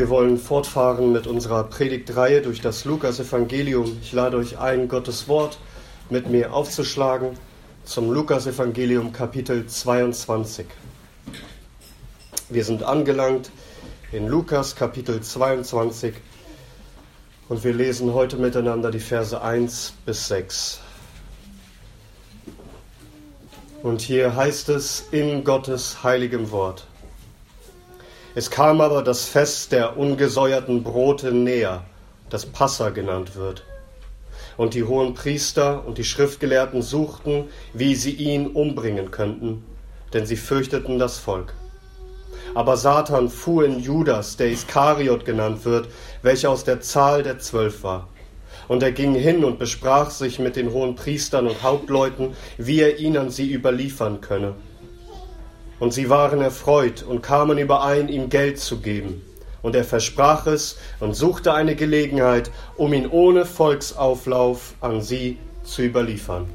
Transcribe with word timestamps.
Wir 0.00 0.08
wollen 0.08 0.38
fortfahren 0.38 1.12
mit 1.12 1.26
unserer 1.26 1.62
Predigtreihe 1.64 2.40
durch 2.40 2.62
das 2.62 2.86
Lukasevangelium. 2.86 3.98
Ich 4.00 4.12
lade 4.12 4.38
euch 4.38 4.58
ein, 4.58 4.88
Gottes 4.88 5.28
Wort 5.28 5.58
mit 6.08 6.26
mir 6.30 6.54
aufzuschlagen 6.54 7.36
zum 7.84 8.10
Lukasevangelium 8.10 9.12
Kapitel 9.12 9.66
22. 9.66 10.64
Wir 12.48 12.64
sind 12.64 12.82
angelangt 12.82 13.50
in 14.10 14.26
Lukas 14.26 14.74
Kapitel 14.74 15.20
22 15.20 16.14
und 17.50 17.62
wir 17.62 17.74
lesen 17.74 18.14
heute 18.14 18.38
miteinander 18.38 18.90
die 18.90 19.00
Verse 19.00 19.38
1 19.38 19.92
bis 20.06 20.28
6. 20.28 20.80
Und 23.82 24.00
hier 24.00 24.34
heißt 24.34 24.70
es 24.70 25.08
in 25.10 25.44
Gottes 25.44 26.02
heiligem 26.02 26.50
Wort. 26.52 26.86
Es 28.32 28.48
kam 28.48 28.80
aber 28.80 29.02
das 29.02 29.24
Fest 29.24 29.72
der 29.72 29.96
ungesäuerten 29.96 30.84
Brote 30.84 31.32
näher, 31.32 31.82
das 32.28 32.46
Passa 32.46 32.90
genannt 32.90 33.34
wird. 33.34 33.64
Und 34.56 34.74
die 34.74 34.84
hohen 34.84 35.14
Priester 35.14 35.84
und 35.84 35.98
die 35.98 36.04
Schriftgelehrten 36.04 36.80
suchten, 36.80 37.48
wie 37.72 37.96
sie 37.96 38.12
ihn 38.12 38.46
umbringen 38.46 39.10
könnten, 39.10 39.64
denn 40.12 40.26
sie 40.26 40.36
fürchteten 40.36 41.00
das 41.00 41.18
Volk. 41.18 41.54
Aber 42.54 42.76
Satan 42.76 43.30
fuhr 43.30 43.64
in 43.64 43.80
Judas, 43.80 44.36
der 44.36 44.52
Iskariot 44.52 45.24
genannt 45.24 45.64
wird, 45.64 45.88
welcher 46.22 46.50
aus 46.50 46.62
der 46.62 46.80
Zahl 46.80 47.24
der 47.24 47.40
Zwölf 47.40 47.82
war. 47.82 48.06
Und 48.68 48.84
er 48.84 48.92
ging 48.92 49.14
hin 49.14 49.44
und 49.44 49.58
besprach 49.58 50.10
sich 50.10 50.38
mit 50.38 50.54
den 50.54 50.70
hohen 50.70 50.94
Priestern 50.94 51.48
und 51.48 51.64
Hauptleuten, 51.64 52.36
wie 52.58 52.80
er 52.80 53.00
ihn 53.00 53.16
an 53.16 53.30
sie 53.30 53.52
überliefern 53.52 54.20
könne. 54.20 54.54
Und 55.80 55.92
sie 55.92 56.08
waren 56.08 56.40
erfreut 56.40 57.02
und 57.02 57.22
kamen 57.22 57.58
überein, 57.58 58.08
ihm 58.08 58.28
Geld 58.28 58.60
zu 58.60 58.80
geben. 58.80 59.22
Und 59.62 59.74
er 59.74 59.84
versprach 59.84 60.46
es 60.46 60.78
und 61.00 61.14
suchte 61.14 61.52
eine 61.52 61.74
Gelegenheit, 61.74 62.52
um 62.76 62.92
ihn 62.92 63.08
ohne 63.08 63.44
Volksauflauf 63.44 64.74
an 64.80 65.02
sie 65.02 65.38
zu 65.64 65.82
überliefern. 65.82 66.46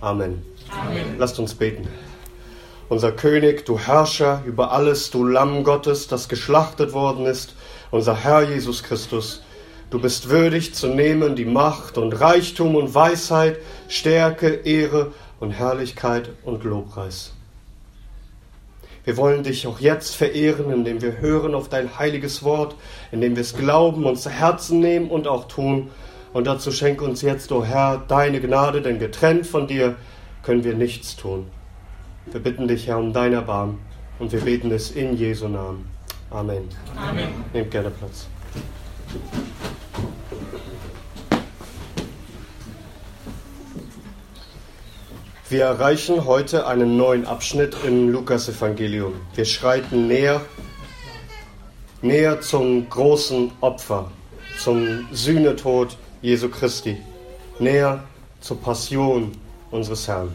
Amen. 0.00 0.42
Amen. 0.70 1.16
Lasst 1.18 1.38
uns 1.38 1.54
beten. 1.54 1.88
Unser 2.90 3.12
König, 3.12 3.64
du 3.64 3.78
Herrscher 3.78 4.42
über 4.44 4.72
alles, 4.72 5.10
du 5.10 5.24
Lamm 5.24 5.64
Gottes, 5.64 6.06
das 6.06 6.28
geschlachtet 6.28 6.92
worden 6.92 7.24
ist, 7.24 7.54
unser 7.90 8.14
Herr 8.14 8.42
Jesus 8.42 8.82
Christus, 8.82 9.40
Du 9.94 10.00
bist 10.00 10.28
würdig 10.28 10.74
zu 10.74 10.88
nehmen 10.88 11.36
die 11.36 11.44
Macht 11.44 11.98
und 11.98 12.14
Reichtum 12.14 12.74
und 12.74 12.96
Weisheit, 12.96 13.58
Stärke, 13.86 14.48
Ehre 14.48 15.12
und 15.38 15.52
Herrlichkeit 15.52 16.30
und 16.42 16.64
Lobpreis. 16.64 17.33
Wir 19.04 19.16
wollen 19.18 19.42
dich 19.42 19.66
auch 19.66 19.80
jetzt 19.80 20.16
verehren, 20.16 20.72
indem 20.72 21.02
wir 21.02 21.18
hören 21.18 21.54
auf 21.54 21.68
dein 21.68 21.98
heiliges 21.98 22.42
Wort, 22.42 22.74
indem 23.12 23.36
wir 23.36 23.42
es 23.42 23.54
glauben, 23.54 24.06
uns 24.06 24.22
zu 24.22 24.30
Herzen 24.30 24.80
nehmen 24.80 25.10
und 25.10 25.28
auch 25.28 25.46
tun. 25.46 25.90
Und 26.32 26.46
dazu 26.46 26.72
schenke 26.72 27.04
uns 27.04 27.22
jetzt, 27.22 27.52
o 27.52 27.58
oh 27.58 27.64
Herr, 27.64 28.02
deine 28.08 28.40
Gnade, 28.40 28.80
denn 28.80 28.98
getrennt 28.98 29.46
von 29.46 29.66
dir 29.66 29.96
können 30.42 30.64
wir 30.64 30.74
nichts 30.74 31.16
tun. 31.16 31.46
Wir 32.26 32.40
bitten 32.40 32.66
dich, 32.66 32.86
Herr, 32.86 32.98
um 32.98 33.12
dein 33.12 33.34
Erbarmen 33.34 33.78
und 34.18 34.32
wir 34.32 34.40
beten 34.40 34.70
es 34.70 34.90
in 34.90 35.16
Jesu 35.16 35.48
Namen. 35.48 35.88
Amen. 36.30 36.68
Amen. 36.96 37.28
Nehmt 37.52 37.70
gerne 37.70 37.90
Platz. 37.90 38.26
Wir 45.54 45.66
erreichen 45.66 46.24
heute 46.24 46.66
einen 46.66 46.96
neuen 46.96 47.26
Abschnitt 47.26 47.76
im 47.86 48.08
Lukasevangelium. 48.08 49.12
Wir 49.36 49.44
schreiten 49.44 50.08
näher, 50.08 50.40
näher 52.02 52.40
zum 52.40 52.90
großen 52.90 53.52
Opfer, 53.60 54.10
zum 54.58 55.06
Sühnetod 55.12 55.96
Jesu 56.22 56.48
Christi, 56.48 57.00
näher 57.60 58.02
zur 58.40 58.60
Passion 58.60 59.30
unseres 59.70 60.08
Herrn. 60.08 60.34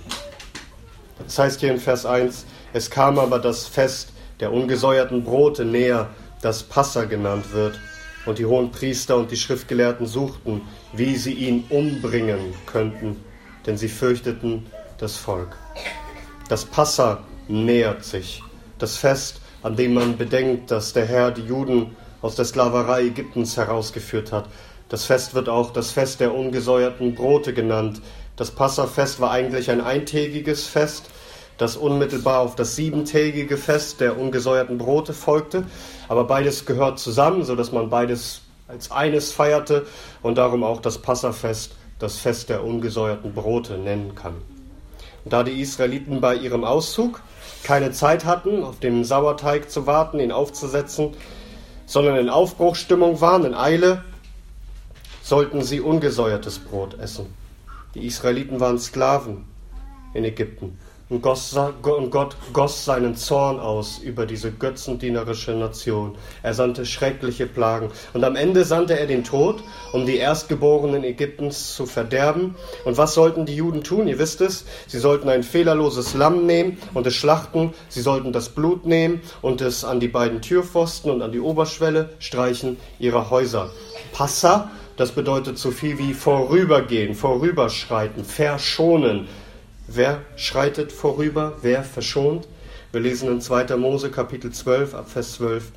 Das 1.25 1.37
heißt 1.37 1.59
hier 1.59 1.73
in 1.73 1.81
Vers 1.81 2.05
1, 2.05 2.45
es 2.71 2.89
kam 2.89 3.19
aber 3.19 3.39
das 3.39 3.67
Fest 3.67 4.13
der 4.39 4.53
ungesäuerten 4.53 5.25
Brote 5.25 5.65
näher, 5.65 6.07
das 6.41 6.63
Passa 6.63 7.03
genannt 7.03 7.51
wird, 7.51 7.77
und 8.25 8.39
die 8.39 8.45
hohen 8.45 8.71
Priester 8.71 9.17
und 9.17 9.31
die 9.31 9.35
Schriftgelehrten 9.35 10.05
suchten, 10.05 10.61
wie 10.93 11.17
sie 11.17 11.33
ihn 11.33 11.65
umbringen 11.69 12.53
könnten, 12.65 13.17
denn 13.65 13.75
sie 13.75 13.89
fürchteten 13.89 14.65
das 14.99 15.17
Volk. 15.17 15.55
Das 16.49 16.65
Passa 16.65 17.19
nähert 17.47 18.03
sich, 18.03 18.43
das 18.77 18.97
Fest, 18.97 19.41
an 19.63 19.75
dem 19.75 19.93
man 19.93 20.17
bedenkt, 20.17 20.71
dass 20.71 20.93
der 20.93 21.05
Herr 21.05 21.31
die 21.31 21.45
Juden 21.45 21.95
aus 22.21 22.35
der 22.35 22.45
Sklaverei 22.45 23.03
Ägyptens 23.05 23.57
herausgeführt 23.57 24.31
hat. 24.31 24.45
Das 24.89 25.05
Fest 25.05 25.33
wird 25.33 25.49
auch 25.49 25.71
das 25.71 25.91
Fest 25.91 26.19
der 26.19 26.33
ungesäuerten 26.33 27.15
Brote 27.15 27.53
genannt. 27.53 28.01
Das 28.35 28.51
Passafest 28.51 29.19
war 29.19 29.31
eigentlich 29.31 29.69
ein 29.69 29.81
eintägiges 29.81 30.65
Fest, 30.65 31.09
das 31.57 31.77
unmittelbar 31.77 32.39
auf 32.39 32.55
das 32.55 32.75
siebentägige 32.75 33.57
Fest 33.57 33.99
der 33.99 34.17
ungesäuerten 34.17 34.77
Brote 34.77 35.13
folgte. 35.13 35.65
Aber 36.07 36.23
beides 36.23 36.65
gehört 36.65 36.99
zusammen, 36.99 37.43
sodass 37.43 37.71
man 37.71 37.89
beides 37.89 38.41
als 38.67 38.91
eines 38.91 39.31
feierte 39.31 39.85
und 40.21 40.37
darum 40.37 40.63
auch 40.63 40.81
das 40.81 40.99
Passafest 40.99 41.71
das 41.99 42.17
Fest 42.17 42.49
der 42.49 42.63
ungesäuerten 42.63 43.33
Brote 43.33 43.77
nennen 43.77 44.15
kann. 44.15 44.35
Da 45.25 45.43
die 45.43 45.61
Israeliten 45.61 46.21
bei 46.21 46.35
ihrem 46.35 46.63
Auszug 46.63 47.21
keine 47.63 47.91
Zeit 47.91 48.25
hatten, 48.25 48.63
auf 48.63 48.79
den 48.79 49.03
Sauerteig 49.03 49.69
zu 49.69 49.85
warten, 49.85 50.19
ihn 50.19 50.31
aufzusetzen, 50.31 51.13
sondern 51.85 52.17
in 52.17 52.29
Aufbruchstimmung 52.29 53.19
waren, 53.21 53.45
in 53.45 53.53
Eile, 53.53 54.03
sollten 55.23 55.61
sie 55.61 55.81
ungesäuertes 55.81 56.59
Brot 56.59 56.97
essen. 56.99 57.33
Die 57.95 58.05
Israeliten 58.05 58.59
waren 58.59 58.79
Sklaven 58.79 59.45
in 60.13 60.23
Ägypten. 60.23 60.77
Und 61.09 61.23
Gott 61.23 62.37
goss 62.53 62.85
seinen 62.85 63.15
Zorn 63.15 63.59
aus 63.59 63.97
über 63.97 64.27
diese 64.27 64.51
götzendienerische 64.51 65.53
Nation. 65.53 66.15
Er 66.43 66.53
sandte 66.53 66.85
schreckliche 66.85 67.47
Plagen. 67.47 67.89
Und 68.13 68.23
am 68.23 68.35
Ende 68.35 68.63
sandte 68.63 68.99
er 68.99 69.07
den 69.07 69.23
Tod, 69.23 69.63
um 69.91 70.05
die 70.05 70.17
Erstgeborenen 70.17 71.03
Ägyptens 71.03 71.73
zu 71.73 71.87
verderben. 71.87 72.53
Und 72.85 72.99
was 72.99 73.15
sollten 73.15 73.47
die 73.47 73.55
Juden 73.55 73.83
tun? 73.83 74.07
Ihr 74.07 74.19
wisst 74.19 74.39
es. 74.41 74.65
Sie 74.85 74.99
sollten 74.99 75.29
ein 75.29 75.41
fehlerloses 75.41 76.13
Lamm 76.13 76.45
nehmen 76.45 76.77
und 76.93 77.07
es 77.07 77.15
schlachten. 77.15 77.73
Sie 77.87 78.01
sollten 78.01 78.31
das 78.31 78.49
Blut 78.49 78.85
nehmen 78.85 79.21
und 79.41 79.61
es 79.61 79.83
an 79.83 79.99
die 79.99 80.09
beiden 80.09 80.43
Türpfosten 80.43 81.09
und 81.09 81.23
an 81.23 81.31
die 81.31 81.39
Oberschwelle 81.39 82.09
streichen 82.19 82.77
ihrer 82.99 83.31
Häuser. 83.31 83.71
Passa, 84.11 84.69
das 84.95 85.13
bedeutet 85.13 85.57
so 85.57 85.71
viel 85.71 85.97
wie 85.97 86.13
vorübergehen, 86.13 87.15
vorüberschreiten, 87.15 88.25
verschonen 88.25 89.27
Wer 89.91 90.21
schreitet 90.35 90.91
vorüber? 90.91 91.57
Wer 91.63 91.81
verschont? 91.81 92.47
Wir 92.91 93.01
lesen 93.01 93.27
in 93.27 93.41
2. 93.41 93.75
Mose 93.75 94.11
Kapitel 94.11 94.51
12 94.51 94.93
ab 94.93 95.09
Vers 95.09 95.33
12. 95.33 95.71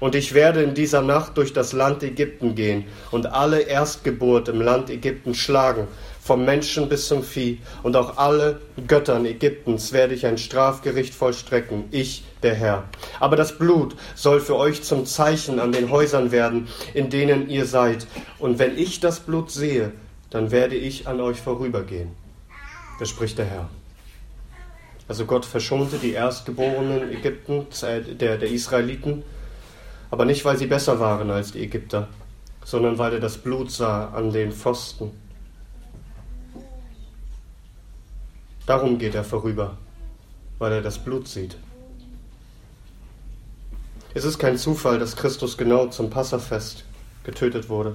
Und 0.00 0.16
ich 0.16 0.34
werde 0.34 0.64
in 0.64 0.74
dieser 0.74 1.00
Nacht 1.00 1.36
durch 1.36 1.52
das 1.52 1.72
Land 1.72 2.02
Ägypten 2.02 2.56
gehen 2.56 2.86
und 3.12 3.26
alle 3.26 3.60
Erstgeburt 3.60 4.48
im 4.48 4.60
Land 4.60 4.90
Ägypten 4.90 5.36
schlagen, 5.36 5.86
vom 6.20 6.44
Menschen 6.44 6.88
bis 6.88 7.06
zum 7.06 7.22
Vieh, 7.22 7.60
und 7.84 7.94
auch 7.94 8.16
alle 8.16 8.60
Göttern 8.88 9.26
Ägyptens 9.26 9.92
werde 9.92 10.14
ich 10.14 10.26
ein 10.26 10.38
Strafgericht 10.38 11.14
vollstrecken, 11.14 11.84
ich, 11.92 12.24
der 12.42 12.56
Herr. 12.56 12.82
Aber 13.20 13.36
das 13.36 13.58
Blut 13.58 13.94
soll 14.16 14.40
für 14.40 14.56
euch 14.56 14.82
zum 14.82 15.06
Zeichen 15.06 15.60
an 15.60 15.70
den 15.70 15.88
Häusern 15.88 16.32
werden, 16.32 16.66
in 16.94 17.10
denen 17.10 17.48
ihr 17.48 17.66
seid. 17.66 18.08
Und 18.40 18.58
wenn 18.58 18.76
ich 18.76 18.98
das 18.98 19.20
Blut 19.20 19.52
sehe, 19.52 19.92
dann 20.30 20.50
werde 20.50 20.74
ich 20.74 21.06
an 21.06 21.20
euch 21.20 21.40
vorübergehen. 21.40 22.21
Das 22.98 23.08
spricht 23.08 23.38
der 23.38 23.46
Herr. 23.46 23.68
Also 25.08 25.24
Gott 25.26 25.44
verschonte 25.44 25.98
die 25.98 26.12
Erstgeborenen 26.12 27.12
Ägyptens, 27.12 27.82
äh, 27.82 28.00
der, 28.00 28.38
der 28.38 28.50
Israeliten, 28.50 29.24
aber 30.10 30.24
nicht, 30.24 30.44
weil 30.44 30.56
sie 30.56 30.66
besser 30.66 31.00
waren 31.00 31.30
als 31.30 31.52
die 31.52 31.62
Ägypter, 31.62 32.08
sondern 32.64 32.98
weil 32.98 33.14
er 33.14 33.20
das 33.20 33.38
Blut 33.38 33.70
sah 33.70 34.10
an 34.10 34.32
den 34.32 34.52
Pfosten. 34.52 35.10
Darum 38.66 38.98
geht 38.98 39.14
er 39.14 39.24
vorüber, 39.24 39.76
weil 40.58 40.72
er 40.72 40.82
das 40.82 40.98
Blut 40.98 41.26
sieht. 41.26 41.56
Es 44.14 44.24
ist 44.24 44.38
kein 44.38 44.58
Zufall, 44.58 44.98
dass 44.98 45.16
Christus 45.16 45.56
genau 45.56 45.86
zum 45.86 46.10
Passafest 46.10 46.84
getötet 47.24 47.68
wurde. 47.68 47.94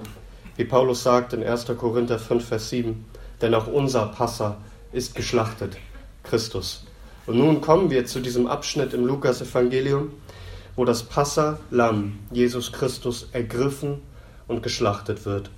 Wie 0.56 0.64
Paulus 0.64 1.04
sagt 1.04 1.32
in 1.32 1.44
1. 1.44 1.66
Korinther 1.78 2.18
5, 2.18 2.46
Vers 2.46 2.68
7, 2.70 3.04
denn 3.40 3.54
auch 3.54 3.68
unser 3.68 4.06
Passa 4.06 4.58
ist 4.92 5.14
geschlachtet, 5.14 5.76
Christus. 6.22 6.84
Und 7.26 7.38
nun 7.38 7.60
kommen 7.60 7.90
wir 7.90 8.06
zu 8.06 8.20
diesem 8.20 8.46
Abschnitt 8.46 8.94
im 8.94 9.04
Lukas-Evangelium, 9.04 10.12
wo 10.76 10.84
das 10.84 11.02
Passa-Lamm, 11.02 12.18
Jesus 12.30 12.72
Christus, 12.72 13.28
ergriffen 13.32 14.00
und 14.46 14.62
geschlachtet 14.62 15.26
wird 15.26 15.50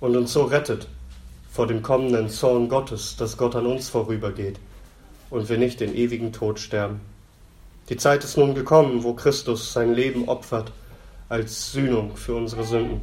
und 0.00 0.16
uns 0.16 0.32
so 0.32 0.44
rettet 0.44 0.86
vor 1.50 1.66
dem 1.66 1.82
kommenden 1.82 2.28
Zorn 2.28 2.68
Gottes, 2.68 3.16
dass 3.16 3.36
Gott 3.36 3.56
an 3.56 3.66
uns 3.66 3.88
vorübergeht 3.88 4.60
und 5.30 5.48
wir 5.48 5.58
nicht 5.58 5.80
den 5.80 5.94
ewigen 5.94 6.32
Tod 6.32 6.60
sterben. 6.60 7.00
Die 7.88 7.96
Zeit 7.96 8.22
ist 8.22 8.36
nun 8.36 8.54
gekommen, 8.54 9.02
wo 9.02 9.14
Christus 9.14 9.72
sein 9.72 9.94
Leben 9.94 10.28
opfert 10.28 10.70
als 11.28 11.72
Sühnung 11.72 12.16
für 12.16 12.34
unsere 12.34 12.64
Sünden. 12.64 13.00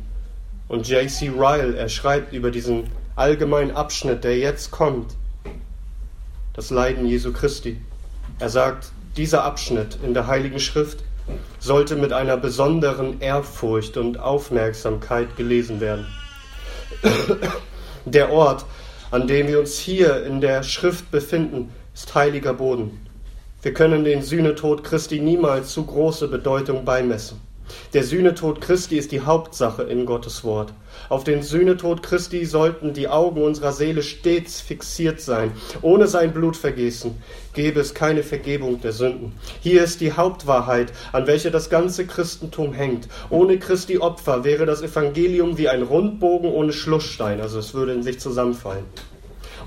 Und 0.68 0.88
J.C. 0.88 1.30
Ryle, 1.30 1.76
er 1.76 1.90
schreibt 1.90 2.34
über 2.34 2.52
diesen 2.52 2.86
allgemeinen 3.16 3.72
Abschnitt, 3.72 4.24
der 4.24 4.38
jetzt 4.38 4.72
kommt, 4.72 5.16
das 6.56 6.70
Leiden 6.70 7.06
Jesu 7.06 7.34
Christi. 7.34 7.82
Er 8.40 8.50
sagt, 8.50 8.92
dieser 9.18 9.44
Abschnitt 9.44 9.98
in 10.04 10.14
der 10.14 10.28
Heiligen 10.28 10.60
Schrift 10.60 11.00
sollte 11.60 11.96
mit 11.96 12.14
einer 12.14 12.38
besonderen 12.38 13.20
Ehrfurcht 13.20 13.98
und 13.98 14.20
Aufmerksamkeit 14.20 15.36
gelesen 15.36 15.80
werden. 15.80 16.06
Der 18.06 18.32
Ort, 18.32 18.66
an 19.12 19.28
dem 19.28 19.48
wir 19.48 19.60
uns 19.60 19.78
hier 19.78 20.26
in 20.26 20.40
der 20.40 20.64
Schrift 20.64 21.12
befinden, 21.12 21.72
ist 21.94 22.14
heiliger 22.14 22.54
Boden. 22.54 23.06
Wir 23.62 23.74
können 23.74 24.04
den 24.04 24.22
Sühnetod 24.22 24.84
Christi 24.84 25.20
niemals 25.20 25.74
zu 25.74 25.86
große 25.86 26.28
Bedeutung 26.28 26.86
beimessen. 26.86 27.42
Der 27.94 28.04
Sühnetod 28.04 28.62
Christi 28.62 28.98
ist 28.98 29.12
die 29.12 29.22
Hauptsache 29.22 29.84
in 29.84 30.06
Gottes 30.06 30.44
Wort. 30.44 30.72
Auf 31.08 31.24
den 31.24 31.44
Sühnetod 31.44 32.02
Christi 32.02 32.46
sollten 32.46 32.94
die 32.94 33.08
Augen 33.08 33.44
unserer 33.44 33.72
Seele 33.72 34.02
stets 34.02 34.62
fixiert 34.62 35.22
sein. 35.22 35.52
Ohne 35.82 36.08
sein 36.08 36.34
Blutvergießen 36.34 37.16
gäbe 37.54 37.80
es 37.80 37.94
keine 37.94 38.24
Vergebung 38.24 38.82
der 38.82 38.92
Sünden. 38.92 39.34
Hier 39.62 39.84
ist 39.84 40.02
die 40.02 40.14
Hauptwahrheit, 40.14 40.92
an 41.12 41.28
welcher 41.28 41.52
das 41.52 41.70
ganze 41.70 42.08
Christentum 42.08 42.74
hängt. 42.74 43.08
Ohne 43.30 43.60
Christi 43.60 44.00
Opfer 44.00 44.44
wäre 44.44 44.66
das 44.66 44.82
Evangelium 44.82 45.58
wie 45.58 45.70
ein 45.70 45.84
Rundbogen 45.84 46.50
ohne 46.50 46.74
Schlussstein, 46.74 47.40
also 47.40 47.60
es 47.60 47.74
würde 47.74 47.94
in 47.94 48.02
sich 48.02 48.20
zusammenfallen. 48.20 48.86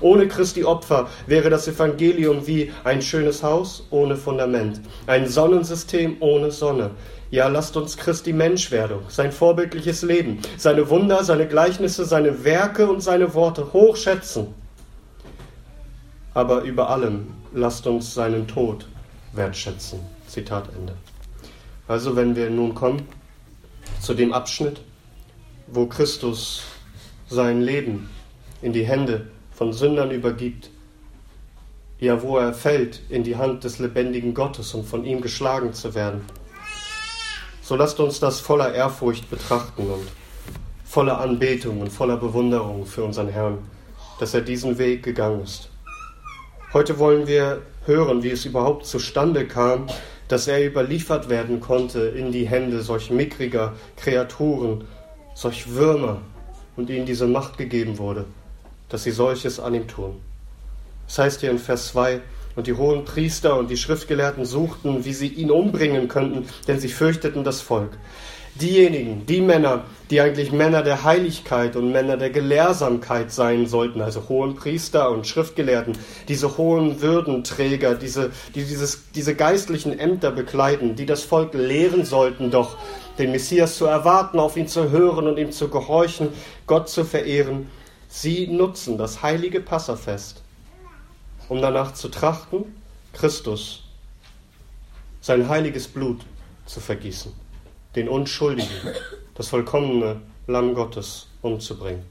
Ohne 0.01 0.27
Christi 0.27 0.63
Opfer 0.63 1.09
wäre 1.27 1.49
das 1.49 1.67
Evangelium 1.67 2.47
wie 2.47 2.71
ein 2.83 3.01
schönes 3.01 3.43
Haus 3.43 3.85
ohne 3.89 4.15
Fundament, 4.15 4.79
ein 5.07 5.27
Sonnensystem 5.27 6.17
ohne 6.21 6.51
Sonne. 6.51 6.91
Ja, 7.31 7.47
lasst 7.47 7.77
uns 7.77 7.95
Christi 7.95 8.33
Menschwerdung, 8.33 9.03
sein 9.07 9.31
vorbildliches 9.31 10.01
Leben, 10.01 10.39
seine 10.57 10.89
Wunder, 10.89 11.23
seine 11.23 11.47
Gleichnisse, 11.47 12.03
seine 12.03 12.43
Werke 12.43 12.89
und 12.89 13.01
seine 13.01 13.35
Worte 13.35 13.71
hoch 13.71 13.95
schätzen. 13.97 14.47
Aber 16.33 16.61
über 16.63 16.89
allem 16.89 17.27
lasst 17.53 17.85
uns 17.85 18.15
seinen 18.15 18.47
Tod 18.47 18.87
wertschätzen. 19.33 19.99
Zitat 20.25 20.69
Ende. 20.75 20.95
Also 21.87 22.15
wenn 22.15 22.35
wir 22.35 22.49
nun 22.49 22.73
kommen 22.73 23.07
zu 24.01 24.15
dem 24.15 24.33
Abschnitt, 24.33 24.81
wo 25.67 25.85
Christus 25.85 26.63
sein 27.27 27.61
Leben 27.61 28.09
in 28.63 28.73
die 28.73 28.85
Hände 28.85 29.27
von 29.51 29.71
Sündern 29.71 30.09
übergibt, 30.09 30.71
ja 31.99 32.23
wo 32.23 32.37
er 32.39 32.53
fällt 32.53 33.01
in 33.09 33.23
die 33.23 33.35
Hand 33.35 33.65
des 33.65 33.77
lebendigen 33.77 34.33
Gottes 34.33 34.73
und 34.73 34.87
von 34.87 35.05
ihm 35.05 35.21
geschlagen 35.21 35.73
zu 35.73 35.93
werden 35.93 36.21
so 37.69 37.75
lasst 37.75 37.99
uns 37.99 38.19
das 38.19 38.39
voller 38.39 38.73
Ehrfurcht 38.73 39.29
betrachten 39.29 39.83
und 39.91 40.07
voller 40.83 41.21
Anbetung 41.21 41.81
und 41.81 41.91
voller 41.91 42.17
Bewunderung 42.17 42.87
für 42.87 43.03
unseren 43.03 43.27
Herrn, 43.27 43.59
dass 44.19 44.33
er 44.33 44.41
diesen 44.41 44.79
Weg 44.79 45.03
gegangen 45.03 45.43
ist. 45.43 45.69
Heute 46.73 46.97
wollen 46.97 47.27
wir 47.27 47.61
hören, 47.85 48.23
wie 48.23 48.31
es 48.31 48.43
überhaupt 48.43 48.87
zustande 48.87 49.45
kam, 49.45 49.85
dass 50.29 50.47
er 50.47 50.65
überliefert 50.65 51.29
werden 51.29 51.59
konnte 51.59 51.99
in 51.99 52.31
die 52.31 52.47
Hände 52.47 52.81
solch 52.81 53.11
mickriger 53.11 53.73
Kreaturen, 53.97 54.85
solch 55.35 55.71
Würmer 55.71 56.21
und 56.75 56.89
ihnen 56.89 57.05
diese 57.05 57.27
Macht 57.27 57.59
gegeben 57.59 57.99
wurde, 57.99 58.25
dass 58.89 59.03
sie 59.03 59.11
solches 59.11 59.59
an 59.59 59.75
ihm 59.75 59.87
tun. 59.87 60.19
Das 61.05 61.19
heißt 61.19 61.41
hier 61.41 61.51
in 61.51 61.59
Vers 61.59 61.89
2, 61.89 62.19
und 62.55 62.67
die 62.67 62.73
hohen 62.73 63.05
Priester 63.05 63.57
und 63.57 63.69
die 63.69 63.77
Schriftgelehrten 63.77 64.45
suchten, 64.45 65.05
wie 65.05 65.13
sie 65.13 65.27
ihn 65.27 65.51
umbringen 65.51 66.07
könnten, 66.07 66.47
denn 66.67 66.79
sie 66.79 66.89
fürchteten 66.89 67.43
das 67.43 67.61
Volk. 67.61 67.91
Diejenigen, 68.55 69.25
die 69.25 69.39
Männer, 69.39 69.85
die 70.09 70.19
eigentlich 70.19 70.51
Männer 70.51 70.81
der 70.81 71.03
Heiligkeit 71.03 71.75
und 71.75 71.91
Männer 71.91 72.17
der 72.17 72.31
Gelehrsamkeit 72.31 73.31
sein 73.31 73.67
sollten, 73.67 74.01
also 74.01 74.27
hohen 74.27 74.55
Priester 74.55 75.11
und 75.11 75.27
Schriftgelehrten, 75.27 75.97
diese 76.27 76.57
hohen 76.57 77.01
Würdenträger, 77.01 77.95
diese, 77.95 78.31
die 78.55 78.65
dieses, 78.65 79.11
diese 79.11 79.35
geistlichen 79.35 79.97
Ämter 79.97 80.31
bekleiden, 80.31 80.95
die 80.95 81.05
das 81.05 81.23
Volk 81.23 81.53
lehren 81.53 82.03
sollten, 82.03 82.51
doch 82.51 82.75
den 83.17 83.31
Messias 83.31 83.77
zu 83.77 83.85
erwarten, 83.85 84.39
auf 84.39 84.57
ihn 84.57 84.67
zu 84.67 84.89
hören 84.89 85.27
und 85.27 85.37
ihm 85.37 85.51
zu 85.51 85.69
gehorchen, 85.69 86.29
Gott 86.67 86.89
zu 86.89 87.05
verehren, 87.05 87.69
sie 88.09 88.47
nutzen 88.47 88.97
das 88.97 89.21
heilige 89.21 89.61
Passafest 89.61 90.43
um 91.49 91.61
danach 91.61 91.93
zu 91.93 92.09
trachten, 92.09 92.63
Christus, 93.13 93.83
sein 95.19 95.49
heiliges 95.49 95.87
Blut 95.87 96.21
zu 96.65 96.79
vergießen, 96.79 97.33
den 97.95 98.07
Unschuldigen, 98.07 98.69
das 99.35 99.49
vollkommene 99.49 100.21
Lamm 100.47 100.75
Gottes 100.75 101.27
umzubringen. 101.41 102.03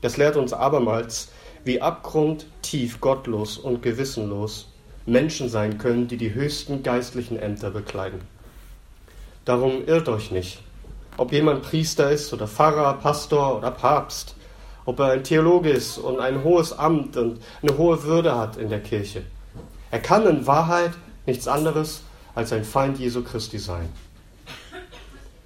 Das 0.00 0.16
lehrt 0.16 0.36
uns 0.36 0.52
abermals, 0.52 1.30
wie 1.64 1.80
abgrundtief 1.80 3.00
gottlos 3.00 3.58
und 3.58 3.82
gewissenlos 3.82 4.68
Menschen 5.06 5.48
sein 5.48 5.78
können, 5.78 6.08
die 6.08 6.16
die 6.16 6.34
höchsten 6.34 6.82
geistlichen 6.82 7.38
Ämter 7.38 7.70
bekleiden. 7.70 8.20
Darum 9.44 9.86
irrt 9.86 10.08
euch 10.08 10.30
nicht. 10.30 10.60
Ob 11.16 11.32
jemand 11.32 11.62
Priester 11.62 12.10
ist 12.10 12.32
oder 12.32 12.48
Pfarrer, 12.48 12.94
Pastor 12.94 13.58
oder 13.58 13.70
Papst, 13.70 14.34
ob 14.84 14.98
er 15.00 15.12
ein 15.12 15.24
Theologe 15.24 15.70
ist 15.70 15.98
und 15.98 16.20
ein 16.20 16.44
hohes 16.44 16.72
Amt 16.72 17.16
und 17.16 17.40
eine 17.62 17.78
hohe 17.78 18.02
Würde 18.04 18.36
hat 18.36 18.56
in 18.56 18.68
der 18.68 18.80
Kirche. 18.80 19.22
Er 19.90 20.00
kann 20.00 20.26
in 20.26 20.46
Wahrheit 20.46 20.92
nichts 21.26 21.48
anderes 21.48 22.02
als 22.34 22.52
ein 22.52 22.64
Feind 22.64 22.98
Jesu 22.98 23.22
Christi 23.22 23.58
sein. 23.58 23.88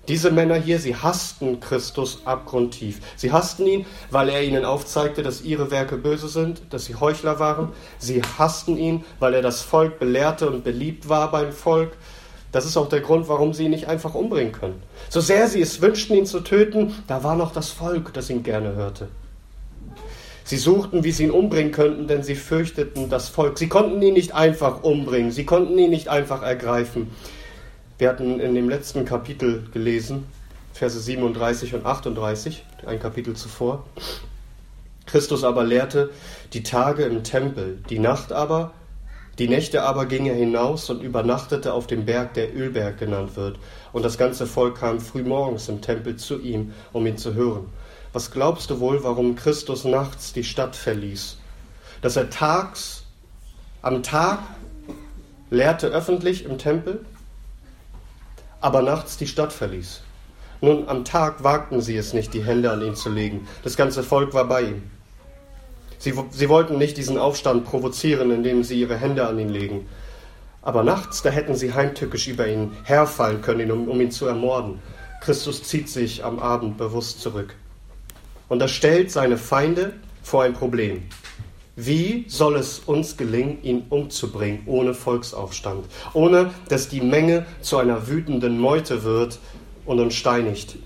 Diese 0.09 0.31
Männer 0.31 0.55
hier, 0.55 0.79
sie 0.79 0.97
hassten 0.97 1.61
Christus 1.61 2.23
abgrundtief. 2.25 3.01
Sie 3.15 3.31
hassten 3.31 3.67
ihn, 3.67 3.87
weil 4.11 4.31
er 4.31 4.43
ihnen 4.43 4.65
aufzeigte, 4.65 5.23
dass 5.23 5.43
ihre 5.43 5.71
Werke 5.71 5.99
böse 5.99 6.29
sind, 6.29 6.63
dass 6.71 6.87
sie 6.87 6.95
Heuchler 6.95 7.39
waren. 7.39 7.69
Sie 7.99 8.23
hassten 8.23 8.79
ihn, 8.79 9.05
weil 9.19 9.35
er 9.35 9.43
das 9.43 9.61
Volk 9.61 9.99
belehrte 9.99 10.49
und 10.49 10.65
beliebt 10.65 11.11
war 11.11 11.31
beim 11.31 11.53
Volk. 11.53 11.93
Das 12.53 12.65
ist 12.65 12.79
auch 12.79 12.89
der 12.89 13.01
Grund, 13.01 13.29
warum 13.29 13.53
sie 13.53 13.67
ihn 13.67 13.71
nicht 13.71 13.89
einfach 13.89 14.15
umbringen 14.15 14.53
können. 14.53 14.83
So 15.11 15.21
sehr 15.21 15.47
sie 15.47 15.61
es 15.61 15.83
wünschten, 15.83 16.17
ihn 16.17 16.25
zu 16.25 16.41
töten, 16.41 16.95
da 17.07 17.23
war 17.23 17.37
noch 17.37 17.53
das 17.53 17.69
Volk, 17.69 18.15
das 18.15 18.31
ihn 18.31 18.43
gerne 18.43 18.75
hörte. 18.75 19.09
Sie 20.49 20.57
suchten, 20.57 21.05
wie 21.05 21.13
sie 21.13 21.25
ihn 21.25 21.31
umbringen 21.31 21.73
könnten, 21.73 22.07
denn 22.07 22.23
sie 22.23 22.35
fürchteten 22.35 23.11
das 23.11 23.29
Volk. 23.29 23.59
Sie 23.59 23.69
konnten 23.69 24.01
ihn 24.01 24.15
nicht 24.15 24.35
einfach 24.35 24.83
umbringen, 24.83 25.31
sie 25.31 25.45
konnten 25.45 25.77
ihn 25.77 25.91
nicht 25.91 26.09
einfach 26.09 26.43
ergreifen. 26.43 27.11
Wir 27.99 28.09
hatten 28.09 28.41
in 28.41 28.55
dem 28.55 28.67
letzten 28.67 29.05
Kapitel 29.05 29.69
gelesen, 29.75 30.25
Verse 30.73 30.99
37 30.99 31.75
und 31.75 31.85
38, 31.85 32.65
ein 32.87 32.99
Kapitel 32.99 33.37
zuvor. 33.37 33.85
Christus 35.05 35.45
aber 35.45 35.65
lehrte 35.65 36.09
die 36.55 36.63
Tage 36.63 37.03
im 37.03 37.25
Tempel, 37.25 37.83
die 37.91 37.99
Nacht 37.99 38.33
aber, 38.33 38.73
die 39.39 39.49
Nächte 39.49 39.83
aber 39.83 40.07
ging 40.07 40.25
er 40.25 40.35
hinaus 40.35 40.89
und 40.89 41.03
übernachtete 41.03 41.75
auf 41.75 41.87
dem 41.87 42.07
Berg, 42.07 42.33
der 42.33 42.57
Ölberg 42.57 42.97
genannt 42.97 43.37
wird. 43.37 43.59
Und 43.93 44.03
das 44.03 44.17
ganze 44.17 44.47
Volk 44.47 44.79
kam 44.79 44.99
frühmorgens 44.99 45.69
im 45.69 45.83
Tempel 45.83 46.17
zu 46.17 46.41
ihm, 46.41 46.73
um 46.95 47.07
ihn 47.07 47.19
zu 47.19 47.35
hören. 47.35 47.67
Was 48.13 48.31
glaubst 48.31 48.71
du 48.71 48.81
wohl, 48.81 49.05
warum 49.05 49.37
Christus 49.37 49.85
nachts 49.85 50.33
die 50.33 50.45
Stadt 50.45 50.75
verließ? 50.75 51.37
Dass 52.01 52.17
er 52.17 52.31
tags, 52.31 53.05
am 53.83 54.03
Tag 54.03 54.39
lehrte 55.51 55.89
öffentlich 55.89 56.45
im 56.45 56.59
Tempel, 56.59 57.05
aber 58.61 58.83
nachts 58.83 59.19
die 59.19 59.27
Stadt 59.27 59.53
verließ. 59.53 60.01
Nun, 60.61 60.89
am 60.89 61.05
Tag 61.05 61.45
wagten 61.45 61.81
sie 61.81 61.97
es 61.97 62.15
nicht, 62.15 62.35
die 62.35 62.45
Hände 62.45 62.73
an 62.73 62.83
ihn 62.83 62.97
zu 62.97 63.11
legen. 63.11 63.47
Das 63.63 63.77
ganze 63.77 64.03
Volk 64.03 64.35
war 64.35 64.47
bei 64.47 64.63
ihm. 64.63 64.83
Sie, 65.99 66.15
sie 66.31 66.49
wollten 66.49 66.79
nicht 66.79 66.97
diesen 66.97 67.19
Aufstand 67.19 67.65
provozieren, 67.65 68.31
indem 68.31 68.65
sie 68.65 68.81
ihre 68.81 68.97
Hände 68.97 69.27
an 69.27 69.39
ihn 69.39 69.51
legen. 69.51 69.87
Aber 70.63 70.83
nachts, 70.83 71.23
da 71.23 71.31
hätten 71.31 71.55
sie 71.55 71.75
heimtückisch 71.75 72.27
über 72.27 72.49
ihn 72.49 72.73
herfallen 72.85 73.43
können, 73.43 73.71
um, 73.71 73.89
um 73.89 74.01
ihn 74.01 74.11
zu 74.11 74.27
ermorden. 74.27 74.81
Christus 75.21 75.63
zieht 75.63 75.89
sich 75.89 76.25
am 76.25 76.39
Abend 76.39 76.79
bewusst 76.79 77.21
zurück. 77.21 77.55
Und 78.49 78.61
das 78.61 78.71
stellt 78.71 79.11
seine 79.11 79.37
Feinde 79.37 79.93
vor 80.23 80.43
ein 80.43 80.55
Problem. 80.55 81.03
Wie 81.77 82.25
soll 82.27 82.57
es 82.57 82.81
uns 82.81 83.17
gelingen, 83.17 83.63
ihn 83.63 83.85
umzubringen 83.89 84.63
ohne 84.67 84.95
Volksaufstand, 84.95 85.87
ohne 86.13 86.51
dass 86.69 86.89
die 86.89 87.01
Menge 87.01 87.47
zu 87.61 87.79
einer 87.79 88.09
wütenden 88.09 88.59
Meute 88.59 89.05
wird 89.05 89.39
und 89.87 90.01
uns 90.01 90.15
steinigt? 90.15 90.77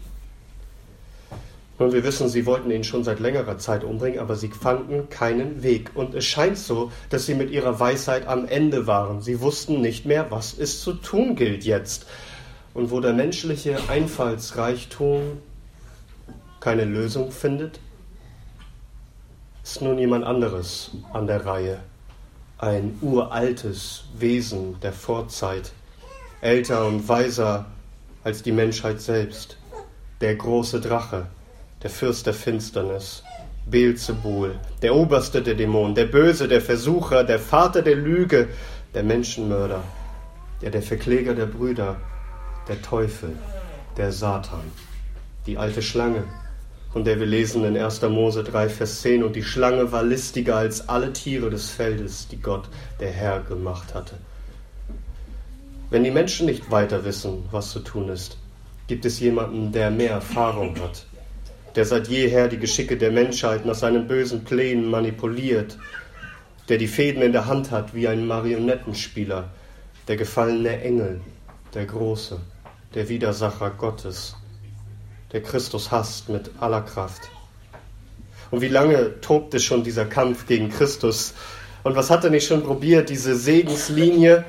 Nun, 1.78 1.92
wir 1.92 2.04
wissen, 2.04 2.28
sie 2.28 2.44
wollten 2.44 2.70
ihn 2.70 2.84
schon 2.84 3.04
seit 3.04 3.20
längerer 3.20 3.58
Zeit 3.58 3.84
umbringen, 3.84 4.20
aber 4.20 4.36
sie 4.36 4.48
fanden 4.48 5.08
keinen 5.08 5.62
Weg. 5.62 5.90
Und 5.94 6.14
es 6.14 6.26
scheint 6.26 6.58
so, 6.58 6.92
dass 7.08 7.26
sie 7.26 7.34
mit 7.34 7.50
ihrer 7.50 7.80
Weisheit 7.80 8.26
am 8.28 8.46
Ende 8.46 8.86
waren. 8.86 9.22
Sie 9.22 9.40
wussten 9.40 9.80
nicht 9.80 10.04
mehr, 10.04 10.30
was 10.30 10.56
es 10.56 10.82
zu 10.82 10.92
tun 10.92 11.36
gilt 11.36 11.64
jetzt. 11.64 12.06
Und 12.74 12.90
wo 12.90 13.00
der 13.00 13.14
menschliche 13.14 13.78
Einfallsreichtum 13.88 15.38
keine 16.62 16.84
Lösung 16.84 17.32
findet, 17.32 17.80
ist 19.64 19.82
nun 19.82 19.98
jemand 19.98 20.24
anderes 20.24 20.92
an 21.12 21.26
der 21.26 21.44
Reihe. 21.44 21.80
Ein 22.56 22.96
uraltes 23.00 24.04
Wesen 24.16 24.78
der 24.80 24.92
Vorzeit, 24.92 25.72
älter 26.40 26.86
und 26.86 27.08
weiser 27.08 27.66
als 28.22 28.44
die 28.44 28.52
Menschheit 28.52 29.00
selbst. 29.00 29.58
der 30.20 30.36
große 30.36 30.80
Drache, 30.80 31.26
der 31.82 31.90
Fürst 31.90 32.26
der 32.26 32.34
Finsternis, 32.34 33.24
Beelzebul, 33.66 34.54
der 34.80 34.94
oberste 34.94 35.42
der 35.42 35.56
Dämonen, 35.56 35.96
der 35.96 36.04
Böse, 36.04 36.46
der 36.46 36.60
Versucher, 36.60 37.24
der 37.24 37.40
Vater 37.40 37.82
der 37.82 37.96
Lüge, 37.96 38.48
der 38.94 39.02
Menschenmörder, 39.02 39.82
der 40.60 40.70
der 40.70 40.82
Verkläger 40.82 41.34
der 41.34 41.46
Brüder, 41.46 41.96
der 42.68 42.80
Teufel, 42.80 43.36
der 43.96 44.12
Satan, 44.12 44.70
die 45.44 45.58
alte 45.58 45.82
Schlange, 45.82 46.22
von 46.92 47.04
der 47.04 47.18
wir 47.18 47.26
lesen 47.26 47.64
in 47.64 47.76
1. 47.76 48.02
Mose 48.02 48.44
3, 48.44 48.68
Vers 48.68 49.00
10, 49.00 49.24
und 49.24 49.34
die 49.34 49.42
Schlange 49.42 49.92
war 49.92 50.02
listiger 50.02 50.56
als 50.56 50.88
alle 50.88 51.12
Tiere 51.12 51.48
des 51.48 51.70
Feldes, 51.70 52.28
die 52.28 52.40
Gott, 52.40 52.68
der 53.00 53.10
Herr, 53.10 53.40
gemacht 53.40 53.94
hatte. 53.94 54.16
Wenn 55.88 56.04
die 56.04 56.10
Menschen 56.10 56.46
nicht 56.46 56.70
weiter 56.70 57.04
wissen, 57.04 57.44
was 57.50 57.70
zu 57.70 57.80
tun 57.80 58.10
ist, 58.10 58.36
gibt 58.88 59.06
es 59.06 59.20
jemanden, 59.20 59.72
der 59.72 59.90
mehr 59.90 60.10
Erfahrung 60.10 60.78
hat, 60.80 61.06
der 61.76 61.86
seit 61.86 62.08
jeher 62.08 62.48
die 62.48 62.58
Geschicke 62.58 62.98
der 62.98 63.10
Menschheit 63.10 63.64
nach 63.64 63.74
seinen 63.74 64.06
bösen 64.06 64.44
Plänen 64.44 64.90
manipuliert, 64.90 65.78
der 66.68 66.76
die 66.76 66.88
Fäden 66.88 67.22
in 67.22 67.32
der 67.32 67.46
Hand 67.46 67.70
hat 67.70 67.94
wie 67.94 68.06
ein 68.06 68.26
Marionettenspieler, 68.26 69.48
der 70.08 70.16
gefallene 70.16 70.82
Engel, 70.82 71.22
der 71.72 71.86
Große, 71.86 72.38
der 72.94 73.08
Widersacher 73.08 73.70
Gottes, 73.70 74.36
der 75.32 75.42
Christus 75.42 75.90
hasst 75.90 76.28
mit 76.28 76.50
aller 76.60 76.82
Kraft. 76.82 77.22
Und 78.50 78.60
wie 78.60 78.68
lange 78.68 79.20
tobte 79.20 79.60
schon 79.60 79.82
dieser 79.82 80.04
Kampf 80.04 80.46
gegen 80.46 80.68
Christus? 80.68 81.34
Und 81.82 81.96
was 81.96 82.10
hat 82.10 82.22
er 82.24 82.30
nicht 82.30 82.46
schon 82.46 82.62
probiert, 82.62 83.08
diese 83.08 83.34
Segenslinie 83.34 84.44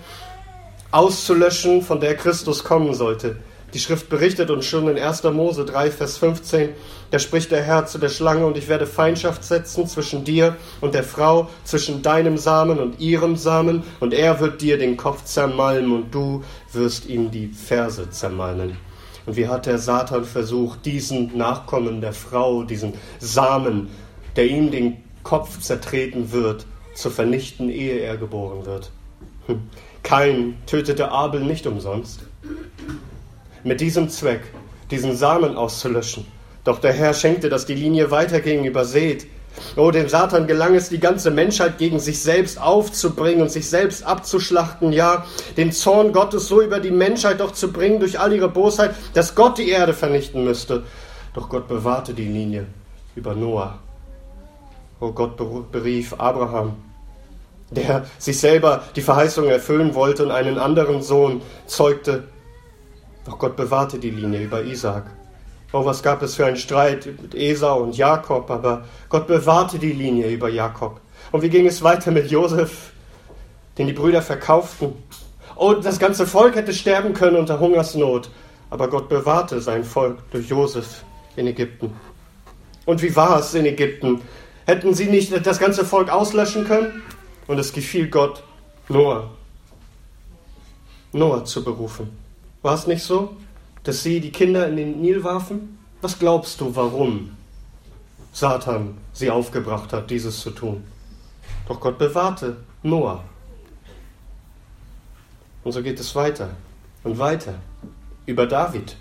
auszulöschen, 0.92 1.82
von 1.82 2.00
der 2.00 2.16
Christus 2.16 2.64
kommen 2.64 2.94
sollte? 2.94 3.38
Die 3.74 3.80
Schrift 3.80 4.08
berichtet 4.08 4.52
uns 4.52 4.66
schon 4.66 4.88
in 4.88 5.00
1. 5.00 5.24
Mose 5.24 5.66
3, 5.66 5.90
Vers 5.90 6.18
15, 6.18 6.70
da 7.10 7.18
spricht 7.18 7.50
der 7.50 7.64
Herr 7.64 7.88
zu 7.88 7.98
der 7.98 8.10
Schlange, 8.10 8.46
und 8.46 8.56
ich 8.56 8.68
werde 8.68 8.86
Feindschaft 8.86 9.44
setzen 9.44 9.88
zwischen 9.88 10.24
dir 10.24 10.58
und 10.80 10.94
der 10.94 11.04
Frau, 11.04 11.50
zwischen 11.64 12.04
deinem 12.04 12.38
Samen 12.38 12.78
und 12.78 13.00
ihrem 13.00 13.36
Samen, 13.36 13.82
und 14.00 14.14
er 14.14 14.40
wird 14.40 14.62
dir 14.62 14.78
den 14.78 14.96
Kopf 14.96 15.24
zermalmen, 15.24 15.92
und 15.92 16.14
du 16.14 16.44
wirst 16.72 17.08
ihm 17.08 17.32
die 17.32 17.48
Ferse 17.48 18.12
zermalmen. 18.12 18.78
Und 19.26 19.36
wie 19.36 19.48
hat 19.48 19.66
der 19.66 19.78
Satan 19.78 20.26
versucht, 20.26 20.86
diesen 20.86 21.38
Nachkommen 21.38 22.02
der 22.02 22.14
Frau, 22.14 22.64
diesen 22.64 22.94
Samen, 23.20 23.90
der 24.36 24.48
ihm 24.48 24.72
den 24.72 24.98
Kopf 25.24 25.60
zertreten 25.60 26.32
wird, 26.32 26.66
zu 26.96 27.10
vernichten, 27.10 27.70
ehe 27.70 28.00
er 28.00 28.18
geboren 28.18 28.66
wird? 28.66 28.92
Hm. 29.48 29.62
Kein 30.04 30.56
tötete 30.66 31.12
Abel 31.12 31.42
nicht 31.42 31.66
umsonst 31.66 32.22
mit 33.64 33.80
diesem 33.80 34.10
Zweck, 34.10 34.42
diesen 34.92 35.16
Samen 35.16 35.56
auszulöschen. 35.56 36.26
Doch 36.64 36.80
der 36.80 36.94
Herr 36.94 37.14
schenkte, 37.14 37.50
dass 37.50 37.66
die 37.66 37.76
Linie 37.76 38.12
weiterging, 38.12 38.66
übersät. 38.66 39.26
Oh, 39.76 39.92
dem 39.92 40.10
Satan 40.10 40.48
gelang 40.48 40.76
es, 40.76 40.90
die 40.90 41.00
ganze 41.00 41.32
Menschheit 41.32 41.78
gegen 41.78 42.00
sich 42.00 42.22
selbst 42.22 42.62
aufzubringen 42.62 43.42
und 43.42 43.50
sich 43.50 43.70
selbst 43.70 44.04
abzuschlachten, 44.04 44.92
ja, 44.92 45.26
den 45.58 45.72
Zorn 45.72 46.12
Gottes 46.12 46.48
so 46.48 46.62
über 46.62 46.80
die 46.80 46.92
Menschheit 46.92 47.40
doch 47.40 47.52
zu 47.52 47.72
bringen 47.72 48.00
durch 48.00 48.20
all 48.20 48.34
ihre 48.34 48.50
Bosheit, 48.50 48.96
dass 49.14 49.36
Gott 49.36 49.58
die 49.58 49.70
Erde 49.70 49.94
vernichten 49.94 50.44
müsste. 50.44 50.84
Doch 51.34 51.50
Gott 51.50 51.68
bewahrte 51.68 52.14
die 52.14 52.26
Linie 52.26 52.68
über 53.16 53.34
Noah. 53.36 53.80
Oh, 55.00 55.12
Gott 55.12 55.38
berief 55.72 56.14
Abraham, 56.18 56.76
der 57.72 58.06
sich 58.18 58.40
selber 58.40 58.84
die 58.96 59.02
Verheißung 59.02 59.48
erfüllen 59.48 59.96
wollte 59.96 60.24
und 60.24 60.32
einen 60.32 60.58
anderen 60.58 61.02
Sohn 61.02 61.42
zeugte, 61.66 62.24
doch 63.26 63.40
Gott 63.40 63.56
bewahrte 63.56 64.00
die 64.00 64.10
Linie 64.10 64.44
über 64.44 64.64
Isaak. 64.64 65.06
Oh, 65.76 65.84
was 65.84 66.04
gab 66.04 66.22
es 66.22 66.36
für 66.36 66.46
einen 66.46 66.56
Streit 66.56 67.08
mit 67.20 67.34
Esau 67.34 67.82
und 67.82 67.98
Jakob, 67.98 68.52
aber 68.52 68.86
Gott 69.10 69.26
bewahrte 69.26 69.80
die 69.80 69.92
Linie 69.92 70.30
über 70.30 70.48
Jakob. 70.48 71.02
Und 71.32 71.42
wie 71.42 71.50
ging 71.50 71.66
es 71.66 71.82
weiter 71.82 72.12
mit 72.12 72.30
Josef, 72.30 72.92
den 73.80 73.88
die 73.88 73.94
Brüder 73.94 74.22
verkauften? 74.22 74.94
Oh, 75.56 75.74
das 75.74 75.98
ganze 75.98 76.28
Volk 76.28 76.56
hätte 76.56 76.74
sterben 76.74 77.16
können 77.16 77.38
unter 77.38 77.60
Hungersnot, 77.60 78.30
aber 78.70 78.88
Gott 78.88 79.10
bewahrte 79.10 79.62
sein 79.62 79.84
Volk 79.84 80.20
durch 80.30 80.48
Josef 80.48 81.04
in 81.38 81.48
Ägypten. 81.48 81.92
Und 82.86 83.02
wie 83.02 83.16
war 83.16 83.40
es 83.40 83.56
in 83.56 83.66
Ägypten? 83.66 84.22
Hätten 84.68 84.94
sie 84.94 85.06
nicht 85.06 85.44
das 85.44 85.58
ganze 85.58 85.86
Volk 85.86 86.12
auslöschen 86.12 86.66
können? 86.66 87.02
Und 87.48 87.58
es 87.58 87.74
gefiel 87.74 88.10
Gott, 88.10 88.44
Noah, 88.90 89.32
Noah 91.14 91.44
zu 91.46 91.64
berufen. 91.64 92.16
War 92.62 92.76
es 92.76 92.86
nicht 92.86 93.02
so, 93.02 93.36
dass 93.84 94.04
sie 94.04 94.20
die 94.20 94.32
Kinder 94.32 94.68
in 94.68 94.78
den 94.78 95.02
Nil 95.02 95.24
warfen? 95.24 95.78
Was 96.02 96.20
glaubst 96.20 96.60
du, 96.62 96.76
warum 96.76 97.32
Satan 98.32 98.98
sie 99.14 99.30
aufgebracht 99.30 99.94
hat, 99.94 100.10
dieses 100.10 100.40
zu 100.40 100.52
tun? 100.52 100.84
Doch 101.68 101.80
Gott 101.80 101.98
bewahrte 101.98 102.58
Noah. 102.82 103.24
Und 105.64 105.72
so 105.72 105.82
geht 105.82 106.00
es 106.00 106.16
weiter 106.16 106.50
und 107.04 107.20
weiter. 107.20 107.56
Über 108.26 108.48
David. 108.48 108.98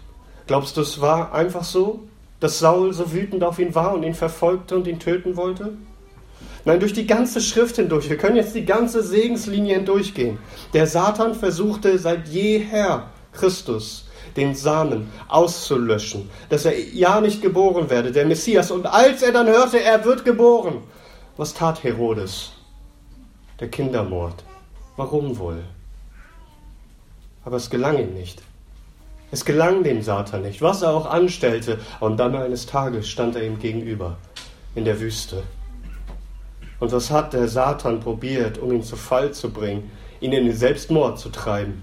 Glaubst 0.47 0.77
du, 0.77 0.81
es 0.81 1.01
war 1.01 1.33
einfach 1.33 1.65
so, 1.65 2.01
dass 2.41 2.59
Saul 2.59 2.93
so 2.93 3.13
wütend 3.13 3.45
auf 3.45 3.59
ihn 3.59 3.75
war 3.75 3.95
und 3.95 4.03
ihn 4.03 4.15
verfolgte 4.15 4.77
und 4.77 4.87
ihn 4.87 4.99
töten 4.99 5.37
wollte? 5.37 5.73
Nein, 6.65 6.81
durch 6.81 6.93
die 6.93 7.07
ganze 7.07 7.41
Schrift 7.41 7.77
hindurch. 7.77 8.09
Wir 8.09 8.17
können 8.17 8.37
jetzt 8.37 8.55
die 8.55 8.65
ganze 8.65 9.03
Segenslinie 9.03 9.77
hindurchgehen. 9.77 10.39
Der 10.73 10.87
Satan 10.87 11.35
versuchte 11.35 11.99
seit 11.99 12.29
jeher 12.29 13.12
Christus, 13.33 14.07
den 14.37 14.55
Samen 14.55 15.11
auszulöschen, 15.29 16.31
dass 16.49 16.65
er 16.65 16.79
ja 16.79 17.21
nicht 17.21 17.43
geboren 17.43 17.91
werde, 17.91 18.13
der 18.13 18.27
Messias. 18.27 18.71
Und 18.71 18.87
als 18.87 19.23
er 19.23 19.33
dann 19.33 19.47
hörte, 19.47 19.83
er 19.83 20.05
wird 20.05 20.25
geboren, 20.25 20.83
was 21.37 21.55
tat 21.55 21.83
Herodes? 21.83 22.53
Der 23.61 23.69
Kindermord. 23.69 24.45
Warum 24.97 25.39
wohl? 25.39 25.63
Aber 27.45 27.57
es 27.57 27.71
gelang 27.71 27.99
ihm 27.99 28.15
nicht. 28.15 28.43
Es 29.31 29.45
gelang 29.45 29.83
dem 29.83 30.03
Satan 30.03 30.43
nicht, 30.43 30.61
was 30.61 30.83
er 30.83 30.91
auch 30.91 31.07
anstellte. 31.07 31.79
Und 32.01 32.19
dann 32.19 32.35
eines 32.37 32.67
Tages 32.67 33.09
stand 33.09 33.35
er 33.35 33.45
ihm 33.45 33.59
gegenüber 33.59 34.19
in 34.75 34.85
der 34.85 35.01
Wüste. 35.01 35.43
Und 36.81 36.93
was 36.93 37.11
hat 37.11 37.33
der 37.33 37.49
Satan 37.49 38.01
probiert, 38.01 38.59
um 38.59 38.73
ihn 38.73 38.83
zu 38.83 38.97
Fall 38.97 39.33
zu 39.33 39.51
bringen, 39.51 39.91
ihn 40.21 40.33
in 40.33 40.47
den 40.47 40.57
Selbstmord 40.57 41.19
zu 41.19 41.31
treiben? 41.31 41.83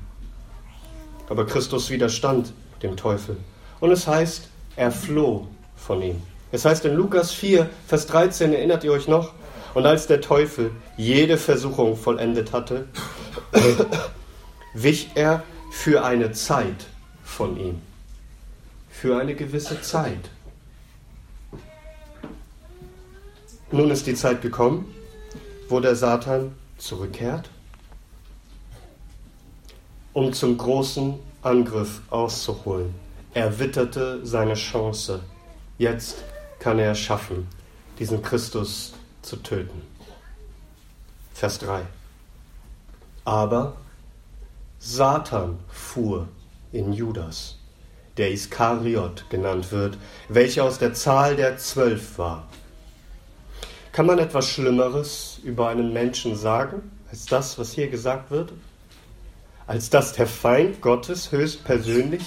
Aber 1.30 1.46
Christus 1.46 1.90
widerstand 1.90 2.54
dem 2.82 2.98
Teufel. 2.98 3.38
Und 3.80 3.92
es 3.92 4.08
heißt, 4.08 4.50
er 4.76 4.92
floh 4.92 5.48
von 5.78 6.02
ihm. 6.02 6.22
Es 6.52 6.66
heißt 6.66 6.86
in 6.86 6.96
Lukas 6.96 7.32
4, 7.32 7.70
Vers 7.88 8.08
13, 8.08 8.54
erinnert 8.54 8.84
ihr 8.84 8.92
euch 8.92 9.08
noch? 9.08 9.34
Und 9.76 9.86
als 9.86 10.08
der 10.08 10.20
Teufel 10.20 10.72
jede 10.98 11.38
Versuchung 11.38 11.96
vollendet 11.96 12.52
hatte, 12.52 12.88
wich 14.74 15.12
er 15.14 15.44
für 15.72 16.04
eine 16.04 16.32
Zeit 16.32 16.88
von 17.24 17.58
ihm. 17.58 17.82
Für 18.90 19.20
eine 19.20 19.36
gewisse 19.36 19.82
Zeit. 19.82 20.32
Nun 23.72 23.92
ist 23.92 24.08
die 24.08 24.16
Zeit 24.16 24.42
gekommen, 24.42 24.92
wo 25.70 25.80
der 25.80 25.96
Satan 25.96 26.56
zurückkehrt 26.80 27.52
um 30.14 30.34
zum 30.34 30.58
großen 30.58 31.20
Angriff 31.42 32.02
auszuholen. 32.10 32.94
Er 33.34 33.60
witterte 33.60 34.26
seine 34.26 34.56
Chance. 34.56 35.22
Jetzt 35.78 36.24
kann 36.60 36.80
er 36.80 36.92
es 36.92 37.00
schaffen, 37.00 37.48
diesen 38.00 38.22
Christus 38.22 38.94
zu 39.22 39.38
töten. 39.38 39.82
Vers 41.34 41.60
3. 41.60 41.84
Aber 43.24 43.78
Satan 44.80 45.60
fuhr 45.70 46.28
in 46.72 46.94
Judas, 46.94 47.58
der 48.18 48.32
Iskariot 48.32 49.26
genannt 49.30 49.72
wird, 49.72 49.98
welcher 50.28 50.64
aus 50.64 50.80
der 50.80 50.94
Zahl 50.94 51.36
der 51.36 51.58
Zwölf 51.58 52.18
war. 52.18 52.48
Kann 53.92 54.06
man 54.06 54.20
etwas 54.20 54.50
Schlimmeres 54.50 55.40
über 55.44 55.70
einen 55.70 55.94
Menschen 55.94 56.36
sagen, 56.36 56.92
als 57.10 57.26
das, 57.26 57.58
was 57.60 57.72
hier 57.72 57.90
gesagt 57.90 58.32
wird? 58.32 58.54
Als 59.70 59.92
dass 59.92 60.14
der 60.14 60.26
Feind 60.26 60.82
Gottes 60.82 61.32
höchstpersönlich 61.32 62.24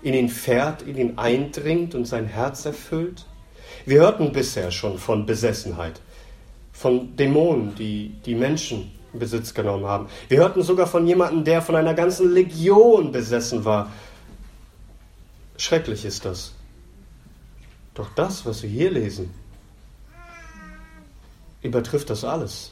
in 0.00 0.14
ihn 0.14 0.28
fährt, 0.28 0.82
in 0.82 0.96
ihn 0.96 1.18
eindringt 1.18 1.96
und 1.96 2.04
sein 2.04 2.26
Herz 2.26 2.64
erfüllt? 2.64 3.26
Wir 3.84 4.02
hörten 4.02 4.30
bisher 4.30 4.70
schon 4.70 4.96
von 4.96 5.26
Besessenheit, 5.26 6.00
von 6.72 7.16
Dämonen, 7.16 7.74
die 7.74 8.14
die 8.24 8.36
Menschen 8.36 8.92
in 9.12 9.18
Besitz 9.18 9.52
genommen 9.54 9.86
haben. 9.86 10.06
Wir 10.28 10.38
hörten 10.38 10.62
sogar 10.62 10.86
von 10.86 11.04
jemandem, 11.04 11.42
der 11.42 11.62
von 11.62 11.74
einer 11.74 11.94
ganzen 11.94 12.32
Legion 12.32 13.10
besessen 13.10 13.64
war. 13.64 13.90
Schrecklich 15.56 16.04
ist 16.04 16.24
das. 16.24 16.54
Doch 17.94 18.08
das, 18.14 18.46
was 18.46 18.62
wir 18.62 18.70
hier 18.70 18.92
lesen, 18.92 19.34
übertrifft 21.60 22.08
das 22.08 22.22
alles. 22.22 22.70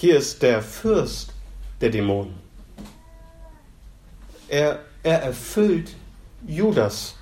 Hier 0.00 0.16
ist 0.16 0.42
der 0.42 0.62
Fürst 0.62 1.34
der 1.82 1.90
Dämonen. 1.90 2.41
Er, 4.52 4.80
er 5.02 5.22
erfüllt 5.22 5.94
Judas. 6.46 7.14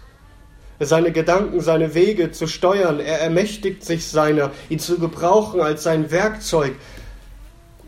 seine 0.81 1.13
Gedanken, 1.13 1.61
seine 1.61 1.95
Wege 1.95 2.33
zu 2.33 2.49
steuern. 2.49 2.99
Er 2.99 3.21
ermächtigt 3.21 3.85
sich 3.85 4.09
seiner, 4.09 4.51
ihn 4.69 4.81
zu 4.81 4.99
gebrauchen 4.99 5.61
als 5.61 5.85
sein 5.85 6.11
Werkzeug. 6.11 6.75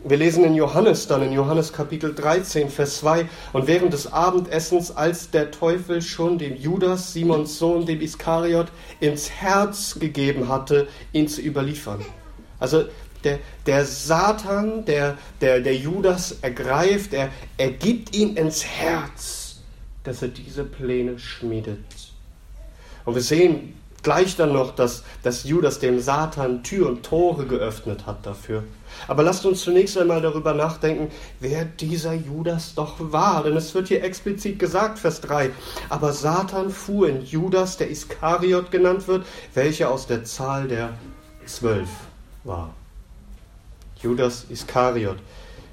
Wir 0.05 0.15
lesen 0.15 0.45
in 0.45 0.55
Johannes 0.55 1.07
dann, 1.07 1.23
in 1.23 1.33
Johannes 1.33 1.73
Kapitel 1.73 2.15
13, 2.15 2.69
Vers 2.69 2.99
2, 2.99 3.27
und 3.51 3.67
während 3.67 3.91
des 3.91 4.13
Abendessens, 4.13 4.95
als 4.95 5.29
der 5.29 5.51
Teufel 5.51 6.01
schon 6.01 6.37
dem 6.37 6.55
Judas, 6.55 7.11
Simons 7.11 7.59
Sohn, 7.59 7.85
dem 7.85 7.99
Iskariot, 7.99 8.67
ins 9.01 9.29
Herz 9.29 9.99
gegeben 9.99 10.47
hatte, 10.47 10.87
ihn 11.11 11.27
zu 11.27 11.41
überliefern. 11.41 11.99
Also 12.61 12.85
der, 13.25 13.39
der 13.65 13.85
Satan, 13.85 14.85
der, 14.85 15.17
der, 15.41 15.61
der 15.61 15.75
Judas 15.75 16.37
ergreift, 16.41 17.13
er, 17.13 17.29
er 17.57 17.71
gibt 17.71 18.15
ihm 18.15 18.35
ins 18.35 18.65
Herz, 18.65 19.61
dass 20.03 20.21
er 20.21 20.29
diese 20.29 20.63
Pläne 20.63 21.19
schmiedet. 21.19 21.79
Und 23.05 23.15
wir 23.15 23.21
sehen 23.21 23.73
gleich 24.03 24.35
dann 24.35 24.53
noch, 24.53 24.75
dass, 24.75 25.03
dass 25.23 25.45
Judas 25.45 25.79
dem 25.79 25.99
Satan 25.99 26.63
Tür 26.63 26.87
und 26.87 27.03
Tore 27.03 27.45
geöffnet 27.45 28.05
hat 28.05 28.25
dafür. 28.25 28.63
Aber 29.07 29.23
lasst 29.23 29.45
uns 29.45 29.61
zunächst 29.63 29.97
einmal 29.97 30.21
darüber 30.21 30.53
nachdenken, 30.53 31.09
wer 31.39 31.65
dieser 31.65 32.13
Judas 32.13 32.75
doch 32.75 32.95
war. 32.99 33.43
Denn 33.43 33.57
es 33.57 33.73
wird 33.73 33.87
hier 33.87 34.03
explizit 34.03 34.59
gesagt, 34.59 34.99
Vers 34.99 35.21
3. 35.21 35.49
Aber 35.89 36.13
Satan 36.13 36.69
fuhr 36.69 37.09
in 37.09 37.23
Judas, 37.25 37.77
der 37.77 37.89
Iskariot 37.89 38.71
genannt 38.71 39.07
wird, 39.07 39.25
welcher 39.53 39.89
aus 39.89 40.05
der 40.05 40.25
Zahl 40.25 40.67
der 40.67 40.93
zwölf 41.45 41.89
war. 42.43 42.73
Judas 44.03 44.45
Iskariot. 44.49 45.17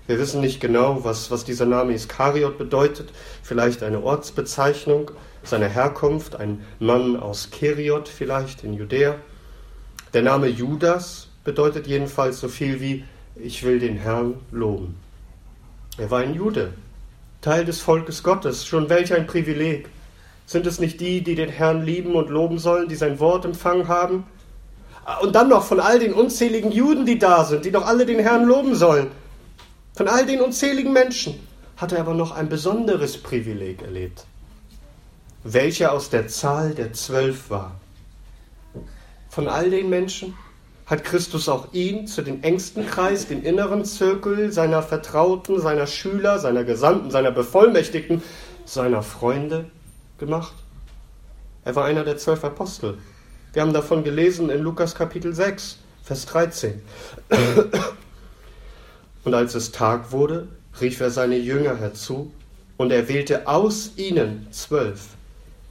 Wir 0.07 0.19
wissen 0.19 0.41
nicht 0.41 0.61
genau, 0.61 1.05
was, 1.05 1.31
was 1.31 1.45
dieser 1.45 1.67
Name 1.67 1.93
Iskariot 1.93 2.59
bedeutet. 2.59 3.11
Vielleicht 3.43 3.83
eine 3.83 4.03
Ortsbezeichnung 4.03 5.11
seiner 5.43 5.69
Herkunft, 5.69 6.37
ein 6.37 6.65
Mann 6.79 7.17
aus 7.17 7.51
Keriot 7.51 8.09
vielleicht 8.09 8.65
in 8.65 8.75
Judäa. 8.75 9.17
Der 10.15 10.23
Name 10.23 10.49
Judas 10.49 11.29
bedeutet 11.45 11.87
jedenfalls 11.87 12.41
so 12.41 12.49
viel 12.49 12.81
wie 12.81 13.05
ich 13.37 13.63
will 13.63 13.79
den 13.79 13.97
Herrn 13.97 14.35
loben. 14.51 14.97
Er 15.97 16.11
war 16.11 16.21
ein 16.21 16.35
Jude, 16.35 16.73
Teil 17.41 17.65
des 17.65 17.81
Volkes 17.81 18.23
Gottes. 18.23 18.67
Schon 18.67 18.91
welch 18.91 19.15
ein 19.15 19.27
Privileg. 19.27 19.89
Sind 20.47 20.67
es 20.67 20.81
nicht 20.81 21.01
die, 21.01 21.23
die 21.23 21.35
den 21.35 21.49
Herrn 21.49 21.85
lieben 21.85 22.17
und 22.17 22.29
loben 22.29 22.59
sollen, 22.59 22.89
die 22.89 22.97
sein 22.97 23.21
Wort 23.21 23.45
empfangen 23.45 23.89
haben? 23.89 24.25
Und 25.23 25.35
dann 25.35 25.49
noch 25.49 25.65
von 25.65 25.81
all 25.81 25.99
den 25.99 26.13
unzähligen 26.13 26.73
Juden, 26.73 27.07
die 27.07 27.19
da 27.19 27.45
sind, 27.45 27.65
die 27.65 27.71
doch 27.71 27.87
alle 27.87 28.07
den 28.07 28.21
Herrn 28.21 28.45
loben 28.45 28.75
sollen. 28.75 29.09
Von 29.95 30.09
all 30.09 30.27
den 30.27 30.41
unzähligen 30.41 30.93
Menschen 30.93 31.35
hat 31.77 31.93
er 31.93 32.01
aber 32.01 32.15
noch 32.15 32.33
ein 32.33 32.49
besonderes 32.49 33.23
Privileg 33.23 33.83
erlebt, 33.83 34.25
welcher 35.43 35.93
aus 35.93 36.11
der 36.11 36.29
Zahl 36.29 36.75
der 36.75 36.93
Zwölf 36.93 37.51
war. 37.51 37.81
Von 39.31 39.49
all 39.49 39.71
den 39.71 39.89
Menschen 39.89 40.35
hat 40.87 41.05
Christus 41.05 41.49
auch 41.49 41.73
ihn 41.73 42.07
zu 42.07 42.23
dem 42.23 42.43
engsten 42.43 42.87
Kreis, 42.87 43.29
den 43.29 43.43
inneren 43.43 43.85
Zirkel 43.85 44.53
seiner 44.53 44.83
Vertrauten, 44.83 45.61
seiner 45.61 45.87
Schüler, 45.87 46.39
seiner 46.39 46.65
Gesandten, 46.65 47.11
seiner 47.11 47.31
Bevollmächtigten, 47.31 48.23
seiner 48.65 49.03
Freunde 49.03 49.71
gemacht. 50.19 50.53
Er 51.65 51.77
war 51.77 51.85
einer 51.85 52.05
der 52.05 52.17
zwölf 52.17 52.45
Apostel. 52.45 52.99
Wir 53.53 53.63
haben 53.63 53.73
davon 53.73 54.05
gelesen 54.05 54.49
in 54.49 54.63
Lukas 54.63 54.95
Kapitel 54.95 55.35
6, 55.35 55.79
Vers 56.05 56.27
13. 56.27 56.81
Und 59.25 59.35
als 59.35 59.57
es 59.57 59.73
Tag 59.73 60.13
wurde, 60.13 60.47
rief 60.81 61.01
er 61.01 61.11
seine 61.11 61.37
Jünger 61.37 61.77
herzu 61.77 62.31
und 62.77 62.93
er 62.93 63.09
wählte 63.09 63.49
aus 63.49 63.93
ihnen 63.97 64.47
zwölf, 64.53 65.09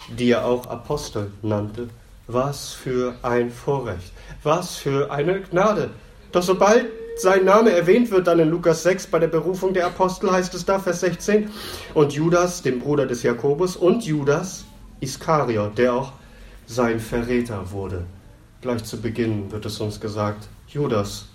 die 0.10 0.32
er 0.32 0.46
auch 0.46 0.68
Apostel 0.68 1.32
nannte. 1.42 1.88
Was 2.28 2.74
für 2.74 3.16
ein 3.24 3.50
Vorrecht, 3.50 4.12
was 4.44 4.76
für 4.76 5.10
eine 5.10 5.40
Gnade. 5.40 5.90
Doch 6.34 6.44
sobald 6.44 6.86
sein 7.16 7.46
Name 7.46 7.72
erwähnt 7.72 8.12
wird, 8.12 8.28
dann 8.28 8.40
in 8.40 8.50
Lukas 8.50 8.84
6 8.84 9.08
bei 9.08 9.20
der 9.20 9.30
Berufung 9.30 9.74
der 9.74 9.88
Apostel 9.88 10.32
heißt 10.32 10.54
es 10.54 10.66
da, 10.66 10.80
Vers 10.80 11.00
16, 11.00 11.50
und 11.94 12.12
Judas, 12.12 12.62
dem 12.62 12.80
Bruder 12.80 13.08
des 13.08 13.24
Jakobus, 13.24 13.78
und 13.78 14.04
Judas 14.04 14.66
Iskariot, 15.00 15.78
der 15.78 15.94
auch 15.94 16.12
sein 16.70 17.00
Verräter 17.00 17.72
wurde. 17.72 18.04
Gleich 18.62 18.84
zu 18.84 19.02
Beginn 19.02 19.52
wird 19.52 19.66
es 19.66 19.80
uns 19.80 20.00
gesagt, 20.00 20.48
Judas, 20.68 21.26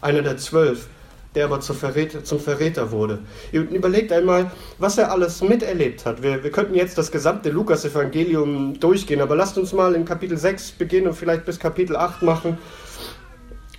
einer 0.00 0.22
der 0.22 0.36
zwölf, 0.36 0.86
der 1.34 1.46
aber 1.46 1.60
Verräter, 1.60 2.22
zum 2.22 2.38
Verräter 2.38 2.92
wurde. 2.92 3.18
Überlegt 3.50 4.12
einmal, 4.12 4.52
was 4.78 4.96
er 4.96 5.10
alles 5.10 5.42
miterlebt 5.42 6.06
hat. 6.06 6.22
Wir, 6.22 6.44
wir 6.44 6.52
könnten 6.52 6.76
jetzt 6.76 6.96
das 6.98 7.10
gesamte 7.10 7.50
Lukas-Evangelium 7.50 8.78
durchgehen, 8.78 9.20
aber 9.20 9.34
lasst 9.34 9.58
uns 9.58 9.72
mal 9.72 9.96
in 9.96 10.04
Kapitel 10.04 10.38
6 10.38 10.72
beginnen 10.72 11.08
und 11.08 11.14
vielleicht 11.14 11.44
bis 11.46 11.58
Kapitel 11.58 11.96
8 11.96 12.22
machen. 12.22 12.56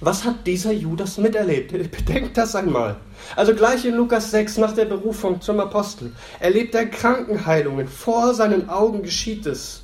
Was 0.02 0.26
hat 0.26 0.46
dieser 0.46 0.74
Judas 0.74 1.18
miterlebt? 1.18 1.72
Bedenkt 1.92 2.36
das 2.36 2.54
einmal. 2.54 2.98
Also 3.38 3.56
gleich 3.56 3.86
in 3.86 3.96
Lukas 3.96 4.32
6 4.32 4.58
nach 4.58 4.74
der 4.74 4.86
Berufung 4.86 5.40
zum 5.40 5.62
Apostel 5.62 6.12
erlebt 6.42 6.76
er 6.76 6.88
Krankenheilungen. 6.88 7.88
Vor 7.88 8.34
seinen 8.34 8.68
Augen 8.68 9.04
geschieht 9.04 9.46
es 9.46 9.81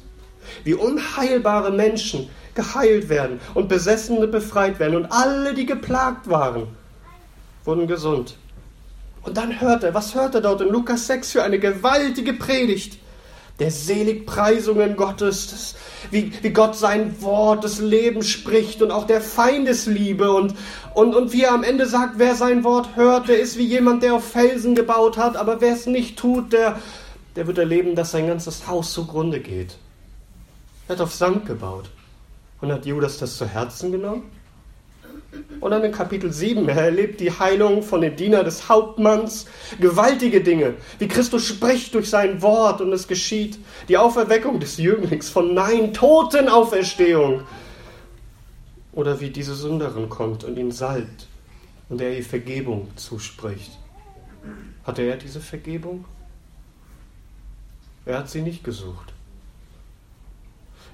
wie 0.64 0.74
unheilbare 0.74 1.72
Menschen 1.72 2.30
geheilt 2.56 3.08
werden 3.08 3.40
und 3.54 3.70
Besessene 3.70 4.28
befreit 4.28 4.80
werden 4.80 4.96
und 4.96 5.12
alle, 5.12 5.54
die 5.54 5.66
geplagt 5.66 6.30
waren, 6.30 6.68
wurden 7.64 7.88
gesund. 7.88 8.36
Und 9.22 9.38
dann 9.38 9.60
hört 9.62 9.84
er, 9.84 9.94
was 9.94 10.16
hört 10.16 10.36
er 10.36 10.42
dort 10.42 10.62
in 10.62 10.70
Lukas 10.70 11.08
6 11.08 11.34
für 11.34 11.44
eine 11.44 11.60
gewaltige 11.60 12.34
Predigt? 12.34 12.98
Der 13.60 13.72
Seligpreisungen 13.72 14.96
Gottes, 14.96 15.50
das, 15.50 15.76
wie, 16.12 16.32
wie 16.44 16.52
Gott 16.52 16.76
sein 16.76 17.22
Wort 17.22 17.64
des 17.64 17.80
Lebens 17.80 18.28
spricht 18.28 18.82
und 18.82 18.92
auch 18.92 19.06
der 19.06 19.20
Feindesliebe 19.20 20.32
und, 20.32 20.54
und, 20.94 21.16
und 21.16 21.34
wie 21.34 21.44
er 21.44 21.54
am 21.54 21.64
Ende 21.64 21.88
sagt, 21.88 22.14
wer 22.18 22.36
sein 22.36 22.64
Wort 22.64 22.96
hört, 22.96 23.28
der 23.28 23.40
ist 23.40 23.58
wie 23.58 23.66
jemand, 23.66 24.04
der 24.04 24.14
auf 24.14 24.24
Felsen 24.24 24.76
gebaut 24.76 25.18
hat, 25.18 25.36
aber 25.36 25.60
wer 25.60 25.74
es 25.74 25.88
nicht 25.88 26.18
tut, 26.18 26.54
der, 26.54 26.80
der 27.36 27.48
wird 27.48 27.58
erleben, 27.58 27.96
dass 27.96 28.12
sein 28.12 28.28
ganzes 28.28 28.68
Haus 28.68 28.94
zugrunde 28.94 29.40
geht. 29.40 29.78
Er 30.88 30.96
hat 30.96 31.02
auf 31.02 31.14
Sand 31.14 31.46
gebaut. 31.46 31.90
Und 32.62 32.72
hat 32.72 32.86
Judas 32.86 33.18
das 33.18 33.38
zu 33.38 33.46
Herzen 33.46 33.92
genommen? 33.92 34.32
Und 35.60 35.72
dann 35.72 35.84
in 35.84 35.92
Kapitel 35.92 36.32
7, 36.32 36.68
er 36.70 36.86
erlebt 36.86 37.20
die 37.20 37.32
Heilung 37.32 37.84
von 37.84 38.02
dem 38.02 38.16
Diener 38.16 38.44
des 38.44 38.70
Hauptmanns, 38.70 39.46
gewaltige 39.80 40.42
Dinge, 40.42 40.76
wie 41.00 41.08
Christus 41.08 41.46
spricht 41.46 41.94
durch 41.94 42.10
sein 42.10 42.42
Wort 42.42 42.82
und 42.82 42.94
es 42.94 43.08
geschieht, 43.08 43.60
die 43.90 43.98
Auferweckung 43.98 44.60
des 44.60 44.78
Jünglings 44.78 45.30
von 45.30 45.54
Nein, 45.54 45.94
Totenauferstehung. 45.94 47.42
Oder 48.94 49.20
wie 49.20 49.30
diese 49.30 49.54
Sünderin 49.54 50.10
kommt 50.10 50.44
und 50.44 50.58
ihn 50.58 50.72
salbt 50.72 51.28
und 51.90 52.02
er 52.02 52.16
ihr 52.16 52.24
Vergebung 52.24 52.90
zuspricht. 52.96 53.78
Hatte 54.86 55.02
er 55.02 55.18
diese 55.18 55.42
Vergebung? 55.42 56.06
Er 58.06 58.20
hat 58.20 58.30
sie 58.30 58.42
nicht 58.42 58.64
gesucht 58.64 59.14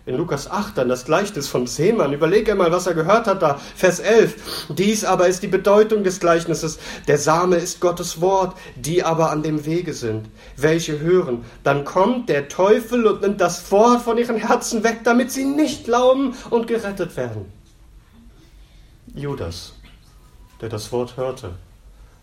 in 0.05 0.17
Lukas 0.17 0.51
8 0.51 0.77
dann 0.77 0.89
das 0.89 1.05
Gleichnis 1.05 1.47
vom 1.47 1.65
Seemann. 1.65 2.11
Überlege 2.11 2.55
mal, 2.55 2.71
was 2.71 2.87
er 2.87 2.93
gehört 2.93 3.25
hat 3.25 3.41
da. 3.41 3.59
Vers 3.75 3.99
11. 3.99 4.67
Dies 4.69 5.05
aber 5.05 5.27
ist 5.27 5.43
die 5.43 5.47
Bedeutung 5.47 6.03
des 6.03 6.19
Gleichnisses. 6.19 6.77
Der 7.07 7.17
Same 7.17 7.55
ist 7.55 7.79
Gottes 7.79 8.19
Wort, 8.19 8.57
die 8.75 9.03
aber 9.03 9.31
an 9.31 9.43
dem 9.43 9.65
Wege 9.65 9.93
sind, 9.93 10.29
welche 10.57 10.99
hören. 10.99 11.45
Dann 11.63 11.85
kommt 11.85 12.27
der 12.27 12.49
Teufel 12.49 13.07
und 13.07 13.21
nimmt 13.21 13.39
das 13.39 13.71
Wort 13.71 14.01
von 14.01 14.17
ihren 14.17 14.35
Herzen 14.35 14.83
weg, 14.83 15.01
damit 15.05 15.31
sie 15.31 15.45
nicht 15.45 15.85
glauben 15.85 16.35
und 16.49 16.67
gerettet 16.67 17.15
werden. 17.15 17.45
Judas, 19.15 19.73
der 20.59 20.67
das 20.67 20.91
Wort 20.91 21.15
hörte. 21.15 21.51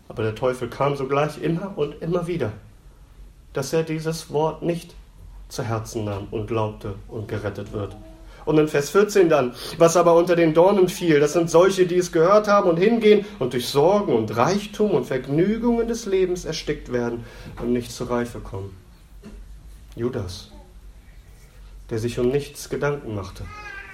Aber 0.07 0.21
der 0.21 0.35
Teufel 0.35 0.69
kam 0.69 0.95
sogleich 0.95 1.41
immer 1.41 1.73
und 1.77 1.99
immer 2.01 2.27
wieder, 2.27 2.51
dass 3.53 3.73
er 3.73 3.81
dieses 3.81 4.29
Wort 4.31 4.61
nicht 4.61 4.93
zu 5.51 5.63
Herzen 5.63 6.05
nahm 6.05 6.27
und 6.31 6.47
glaubte 6.47 6.95
und 7.09 7.27
gerettet 7.27 7.73
wird. 7.73 7.95
Und 8.45 8.57
in 8.57 8.67
Vers 8.67 8.89
14 8.89 9.29
dann, 9.29 9.53
was 9.77 9.97
aber 9.97 10.15
unter 10.15 10.35
den 10.35 10.53
Dornen 10.53 10.89
fiel, 10.89 11.19
das 11.19 11.33
sind 11.33 11.49
solche, 11.49 11.85
die 11.85 11.97
es 11.97 12.11
gehört 12.11 12.47
haben 12.47 12.69
und 12.69 12.77
hingehen 12.77 13.25
und 13.37 13.53
durch 13.53 13.67
Sorgen 13.67 14.15
und 14.15 14.35
Reichtum 14.35 14.91
und 14.91 15.05
Vergnügungen 15.05 15.87
des 15.87 16.05
Lebens 16.05 16.45
erstickt 16.45 16.91
werden 16.91 17.23
und 17.61 17.71
nicht 17.71 17.91
zur 17.91 18.09
Reife 18.09 18.39
kommen. 18.39 18.75
Judas, 19.95 20.51
der 21.89 21.99
sich 21.99 22.17
um 22.17 22.29
nichts 22.29 22.69
Gedanken 22.69 23.13
machte, 23.13 23.43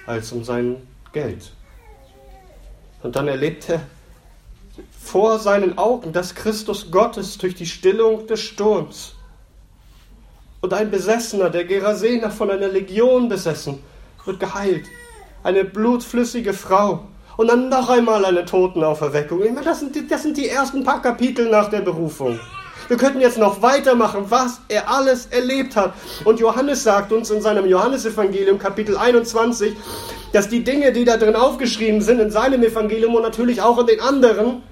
als 0.06 0.32
um 0.32 0.44
sein 0.44 0.76
Geld. 1.12 1.52
Und 3.02 3.16
dann 3.16 3.28
erlebt 3.28 3.68
er 3.68 3.80
vor 4.98 5.38
seinen 5.40 5.76
Augen, 5.76 6.12
dass 6.12 6.34
Christus 6.34 6.90
Gottes 6.90 7.36
durch 7.36 7.54
die 7.54 7.66
Stillung 7.66 8.26
des 8.26 8.40
Sturms 8.40 9.14
und 10.60 10.74
ein 10.74 10.90
Besessener, 10.90 11.50
der 11.50 11.64
Gerasener 11.64 12.30
von 12.30 12.50
einer 12.50 12.68
Legion 12.68 13.28
besessen, 13.28 13.78
wird 14.24 14.40
geheilt. 14.40 14.86
Eine 15.42 15.64
blutflüssige 15.64 16.52
Frau. 16.52 17.04
Und 17.36 17.48
dann 17.48 17.68
noch 17.68 17.88
einmal 17.88 18.24
eine 18.24 18.44
Totenauferweckung. 18.44 19.40
Das 19.64 19.78
sind, 19.78 19.94
die, 19.94 20.08
das 20.08 20.24
sind 20.24 20.36
die 20.36 20.48
ersten 20.48 20.82
paar 20.82 21.00
Kapitel 21.00 21.48
nach 21.48 21.70
der 21.70 21.80
Berufung. 21.80 22.40
Wir 22.88 22.96
könnten 22.96 23.20
jetzt 23.20 23.38
noch 23.38 23.62
weitermachen, 23.62 24.24
was 24.28 24.60
er 24.68 24.90
alles 24.90 25.26
erlebt 25.26 25.76
hat. 25.76 25.92
Und 26.24 26.40
Johannes 26.40 26.82
sagt 26.82 27.12
uns 27.12 27.30
in 27.30 27.40
seinem 27.40 27.66
Johannesevangelium 27.66 28.58
Kapitel 28.58 28.96
21, 28.96 29.76
dass 30.32 30.48
die 30.48 30.64
Dinge, 30.64 30.92
die 30.92 31.04
da 31.04 31.16
drin 31.16 31.36
aufgeschrieben 31.36 32.00
sind, 32.00 32.18
in 32.18 32.30
seinem 32.30 32.64
Evangelium 32.64 33.14
und 33.14 33.22
natürlich 33.22 33.62
auch 33.62 33.78
in 33.78 33.86
den 33.86 34.00
anderen, 34.00 34.62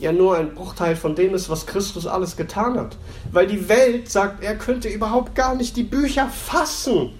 ja 0.00 0.12
nur 0.12 0.36
ein 0.36 0.54
Bruchteil 0.54 0.96
von 0.96 1.14
dem 1.14 1.34
ist, 1.34 1.50
was 1.50 1.66
Christus 1.66 2.06
alles 2.06 2.36
getan 2.36 2.78
hat. 2.78 2.96
Weil 3.30 3.46
die 3.46 3.68
Welt 3.68 4.10
sagt, 4.10 4.42
er 4.42 4.56
könnte 4.56 4.88
überhaupt 4.88 5.34
gar 5.34 5.54
nicht 5.54 5.76
die 5.76 5.82
Bücher 5.82 6.28
fassen, 6.28 7.10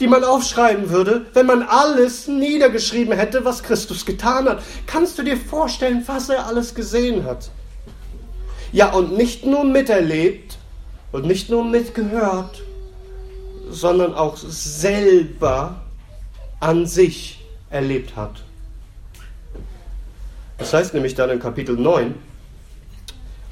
die 0.00 0.06
man 0.06 0.22
aufschreiben 0.22 0.90
würde, 0.90 1.26
wenn 1.34 1.46
man 1.46 1.62
alles 1.64 2.28
niedergeschrieben 2.28 3.12
hätte, 3.14 3.44
was 3.44 3.64
Christus 3.64 4.06
getan 4.06 4.48
hat. 4.48 4.62
Kannst 4.86 5.18
du 5.18 5.24
dir 5.24 5.36
vorstellen, 5.36 6.04
was 6.06 6.28
er 6.28 6.46
alles 6.46 6.74
gesehen 6.74 7.24
hat? 7.24 7.50
Ja, 8.72 8.92
und 8.92 9.16
nicht 9.16 9.44
nur 9.44 9.64
miterlebt 9.64 10.58
und 11.10 11.26
nicht 11.26 11.50
nur 11.50 11.64
mitgehört, 11.64 12.62
sondern 13.70 14.14
auch 14.14 14.36
selber 14.36 15.80
an 16.60 16.86
sich 16.86 17.44
erlebt 17.70 18.14
hat. 18.14 18.42
Das 20.58 20.74
heißt 20.74 20.92
nämlich 20.92 21.14
dann 21.14 21.30
in 21.30 21.38
Kapitel 21.38 21.76
9, 21.76 22.14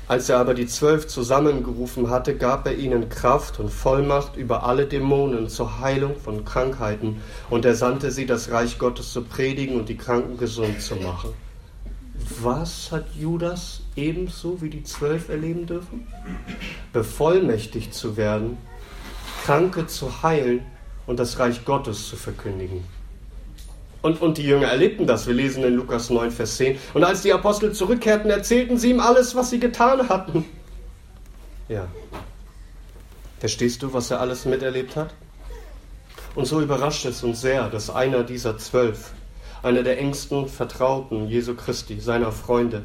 als 0.08 0.28
er 0.28 0.38
aber 0.38 0.54
die 0.54 0.66
Zwölf 0.66 1.08
zusammengerufen 1.08 2.10
hatte, 2.10 2.36
gab 2.36 2.66
er 2.66 2.76
ihnen 2.76 3.08
Kraft 3.08 3.58
und 3.58 3.70
Vollmacht 3.70 4.36
über 4.36 4.62
alle 4.64 4.86
Dämonen 4.86 5.48
zur 5.48 5.80
Heilung 5.80 6.14
von 6.16 6.44
Krankheiten 6.44 7.20
und 7.50 7.64
er 7.64 7.74
sandte 7.74 8.12
sie, 8.12 8.24
das 8.24 8.50
Reich 8.52 8.78
Gottes 8.78 9.12
zu 9.12 9.22
predigen 9.22 9.76
und 9.76 9.88
die 9.88 9.96
Kranken 9.96 10.36
gesund 10.36 10.80
zu 10.80 10.94
machen. 10.96 11.30
Was 12.40 12.92
hat 12.92 13.06
Judas 13.18 13.82
ebenso 13.96 14.62
wie 14.62 14.70
die 14.70 14.84
Zwölf 14.84 15.28
erleben 15.28 15.66
dürfen? 15.66 16.06
Bevollmächtigt 16.92 17.92
zu 17.92 18.16
werden, 18.16 18.58
Kranke 19.44 19.86
zu 19.86 20.22
heilen 20.22 20.60
und 21.06 21.18
das 21.18 21.38
Reich 21.38 21.64
Gottes 21.64 22.08
zu 22.08 22.16
verkündigen. 22.16 22.84
Und, 24.02 24.20
und 24.20 24.38
die 24.38 24.44
Jünger 24.44 24.68
erlebten 24.68 25.06
das. 25.06 25.26
Wir 25.26 25.34
lesen 25.34 25.64
in 25.64 25.74
Lukas 25.74 26.10
9, 26.10 26.30
Vers 26.30 26.56
10. 26.56 26.78
Und 26.94 27.04
als 27.04 27.22
die 27.22 27.32
Apostel 27.32 27.72
zurückkehrten, 27.72 28.30
erzählten 28.30 28.78
sie 28.78 28.90
ihm 28.90 29.00
alles, 29.00 29.34
was 29.34 29.50
sie 29.50 29.58
getan 29.58 30.08
hatten. 30.08 30.44
Ja. 31.68 31.88
Verstehst 33.40 33.82
du, 33.82 33.92
was 33.92 34.10
er 34.10 34.20
alles 34.20 34.44
miterlebt 34.44 34.96
hat? 34.96 35.14
Und 36.34 36.46
so 36.46 36.60
überrascht 36.60 37.04
es 37.06 37.22
uns 37.22 37.40
sehr, 37.40 37.68
dass 37.68 37.90
einer 37.90 38.22
dieser 38.22 38.58
zwölf, 38.58 39.12
einer 39.62 39.82
der 39.82 39.98
engsten 39.98 40.48
Vertrauten 40.48 41.28
Jesu 41.28 41.54
Christi, 41.54 41.98
seiner 41.98 42.30
Freunde, 42.30 42.84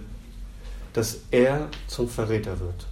dass 0.93 1.19
er 1.32 1.67
zum 1.88 2.10
Verräter 2.10 2.60
wird. 2.60 2.88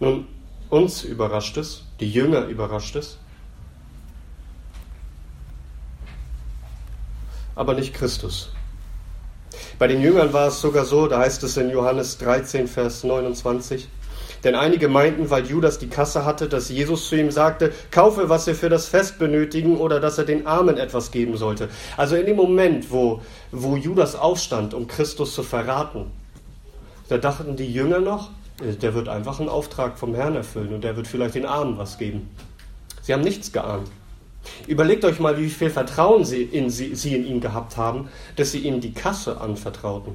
Nun, 0.00 0.26
uns 0.70 1.04
überrascht 1.04 1.56
es, 1.58 1.84
die 2.00 2.10
Jünger 2.10 2.46
überrascht 2.46 2.96
es, 2.96 3.18
aber 7.54 7.74
nicht 7.74 7.94
Christus. 7.94 8.50
Bei 9.78 9.86
den 9.86 10.00
Jüngern 10.00 10.32
war 10.32 10.48
es 10.48 10.60
sogar 10.60 10.84
so, 10.84 11.06
da 11.06 11.18
heißt 11.18 11.42
es 11.42 11.56
in 11.56 11.70
Johannes 11.70 12.18
13, 12.18 12.68
Vers 12.68 13.04
29, 13.04 13.88
denn 14.44 14.54
einige 14.54 14.88
meinten, 14.88 15.30
weil 15.30 15.46
Judas 15.46 15.78
die 15.78 15.88
Kasse 15.88 16.24
hatte, 16.24 16.48
dass 16.48 16.68
Jesus 16.68 17.08
zu 17.08 17.16
ihm 17.16 17.30
sagte, 17.30 17.72
kaufe, 17.90 18.28
was 18.28 18.46
wir 18.46 18.54
für 18.54 18.68
das 18.68 18.88
Fest 18.88 19.18
benötigen 19.18 19.76
oder 19.76 20.00
dass 20.00 20.18
er 20.18 20.24
den 20.24 20.46
Armen 20.46 20.78
etwas 20.78 21.10
geben 21.10 21.36
sollte. 21.36 21.68
Also 21.96 22.16
in 22.16 22.26
dem 22.26 22.36
Moment, 22.36 22.90
wo, 22.90 23.20
wo 23.52 23.76
Judas 23.76 24.16
aufstand, 24.16 24.74
um 24.74 24.88
Christus 24.88 25.34
zu 25.34 25.42
verraten, 25.42 26.10
da 27.08 27.18
dachten 27.18 27.56
die 27.56 27.72
Jünger 27.72 28.00
noch, 28.00 28.30
äh, 28.60 28.72
der 28.72 28.94
wird 28.94 29.08
einfach 29.08 29.38
einen 29.38 29.48
Auftrag 29.48 29.98
vom 29.98 30.14
Herrn 30.14 30.34
erfüllen 30.34 30.74
und 30.74 30.82
der 30.82 30.96
wird 30.96 31.06
vielleicht 31.06 31.34
den 31.34 31.46
Armen 31.46 31.78
was 31.78 31.98
geben. 31.98 32.30
Sie 33.02 33.12
haben 33.12 33.22
nichts 33.22 33.52
geahnt. 33.52 33.88
Überlegt 34.66 35.04
euch 35.04 35.20
mal, 35.20 35.38
wie 35.38 35.48
viel 35.48 35.70
Vertrauen 35.70 36.24
sie 36.24 36.42
in, 36.42 36.70
sie, 36.70 36.94
sie 36.94 37.14
in 37.14 37.26
ihn 37.26 37.40
gehabt 37.40 37.76
haben, 37.76 38.08
dass 38.36 38.52
sie 38.52 38.60
ihm 38.60 38.80
die 38.80 38.92
Kasse 38.92 39.40
anvertrauten. 39.40 40.14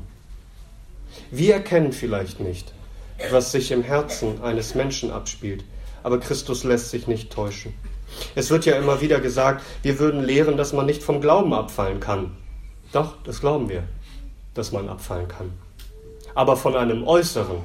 Wir 1.31 1.55
erkennen 1.55 1.93
vielleicht 1.93 2.39
nicht, 2.39 2.73
was 3.31 3.51
sich 3.51 3.71
im 3.71 3.83
Herzen 3.83 4.41
eines 4.41 4.75
Menschen 4.75 5.11
abspielt, 5.11 5.63
aber 6.03 6.19
Christus 6.19 6.63
lässt 6.63 6.91
sich 6.91 7.07
nicht 7.07 7.31
täuschen. 7.31 7.73
Es 8.35 8.49
wird 8.49 8.65
ja 8.65 8.77
immer 8.77 9.01
wieder 9.01 9.19
gesagt, 9.19 9.63
wir 9.83 9.99
würden 9.99 10.23
lehren, 10.23 10.57
dass 10.57 10.73
man 10.73 10.85
nicht 10.85 11.03
vom 11.03 11.21
Glauben 11.21 11.53
abfallen 11.53 11.99
kann. 11.99 12.31
Doch, 12.93 13.15
das 13.23 13.41
glauben 13.41 13.69
wir, 13.69 13.83
dass 14.53 14.71
man 14.71 14.87
abfallen 14.87 15.27
kann. 15.27 15.51
Aber 16.33 16.55
von 16.55 16.75
einem 16.75 17.05
äußeren, 17.05 17.57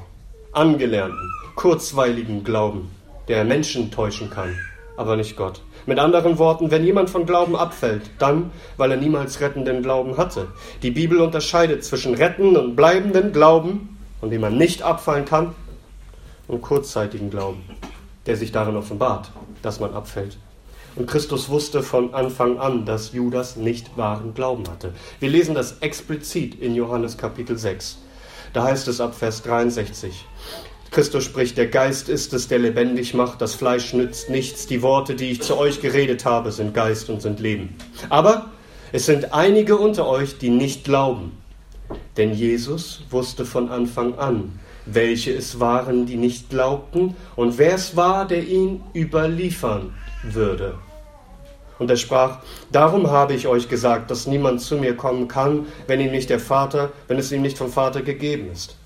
angelernten, 0.53 1.31
kurzweiligen 1.55 2.43
Glauben, 2.43 2.91
der 3.29 3.45
Menschen 3.45 3.91
täuschen 3.91 4.31
kann, 4.31 4.59
aber 4.97 5.17
nicht 5.17 5.37
Gott. 5.37 5.63
Mit 5.87 5.99
anderen 5.99 6.39
Worten, 6.39 6.71
wenn 6.71 6.85
jemand 6.85 7.11
von 7.11 7.27
Glauben 7.27 7.57
abfällt, 7.57 8.03
dann, 8.19 8.51
weil 8.77 8.93
er 8.93 8.97
niemals 8.97 9.41
rettenden 9.41 9.83
Glauben 9.83 10.17
hatte. 10.17 10.49
Die 10.83 10.93
Bibel 10.93 11.21
unterscheidet 11.21 11.85
zwischen 11.85 12.15
rettenden 12.15 12.57
und 12.57 12.77
bleibenden 12.77 13.33
Glauben, 13.33 13.99
von 14.21 14.31
dem 14.31 14.41
man 14.43 14.57
nicht 14.57 14.83
abfallen 14.83 15.25
kann, 15.25 15.55
und 16.49 16.63
kurzzeitigen 16.63 17.31
Glauben, 17.31 17.63
der 18.27 18.37
sich 18.37 18.53
darin 18.53 18.77
offenbart, 18.77 19.33
dass 19.63 19.81
man 19.81 19.95
abfällt. 19.95 20.39
Und 20.95 21.07
Christus 21.07 21.49
wusste 21.49 21.83
von 21.83 22.13
Anfang 22.15 22.59
an, 22.59 22.85
dass 22.85 23.13
Judas 23.13 23.57
nicht 23.57 23.97
wahren 23.97 24.35
Glauben 24.35 24.69
hatte. 24.69 24.93
Wir 25.21 25.31
lesen 25.31 25.55
das 25.55 25.79
explizit 25.79 26.55
in 26.61 26.75
Johannes 26.75 27.17
Kapitel 27.17 27.57
6. 27.57 27.99
Da 28.53 28.65
heißt 28.65 28.89
es 28.89 29.01
ab 29.01 29.15
Vers 29.15 29.43
63. 29.43 30.27
Christus 30.93 31.25
spricht, 31.25 31.57
der 31.57 31.69
Geist 31.69 32.11
ist 32.11 32.35
es, 32.35 32.49
der 32.49 32.59
lebendig 32.59 33.15
macht, 33.15 33.41
das 33.41 33.55
Fleisch 33.55 33.95
nützt 33.95 34.29
nichts, 34.29 34.67
die 34.67 34.83
Worte, 34.83 35.15
die 35.15 35.31
ich 35.31 35.41
zu 35.41 35.57
euch 35.57 35.81
geredet 35.81 36.27
habe, 36.27 36.53
sind 36.53 36.75
Geist 36.75 37.09
und 37.09 37.23
sind 37.23 37.41
Leben. 37.41 37.75
Aber 38.11 38.51
es 38.93 39.07
sind 39.07 39.33
einige 39.33 39.79
unter 39.79 40.07
euch, 40.07 40.37
die 40.37 40.51
nicht 40.51 40.85
glauben. 40.85 41.33
Denn 42.19 42.35
Jesus 42.35 43.05
wusste 43.09 43.47
von 43.47 43.71
Anfang 43.71 44.19
an, 44.19 44.61
welche 44.85 45.33
es 45.33 45.59
waren, 45.59 46.05
die 46.05 46.17
nicht 46.17 46.51
glaubten 46.51 47.17
und 47.37 47.57
wer 47.57 47.75
es 47.75 47.97
war, 47.97 48.27
der 48.27 48.45
ihn 48.47 48.83
überliefern 48.95 49.95
würde. 50.23 50.75
Und 51.79 51.89
er 51.89 51.97
sprach, 51.97 52.41
darum 52.71 53.11
habe 53.11 53.33
ich 53.33 53.47
euch 53.47 53.71
gesagt, 53.71 54.11
dass 54.11 54.27
niemand 54.27 54.61
zu 54.61 54.77
mir 54.77 54.95
kommen 54.95 55.27
kann, 55.27 55.67
wenn 55.87 56.01
ihm 56.01 56.11
nicht 56.11 56.29
der 56.29 56.39
Vater, 56.39 56.93
wenn 57.09 57.19
es 57.19 57.33
ihm 57.33 57.41
nicht 57.41 57.57
vom 57.57 57.73
Vater 57.73 58.03
gegeben 58.03 58.51
ist. 58.53 58.77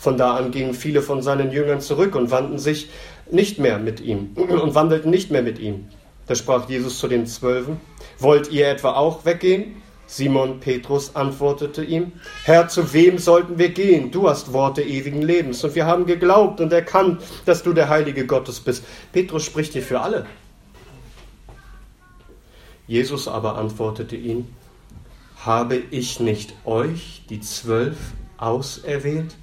Von 0.00 0.16
da 0.16 0.34
an 0.34 0.50
gingen 0.50 0.72
viele 0.72 1.02
von 1.02 1.20
seinen 1.20 1.52
Jüngern 1.52 1.82
zurück 1.82 2.14
und 2.14 2.30
wandten 2.30 2.58
sich 2.58 2.88
nicht 3.30 3.58
mehr 3.58 3.78
mit 3.78 4.00
ihm 4.00 4.30
und 4.34 4.74
wandelten 4.74 5.10
nicht 5.10 5.30
mehr 5.30 5.42
mit 5.42 5.58
ihm. 5.58 5.88
Da 6.26 6.34
sprach 6.34 6.70
Jesus 6.70 6.98
zu 6.98 7.06
den 7.06 7.26
Zwölfen, 7.26 7.78
wollt 8.18 8.50
ihr 8.50 8.68
etwa 8.68 8.92
auch 8.92 9.26
weggehen? 9.26 9.82
Simon 10.06 10.58
Petrus 10.58 11.14
antwortete 11.14 11.84
ihm, 11.84 12.12
Herr, 12.44 12.68
zu 12.68 12.94
wem 12.94 13.18
sollten 13.18 13.58
wir 13.58 13.68
gehen? 13.68 14.10
Du 14.10 14.26
hast 14.26 14.54
Worte 14.54 14.80
ewigen 14.82 15.20
Lebens 15.20 15.62
und 15.64 15.74
wir 15.74 15.84
haben 15.84 16.06
geglaubt 16.06 16.62
und 16.62 16.72
erkannt, 16.72 17.20
dass 17.44 17.62
du 17.62 17.74
der 17.74 17.90
Heilige 17.90 18.26
Gottes 18.26 18.58
bist. 18.58 18.82
Petrus 19.12 19.44
spricht 19.44 19.74
hier 19.74 19.82
für 19.82 20.00
alle. 20.00 20.24
Jesus 22.86 23.28
aber 23.28 23.56
antwortete 23.56 24.16
ihn, 24.16 24.48
habe 25.44 25.76
ich 25.90 26.20
nicht 26.20 26.54
euch, 26.64 27.22
die 27.28 27.40
Zwölf, 27.40 27.98
auserwählt? 28.38 29.36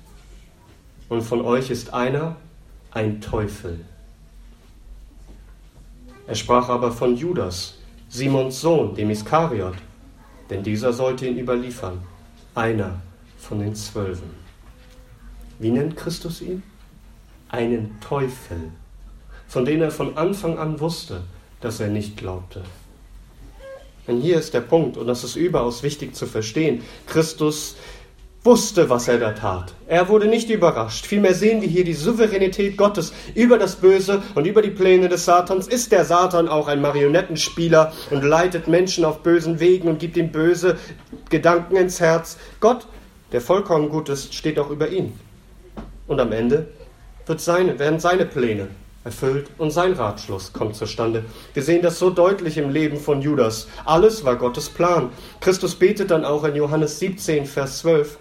Und 1.09 1.21
von 1.21 1.41
euch 1.41 1.69
ist 1.69 1.93
einer 1.93 2.35
ein 2.91 3.21
Teufel. 3.21 3.85
Er 6.25 6.35
sprach 6.35 6.69
aber 6.69 6.91
von 6.91 7.15
Judas, 7.15 7.75
Simons 8.09 8.59
Sohn, 8.59 8.95
dem 8.95 9.09
Iskariot, 9.09 9.75
denn 10.49 10.63
dieser 10.63 10.93
sollte 10.93 11.27
ihn 11.27 11.37
überliefern, 11.37 12.01
einer 12.55 13.01
von 13.37 13.59
den 13.59 13.75
Zwölfen. 13.75 14.31
Wie 15.59 15.71
nennt 15.71 15.95
Christus 15.95 16.41
ihn? 16.41 16.63
Einen 17.49 17.97
Teufel, 18.01 18.71
von 19.47 19.63
dem 19.63 19.81
er 19.81 19.91
von 19.91 20.17
Anfang 20.17 20.57
an 20.57 20.79
wusste, 20.79 21.21
dass 21.61 21.79
er 21.79 21.87
nicht 21.87 22.17
glaubte. 22.17 22.63
Denn 24.07 24.21
hier 24.21 24.39
ist 24.39 24.53
der 24.53 24.61
Punkt, 24.61 24.97
und 24.97 25.07
das 25.07 25.23
ist 25.23 25.35
überaus 25.35 25.83
wichtig 25.83 26.15
zu 26.15 26.25
verstehen. 26.25 26.81
Christus 27.07 27.75
wusste, 28.47 28.89
was 28.89 29.09
er 29.09 29.17
da 29.17 29.33
tat. 29.33 29.73
Er 29.87 30.07
wurde 30.07 30.25
nicht 30.25 30.49
überrascht. 30.49 31.05
Vielmehr 31.05 31.33
sehen 31.33 31.61
wir 31.61 31.67
hier 31.67 31.83
die 31.83 31.93
Souveränität 31.93 32.77
Gottes 32.77 33.11
über 33.35 33.57
das 33.57 33.75
Böse 33.75 34.23
und 34.35 34.47
über 34.47 34.61
die 34.61 34.69
Pläne 34.69 35.09
des 35.09 35.25
Satans. 35.25 35.67
Ist 35.67 35.91
der 35.91 36.05
Satan 36.05 36.47
auch 36.47 36.69
ein 36.69 36.81
Marionettenspieler 36.81 37.91
und 38.09 38.23
leitet 38.23 38.69
Menschen 38.69 39.03
auf 39.03 39.21
bösen 39.21 39.59
Wegen 39.59 39.89
und 39.89 39.99
gibt 39.99 40.15
ihm 40.15 40.31
böse 40.31 40.77
Gedanken 41.29 41.75
ins 41.75 41.99
Herz? 41.99 42.37
Gott, 42.61 42.87
der 43.33 43.41
vollkommen 43.41 43.89
gut 43.89 44.07
ist, 44.07 44.33
steht 44.33 44.59
auch 44.59 44.69
über 44.69 44.87
ihn. 44.87 45.19
Und 46.07 46.21
am 46.21 46.31
Ende 46.31 46.69
seine, 47.35 47.77
werden 47.79 47.99
seine 47.99 48.25
Pläne 48.25 48.69
erfüllt 49.03 49.49
und 49.57 49.71
sein 49.71 49.91
Ratschluss 49.91 50.53
kommt 50.53 50.77
zustande. 50.77 51.25
Wir 51.53 51.63
sehen 51.63 51.81
das 51.81 51.99
so 51.99 52.11
deutlich 52.11 52.57
im 52.57 52.69
Leben 52.69 52.95
von 52.95 53.21
Judas. 53.21 53.67
Alles 53.83 54.23
war 54.23 54.37
Gottes 54.37 54.69
Plan. 54.69 55.09
Christus 55.41 55.75
betet 55.75 56.11
dann 56.11 56.23
auch 56.23 56.45
in 56.45 56.55
Johannes 56.55 56.99
17, 56.99 57.45
Vers 57.45 57.79
12. 57.79 58.17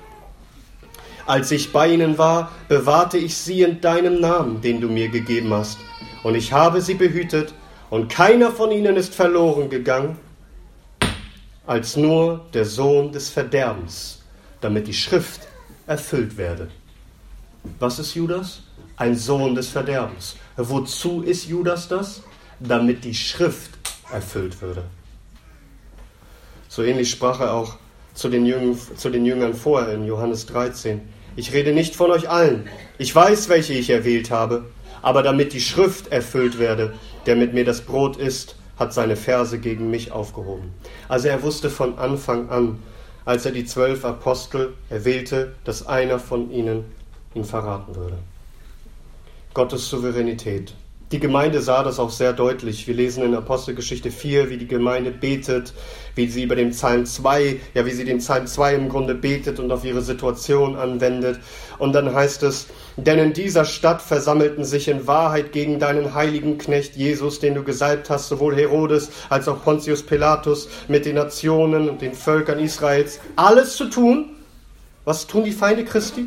Als 1.27 1.51
ich 1.51 1.73
bei 1.73 1.93
ihnen 1.93 2.19
war, 2.19 2.53
bewahrte 2.69 3.19
ich 3.19 3.37
sie 3.37 3.63
in 3.63 3.81
deinem 3.81 4.21
Namen, 4.21 4.61
den 4.61 4.81
du 4.81 4.89
mir 4.89 5.09
gegeben 5.09 5.53
hast. 5.53 5.79
Und 6.23 6.37
ich 6.37 6.53
habe 6.53 6.81
sie 6.81 6.95
behütet, 6.95 7.53
und 7.91 8.09
keiner 8.09 8.51
von 8.51 8.71
ihnen 8.73 8.97
ist 8.97 9.15
verloren 9.15 9.71
gegangen, 9.71 10.19
als 11.67 11.97
nur 11.97 12.47
der 12.53 12.65
Sohn 12.65 13.13
des 13.13 13.29
Verderbens, 13.29 14.23
damit 14.61 14.87
die 14.87 14.95
Schrift 14.95 15.43
erfüllt 15.87 16.37
werde. 16.37 16.69
Was 17.79 17.99
ist 17.99 18.15
Judas? 18.15 18.63
Ein 18.97 19.17
Sohn 19.17 19.55
des 19.55 19.69
Verderbens. 19.69 20.37
Wozu 20.57 21.23
ist 21.23 21.47
Judas 21.47 21.89
das? 21.89 22.23
Damit 22.61 23.05
die 23.05 23.15
Schrift 23.15 23.71
erfüllt 24.13 24.61
würde. 24.63 24.85
So 26.69 26.83
ähnlich 26.83 27.11
sprach 27.11 27.41
er 27.41 27.53
auch 27.53 27.77
zu 28.15 28.29
den, 28.29 28.47
Jüngern, 28.47 28.79
zu 28.97 29.11
den 29.11 29.27
Jüngern 29.27 29.55
vorher 29.55 29.95
in 29.95 30.07
Johannes 30.07 30.47
13. 30.47 31.16
Ich 31.37 31.53
rede 31.53 31.73
nicht 31.73 31.95
von 31.95 32.11
euch 32.11 32.31
allen. 32.31 32.69
Ich 32.97 33.15
weiß, 33.15 33.51
welche 33.51 33.75
ich 33.75 33.91
erwählt 33.91 34.31
habe. 34.31 34.65
Aber 35.03 35.23
damit 35.23 35.53
die 35.53 35.61
Schrift 35.61 36.11
erfüllt 36.11 36.59
werde, 36.59 36.95
der 37.27 37.37
mit 37.37 37.53
mir 37.53 37.65
das 37.65 37.83
Brot 37.83 38.17
isst, 38.17 38.57
hat 38.79 38.93
seine 38.93 39.17
Verse 39.17 39.59
gegen 39.59 39.91
mich 39.91 40.11
aufgehoben. 40.11 40.73
Also 41.09 41.29
er 41.29 41.43
wusste 41.43 41.71
von 41.71 41.99
Anfang 41.99 42.49
an, 42.49 42.83
als 43.25 43.45
er 43.45 43.53
die 43.53 43.65
zwölf 43.65 44.05
Apostel 44.05 44.75
erwählte, 44.89 45.55
dass 45.65 45.87
einer 45.87 46.19
von 46.19 46.51
ihnen 46.51 46.85
ihn 47.35 47.45
verraten 47.45 47.95
würde. 47.95 48.19
Gottes 49.55 49.89
Souveränität. 49.89 50.75
Die 51.13 51.21
Gemeinde 51.21 51.63
sah 51.63 51.85
das 51.85 52.01
auch 52.01 52.11
sehr 52.11 52.33
deutlich. 52.33 52.89
Wir 52.89 52.95
lesen 52.95 53.23
in 53.23 53.33
Apostelgeschichte 53.37 54.11
4, 54.11 54.51
wie 54.51 54.57
die 54.57 54.67
Gemeinde 54.67 55.13
betet, 55.13 55.73
wie 56.17 56.27
sie 56.27 56.43
über 56.43 56.57
den 56.57 56.71
Psalm 56.71 57.07
2, 57.07 57.61
ja, 57.75 57.87
wie 57.87 57.93
sie 57.93 58.05
den 58.05 58.19
Psalm 58.19 58.49
2 58.49 58.75
im 58.75 58.89
Grunde 58.89 59.15
betet 59.15 59.61
und 59.61 59.71
auf 59.71 59.85
ihre 59.85 60.03
Situation 60.03 60.75
anwendet. 60.75 61.39
Und 61.79 61.93
dann 61.93 62.13
heißt 62.13 62.43
es, 62.43 62.67
denn 62.97 63.21
in 63.21 63.33
dieser 63.33 63.65
Stadt 63.65 64.03
versammelten 64.03 64.65
sich 64.65 64.89
in 64.89 65.07
Wahrheit 65.07 65.53
gegen 65.53 65.79
deinen 65.79 66.13
heiligen 66.13 66.59
Knecht 66.59 66.97
Jesus, 66.97 67.39
den 67.39 67.55
du 67.55 67.63
gesalbt 67.63 68.11
hast, 68.11 68.27
sowohl 68.27 68.57
Herodes 68.57 69.11
als 69.29 69.47
auch 69.47 69.63
Pontius 69.63 70.03
Pilatus 70.03 70.69
mit 70.89 71.07
den 71.07 71.15
Nationen 71.15 71.89
und 71.89 72.03
den 72.03 72.15
Völkern 72.15 72.59
Israels, 72.59 73.21
alles 73.37 73.77
zu 73.77 73.85
tun, 73.91 74.31
was 75.05 75.29
tun 75.29 75.45
die 75.45 75.53
Feinde 75.53 75.85
Christi? 75.85 76.27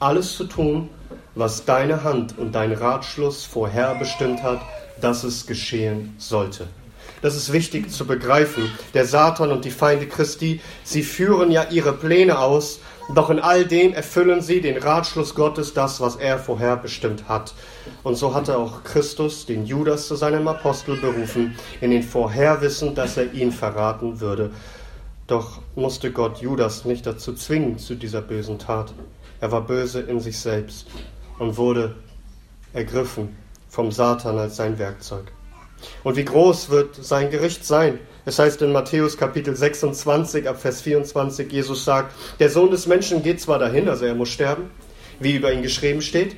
Alles 0.00 0.34
zu 0.34 0.44
tun, 0.44 0.88
was 1.34 1.64
deine 1.64 2.04
Hand 2.04 2.38
und 2.38 2.54
dein 2.54 2.72
Ratschluss 2.72 3.44
vorherbestimmt 3.44 4.42
hat, 4.42 4.60
dass 5.00 5.24
es 5.24 5.46
geschehen 5.46 6.14
sollte. 6.18 6.66
Das 7.22 7.36
ist 7.36 7.52
wichtig 7.52 7.90
zu 7.90 8.06
begreifen. 8.06 8.70
Der 8.92 9.06
Satan 9.06 9.50
und 9.50 9.64
die 9.64 9.70
Feinde 9.70 10.06
Christi, 10.06 10.60
sie 10.82 11.02
führen 11.02 11.50
ja 11.50 11.66
ihre 11.70 11.94
Pläne 11.94 12.38
aus, 12.38 12.80
doch 13.14 13.30
in 13.30 13.38
all 13.38 13.66
dem 13.66 13.92
erfüllen 13.92 14.40
sie 14.40 14.60
den 14.60 14.78
Ratschluss 14.78 15.34
Gottes, 15.34 15.74
das, 15.74 16.00
was 16.00 16.16
er 16.16 16.38
vorherbestimmt 16.38 17.28
hat. 17.28 17.54
Und 18.02 18.16
so 18.16 18.34
hatte 18.34 18.58
auch 18.58 18.84
Christus 18.84 19.46
den 19.46 19.66
Judas 19.66 20.08
zu 20.08 20.16
seinem 20.16 20.48
Apostel 20.48 20.96
berufen, 20.96 21.56
in 21.80 21.90
den 21.90 22.02
Vorherwissen, 22.02 22.94
dass 22.94 23.16
er 23.16 23.32
ihn 23.32 23.52
verraten 23.52 24.20
würde. 24.20 24.50
Doch 25.26 25.60
musste 25.74 26.12
Gott 26.12 26.38
Judas 26.38 26.84
nicht 26.84 27.06
dazu 27.06 27.34
zwingen 27.34 27.78
zu 27.78 27.94
dieser 27.94 28.20
bösen 28.20 28.58
Tat. 28.58 28.92
Er 29.40 29.50
war 29.52 29.62
böse 29.62 30.00
in 30.00 30.20
sich 30.20 30.38
selbst 30.38 30.86
und 31.44 31.56
wurde 31.56 31.94
ergriffen 32.72 33.36
vom 33.68 33.92
Satan 33.92 34.38
als 34.38 34.56
sein 34.56 34.78
Werkzeug. 34.78 35.32
Und 36.02 36.16
wie 36.16 36.24
groß 36.24 36.70
wird 36.70 36.96
sein 36.96 37.30
Gericht 37.30 37.64
sein? 37.64 37.98
Es 38.24 38.38
heißt 38.38 38.62
in 38.62 38.72
Matthäus 38.72 39.18
Kapitel 39.18 39.54
26 39.54 40.48
ab 40.48 40.60
Vers 40.60 40.80
24, 40.80 41.52
Jesus 41.52 41.84
sagt, 41.84 42.14
der 42.40 42.48
Sohn 42.48 42.70
des 42.70 42.86
Menschen 42.86 43.22
geht 43.22 43.40
zwar 43.40 43.58
dahin, 43.58 43.88
also 43.88 44.06
er 44.06 44.14
muss 44.14 44.30
sterben, 44.30 44.70
wie 45.20 45.36
über 45.36 45.52
ihn 45.52 45.62
geschrieben 45.62 46.00
steht, 46.00 46.34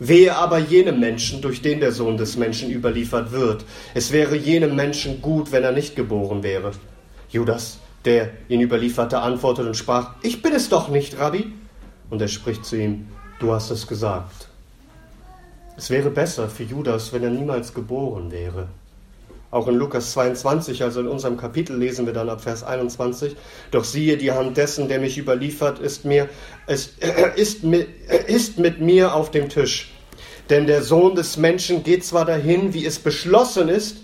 Wehe 0.00 0.36
aber 0.36 0.58
jenem 0.58 1.00
Menschen, 1.00 1.40
durch 1.42 1.60
den 1.60 1.80
der 1.80 1.90
Sohn 1.90 2.16
des 2.16 2.36
Menschen 2.36 2.70
überliefert 2.70 3.32
wird. 3.32 3.64
Es 3.94 4.12
wäre 4.12 4.36
jenem 4.36 4.76
Menschen 4.76 5.20
gut, 5.20 5.50
wenn 5.50 5.64
er 5.64 5.72
nicht 5.72 5.96
geboren 5.96 6.44
wäre. 6.44 6.70
Judas, 7.30 7.78
der 8.04 8.30
ihn 8.48 8.60
überlieferte, 8.60 9.18
antwortet 9.18 9.66
und 9.66 9.76
sprach, 9.76 10.14
ich 10.22 10.40
bin 10.40 10.52
es 10.52 10.68
doch 10.68 10.88
nicht, 10.88 11.18
Rabbi. 11.18 11.52
Und 12.10 12.22
er 12.22 12.28
spricht 12.28 12.64
zu 12.64 12.76
ihm, 12.76 13.08
du 13.40 13.52
hast 13.52 13.70
es 13.70 13.88
gesagt. 13.88 14.47
Es 15.78 15.90
wäre 15.90 16.10
besser 16.10 16.48
für 16.48 16.64
Judas, 16.64 17.12
wenn 17.12 17.22
er 17.22 17.30
niemals 17.30 17.72
geboren 17.72 18.32
wäre. 18.32 18.66
Auch 19.52 19.68
in 19.68 19.76
Lukas 19.76 20.10
22, 20.10 20.82
also 20.82 20.98
in 20.98 21.06
unserem 21.06 21.36
Kapitel, 21.36 21.78
lesen 21.78 22.04
wir 22.04 22.12
dann 22.12 22.28
ab 22.28 22.40
Vers 22.40 22.64
21. 22.64 23.36
Doch 23.70 23.84
siehe, 23.84 24.16
die 24.16 24.32
Hand 24.32 24.56
dessen, 24.56 24.88
der 24.88 24.98
mich 24.98 25.16
überliefert, 25.16 25.78
ist, 25.78 26.04
mir, 26.04 26.28
ist, 26.66 26.98
ist, 27.36 27.62
ist 28.26 28.58
mit 28.58 28.80
mir 28.80 29.14
auf 29.14 29.30
dem 29.30 29.48
Tisch. 29.48 29.92
Denn 30.50 30.66
der 30.66 30.82
Sohn 30.82 31.14
des 31.14 31.36
Menschen 31.36 31.84
geht 31.84 32.04
zwar 32.04 32.24
dahin, 32.24 32.74
wie 32.74 32.84
es 32.84 32.98
beschlossen 32.98 33.68
ist, 33.68 33.98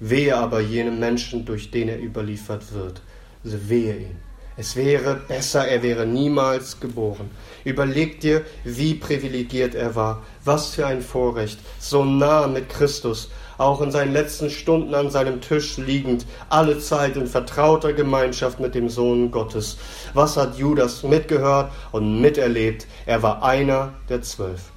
wehe 0.00 0.34
aber 0.34 0.60
jenem 0.60 0.98
Menschen, 0.98 1.44
durch 1.44 1.70
den 1.70 1.90
er 1.90 2.00
überliefert 2.00 2.72
wird. 2.72 3.02
Also 3.44 3.68
wehe 3.68 3.96
ihm. 3.96 4.27
Es 4.60 4.74
wäre 4.74 5.14
besser, 5.14 5.68
er 5.68 5.84
wäre 5.84 6.04
niemals 6.04 6.80
geboren. 6.80 7.30
Überleg 7.64 8.18
dir, 8.18 8.44
wie 8.64 8.94
privilegiert 8.94 9.76
er 9.76 9.94
war. 9.94 10.24
Was 10.44 10.74
für 10.74 10.84
ein 10.84 11.00
Vorrecht. 11.00 11.60
So 11.78 12.04
nah 12.04 12.48
mit 12.48 12.68
Christus, 12.68 13.30
auch 13.56 13.80
in 13.80 13.92
seinen 13.92 14.12
letzten 14.12 14.50
Stunden 14.50 14.96
an 14.96 15.10
seinem 15.10 15.40
Tisch 15.40 15.76
liegend, 15.76 16.26
alle 16.48 16.80
Zeit 16.80 17.16
in 17.16 17.28
vertrauter 17.28 17.92
Gemeinschaft 17.92 18.58
mit 18.58 18.74
dem 18.74 18.88
Sohn 18.88 19.30
Gottes. 19.30 19.78
Was 20.12 20.36
hat 20.36 20.58
Judas 20.58 21.04
mitgehört 21.04 21.70
und 21.92 22.20
miterlebt? 22.20 22.88
Er 23.06 23.22
war 23.22 23.44
einer 23.44 23.92
der 24.08 24.22
zwölf. 24.22 24.72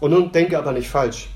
Und 0.00 0.10
nun 0.10 0.32
denke 0.32 0.58
aber 0.58 0.72
nicht 0.72 0.88
falsch 0.88 1.28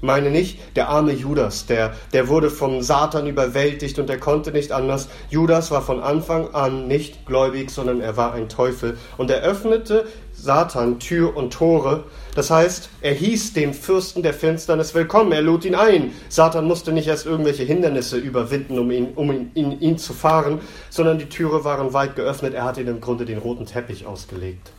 meine 0.00 0.30
nicht, 0.30 0.58
der 0.76 0.88
arme 0.88 1.12
Judas, 1.12 1.66
der, 1.66 1.94
der 2.12 2.28
wurde 2.28 2.50
vom 2.50 2.82
Satan 2.82 3.26
überwältigt 3.26 3.98
und 3.98 4.08
er 4.08 4.18
konnte 4.18 4.52
nicht 4.52 4.72
anders. 4.72 5.08
Judas 5.28 5.70
war 5.70 5.82
von 5.82 6.00
Anfang 6.00 6.54
an 6.54 6.88
nicht 6.88 7.26
gläubig, 7.26 7.70
sondern 7.70 8.00
er 8.00 8.16
war 8.16 8.32
ein 8.32 8.48
Teufel. 8.48 8.96
Und 9.18 9.30
er 9.30 9.42
öffnete 9.42 10.06
Satan 10.32 10.98
Tür 10.98 11.36
und 11.36 11.52
Tore. 11.52 12.04
Das 12.34 12.50
heißt, 12.50 12.88
er 13.02 13.12
hieß 13.12 13.52
dem 13.52 13.74
Fürsten 13.74 14.22
der 14.22 14.32
Finsternis 14.32 14.94
willkommen, 14.94 15.32
er 15.32 15.42
lud 15.42 15.64
ihn 15.64 15.74
ein. 15.74 16.12
Satan 16.28 16.66
musste 16.66 16.92
nicht 16.92 17.08
erst 17.08 17.26
irgendwelche 17.26 17.64
Hindernisse 17.64 18.16
überwinden, 18.16 18.78
um 18.78 18.90
ihn, 18.90 19.08
um 19.14 19.30
ihn, 19.30 19.50
ihn, 19.54 19.80
ihn 19.80 19.98
zu 19.98 20.14
fahren, 20.14 20.60
sondern 20.88 21.18
die 21.18 21.28
Türe 21.28 21.64
waren 21.64 21.92
weit 21.92 22.16
geöffnet. 22.16 22.54
Er 22.54 22.64
hat 22.64 22.78
ihm 22.78 22.88
im 22.88 23.00
Grunde 23.00 23.24
den 23.26 23.38
roten 23.38 23.66
Teppich 23.66 24.06
ausgelegt. 24.06 24.72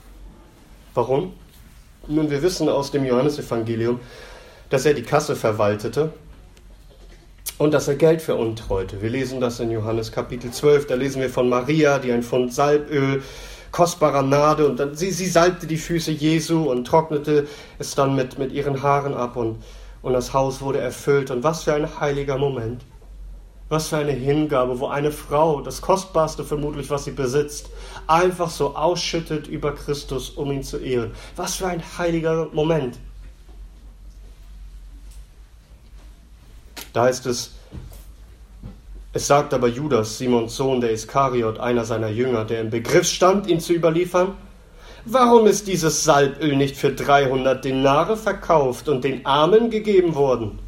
Warum? 0.93 1.33
Nun, 2.07 2.31
wir 2.31 2.41
wissen 2.41 2.67
aus 2.67 2.89
dem 2.89 3.05
Johannesevangelium, 3.05 3.99
dass 4.71 4.85
er 4.85 4.93
die 4.95 5.03
Kasse 5.03 5.35
verwaltete 5.35 6.13
und 7.57 7.73
dass 7.73 7.87
er 7.87 7.95
Geld 7.95 8.21
veruntreute. 8.21 9.01
Wir 9.01 9.09
lesen 9.09 9.41
das 9.41 9.59
in 9.59 9.69
Johannes 9.69 10.11
Kapitel 10.11 10.49
12. 10.49 10.87
Da 10.87 10.95
lesen 10.95 11.21
wir 11.21 11.29
von 11.29 11.49
Maria, 11.49 11.99
die 11.99 12.11
ein 12.11 12.23
Pfund 12.23 12.53
Salböl, 12.53 13.21
kostbarer 13.71 14.23
Nade, 14.23 14.65
und 14.67 14.79
dann, 14.79 14.95
sie, 14.95 15.11
sie 15.11 15.27
salbte 15.27 15.67
die 15.67 15.77
Füße 15.77 16.11
Jesu 16.11 16.71
und 16.71 16.85
trocknete 16.85 17.47
es 17.79 17.95
dann 17.95 18.15
mit, 18.15 18.39
mit 18.39 18.53
ihren 18.53 18.81
Haaren 18.81 19.13
ab 19.13 19.35
und, 19.35 19.61
und 20.01 20.13
das 20.13 20.33
Haus 20.33 20.61
wurde 20.61 20.79
erfüllt. 20.79 21.31
Und 21.31 21.43
was 21.43 21.63
für 21.63 21.73
ein 21.73 21.99
heiliger 21.99 22.37
Moment. 22.37 22.85
Was 23.67 23.89
für 23.89 23.97
eine 23.97 24.11
Hingabe, 24.11 24.79
wo 24.79 24.87
eine 24.87 25.11
Frau, 25.11 25.61
das 25.61 25.81
Kostbarste 25.81 26.45
vermutlich, 26.45 26.89
was 26.89 27.05
sie 27.05 27.11
besitzt, 27.11 27.69
einfach 28.07 28.49
so 28.49 28.75
ausschüttet 28.75 29.47
über 29.47 29.75
Christus, 29.75 30.29
um 30.29 30.51
ihn 30.51 30.63
zu 30.63 30.77
ehren. 30.77 31.11
Was 31.35 31.55
für 31.55 31.67
ein 31.67 31.83
heiliger 31.97 32.47
Moment. 32.53 32.97
Da 36.93 37.03
heißt 37.03 37.25
es, 37.25 37.51
es 39.13 39.27
sagt 39.27 39.53
aber 39.53 39.67
Judas, 39.67 40.17
Simons 40.17 40.55
Sohn 40.55 40.79
der 40.79 40.91
Iskariot, 40.91 41.59
einer 41.59 41.83
seiner 41.83 42.09
Jünger, 42.09 42.45
der 42.45 42.61
im 42.61 42.69
Begriff 42.69 43.07
stand, 43.07 43.47
ihn 43.47 43.59
zu 43.59 43.73
überliefern, 43.73 44.35
warum 45.05 45.47
ist 45.47 45.67
dieses 45.67 46.03
Salböl 46.03 46.55
nicht 46.55 46.77
für 46.77 46.93
300 46.93 47.63
Denare 47.63 48.15
verkauft 48.15 48.87
und 48.87 49.03
den 49.03 49.25
Armen 49.25 49.69
gegeben 49.69 50.15
worden? 50.15 50.59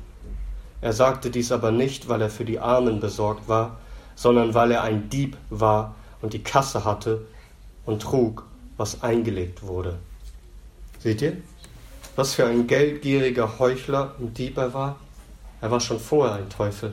Er 0.81 0.91
sagte 0.91 1.29
dies 1.29 1.53
aber 1.53 1.71
nicht, 1.71 2.09
weil 2.09 2.21
er 2.21 2.29
für 2.29 2.43
die 2.43 2.59
Armen 2.59 2.99
besorgt 2.99 3.47
war, 3.47 3.77
sondern 4.15 4.53
weil 4.53 4.71
er 4.71 4.83
ein 4.83 5.09
Dieb 5.09 5.37
war 5.49 5.95
und 6.21 6.33
die 6.33 6.43
Kasse 6.43 6.83
hatte 6.83 7.25
und 7.85 8.01
trug, 8.01 8.45
was 8.75 9.01
eingelegt 9.01 9.63
wurde. 9.63 9.99
Seht 10.99 11.21
ihr, 11.21 11.37
was 12.17 12.33
für 12.33 12.45
ein 12.45 12.67
geldgieriger 12.67 13.59
Heuchler 13.59 14.15
und 14.19 14.37
Dieb 14.37 14.57
er 14.57 14.73
war? 14.73 14.97
Er 15.63 15.71
war 15.71 15.79
schon 15.79 15.97
vorher 15.97 16.35
ein 16.35 16.49
Teufel. 16.49 16.91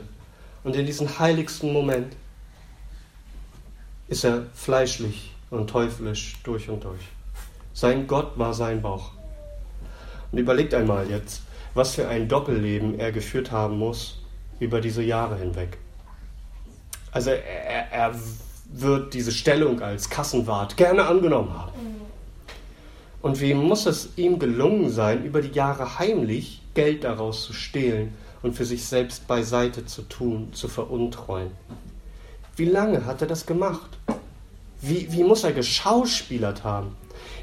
Und 0.63 0.77
in 0.77 0.85
diesem 0.85 1.19
heiligsten 1.19 1.73
Moment 1.73 2.15
ist 4.07 4.23
er 4.23 4.45
fleischlich 4.53 5.33
und 5.49 5.69
teuflisch 5.69 6.37
durch 6.45 6.69
und 6.69 6.85
durch. 6.85 7.01
Sein 7.73 8.07
Gott 8.07 8.39
war 8.39 8.53
sein 8.53 8.81
Bauch. 8.81 9.11
Und 10.31 10.37
überlegt 10.37 10.73
einmal 10.73 11.09
jetzt, 11.09 11.41
was 11.73 11.95
für 11.95 12.07
ein 12.07 12.29
Doppelleben 12.29 12.97
er 12.97 13.11
geführt 13.11 13.51
haben 13.51 13.77
muss 13.77 14.21
über 14.61 14.79
diese 14.79 15.03
Jahre 15.03 15.35
hinweg. 15.35 15.77
Also 17.11 17.31
er, 17.31 17.91
er 17.91 18.15
wird 18.71 19.13
diese 19.13 19.33
Stellung 19.33 19.81
als 19.81 20.09
Kassenwart 20.09 20.77
gerne 20.77 21.07
angenommen 21.07 21.53
haben. 21.53 21.73
Und 23.21 23.41
wie 23.41 23.53
muss 23.53 23.85
es 23.85 24.13
ihm 24.15 24.39
gelungen 24.39 24.89
sein, 24.89 25.25
über 25.25 25.41
die 25.41 25.51
Jahre 25.51 25.99
heimlich 25.99 26.61
Geld 26.73 27.03
daraus 27.03 27.43
zu 27.43 27.51
stehlen 27.51 28.13
und 28.41 28.55
für 28.55 28.65
sich 28.65 28.85
selbst 28.85 29.27
beiseite 29.27 29.85
zu 29.85 30.03
tun, 30.03 30.53
zu 30.53 30.67
veruntreuen? 30.67 31.51
Wie 32.55 32.65
lange 32.65 33.05
hat 33.05 33.21
er 33.21 33.27
das 33.27 33.45
gemacht? 33.45 33.97
Wie, 34.81 35.11
wie 35.11 35.23
muss 35.23 35.43
er 35.43 35.53
geschauspielert 35.53 36.63
haben? 36.63 36.95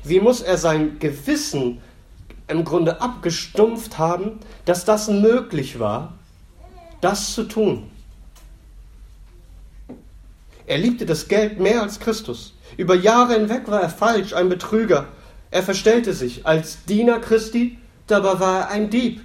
Wie 0.05 0.21
muss 0.21 0.41
er 0.41 0.59
sein 0.59 0.99
Gewissen 0.99 1.81
im 2.49 2.65
Grunde 2.65 3.01
abgestumpft 3.01 3.99
haben, 3.99 4.41
dass 4.65 4.85
das 4.85 5.09
möglich 5.09 5.79
war, 5.79 6.15
das 7.01 7.35
zu 7.35 7.45
tun? 7.45 7.91
Er 10.67 10.79
liebte 10.79 11.07
das 11.07 11.29
Geld 11.29 11.59
mehr 11.59 11.83
als 11.83 11.99
Christus. 11.99 12.55
Über 12.77 12.95
Jahre 12.95 13.35
hinweg 13.35 13.69
war 13.69 13.81
er 13.81 13.89
falsch, 13.89 14.35
ein 14.35 14.49
Betrüger. 14.49 15.09
Er 15.51 15.63
verstellte 15.63 16.13
sich 16.13 16.47
als 16.47 16.85
Diener 16.85 17.21
Christi, 17.21 17.79
dabei 18.07 18.39
war 18.39 18.59
er 18.61 18.69
ein 18.69 18.91
Dieb. 18.91 19.23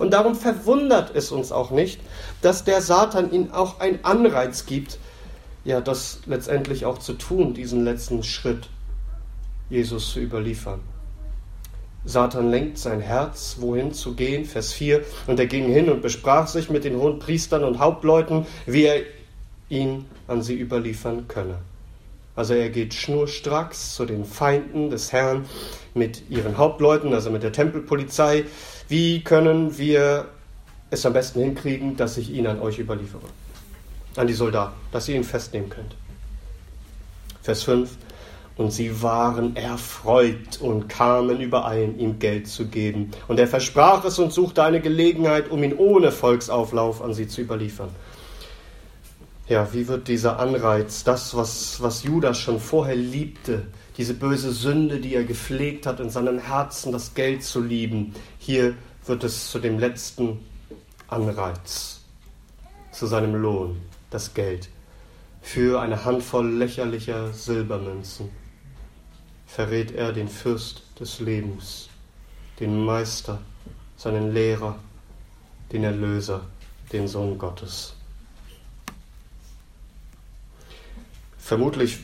Und 0.00 0.14
darum 0.14 0.34
verwundert 0.34 1.14
es 1.14 1.30
uns 1.30 1.52
auch 1.52 1.70
nicht, 1.70 2.00
dass 2.40 2.64
der 2.64 2.80
Satan 2.80 3.30
ihm 3.32 3.52
auch 3.52 3.80
einen 3.80 4.02
Anreiz 4.02 4.64
gibt, 4.64 4.98
ja, 5.62 5.82
das 5.82 6.20
letztendlich 6.24 6.86
auch 6.86 6.96
zu 6.98 7.12
tun, 7.12 7.52
diesen 7.52 7.84
letzten 7.84 8.22
Schritt, 8.22 8.70
Jesus 9.68 10.10
zu 10.10 10.20
überliefern. 10.20 10.80
Satan 12.06 12.50
lenkt 12.50 12.78
sein 12.78 13.02
Herz, 13.02 13.58
wohin 13.60 13.92
zu 13.92 14.14
gehen, 14.14 14.46
Vers 14.46 14.72
4, 14.72 15.04
und 15.26 15.38
er 15.38 15.46
ging 15.46 15.70
hin 15.70 15.90
und 15.90 16.00
besprach 16.00 16.48
sich 16.48 16.70
mit 16.70 16.84
den 16.84 16.96
hohen 16.96 17.18
Priestern 17.18 17.62
und 17.62 17.78
Hauptleuten, 17.78 18.46
wie 18.64 18.84
er 18.84 19.02
ihn 19.68 20.06
an 20.26 20.40
sie 20.40 20.58
überliefern 20.58 21.28
könne. 21.28 21.58
Also 22.36 22.54
er 22.54 22.70
geht 22.70 22.94
schnurstracks 22.94 23.94
zu 23.94 24.06
den 24.06 24.24
Feinden 24.24 24.88
des 24.88 25.12
Herrn 25.12 25.44
mit 25.92 26.30
ihren 26.30 26.56
Hauptleuten, 26.56 27.12
also 27.12 27.30
mit 27.30 27.42
der 27.42 27.52
Tempelpolizei. 27.52 28.44
Wie 28.90 29.22
können 29.22 29.78
wir 29.78 30.26
es 30.90 31.06
am 31.06 31.12
besten 31.12 31.40
hinkriegen, 31.40 31.96
dass 31.96 32.18
ich 32.18 32.30
ihn 32.30 32.46
an 32.46 32.60
euch 32.60 32.78
überliefere? 32.78 33.22
An 34.16 34.26
die 34.26 34.34
Soldaten, 34.34 34.74
dass 34.90 35.08
ihr 35.08 35.14
ihn 35.14 35.24
festnehmen 35.24 35.70
könnt. 35.70 35.94
Vers 37.40 37.62
5. 37.62 37.88
Und 38.56 38.72
sie 38.72 39.00
waren 39.00 39.56
erfreut 39.56 40.60
und 40.60 40.88
kamen 40.88 41.40
überein, 41.40 41.98
ihm 41.98 42.18
Geld 42.18 42.48
zu 42.48 42.66
geben. 42.66 43.12
Und 43.28 43.38
er 43.38 43.46
versprach 43.46 44.04
es 44.04 44.18
und 44.18 44.32
suchte 44.32 44.62
eine 44.64 44.80
Gelegenheit, 44.80 45.50
um 45.50 45.62
ihn 45.62 45.72
ohne 45.72 46.12
Volksauflauf 46.12 47.00
an 47.00 47.14
sie 47.14 47.28
zu 47.28 47.40
überliefern 47.40 47.90
ja, 49.50 49.66
wie 49.72 49.88
wird 49.88 50.06
dieser 50.06 50.38
Anreiz, 50.38 51.02
das, 51.02 51.34
was, 51.34 51.82
was 51.82 52.04
Judas 52.04 52.38
schon 52.38 52.60
vorher 52.60 52.94
liebte, 52.94 53.66
diese 54.00 54.14
böse 54.14 54.50
Sünde, 54.50 54.98
die 54.98 55.14
er 55.14 55.24
gepflegt 55.24 55.84
hat 55.84 56.00
in 56.00 56.08
seinem 56.08 56.38
Herzen, 56.38 56.90
das 56.90 57.12
Geld 57.12 57.44
zu 57.44 57.60
lieben, 57.60 58.14
hier 58.38 58.74
wird 59.04 59.24
es 59.24 59.50
zu 59.50 59.58
dem 59.58 59.78
letzten 59.78 60.38
Anreiz, 61.08 62.00
zu 62.92 63.06
seinem 63.06 63.34
Lohn, 63.34 63.78
das 64.08 64.32
Geld. 64.32 64.70
Für 65.42 65.82
eine 65.82 66.02
Handvoll 66.06 66.50
lächerlicher 66.50 67.34
Silbermünzen 67.34 68.30
verrät 69.46 69.90
er 69.90 70.14
den 70.14 70.28
Fürst 70.28 70.82
des 70.98 71.20
Lebens, 71.20 71.90
den 72.58 72.82
Meister, 72.82 73.38
seinen 73.98 74.32
Lehrer, 74.32 74.78
den 75.72 75.84
Erlöser, 75.84 76.46
den 76.90 77.06
Sohn 77.06 77.36
Gottes. 77.36 77.94
Vermutlich 81.36 81.98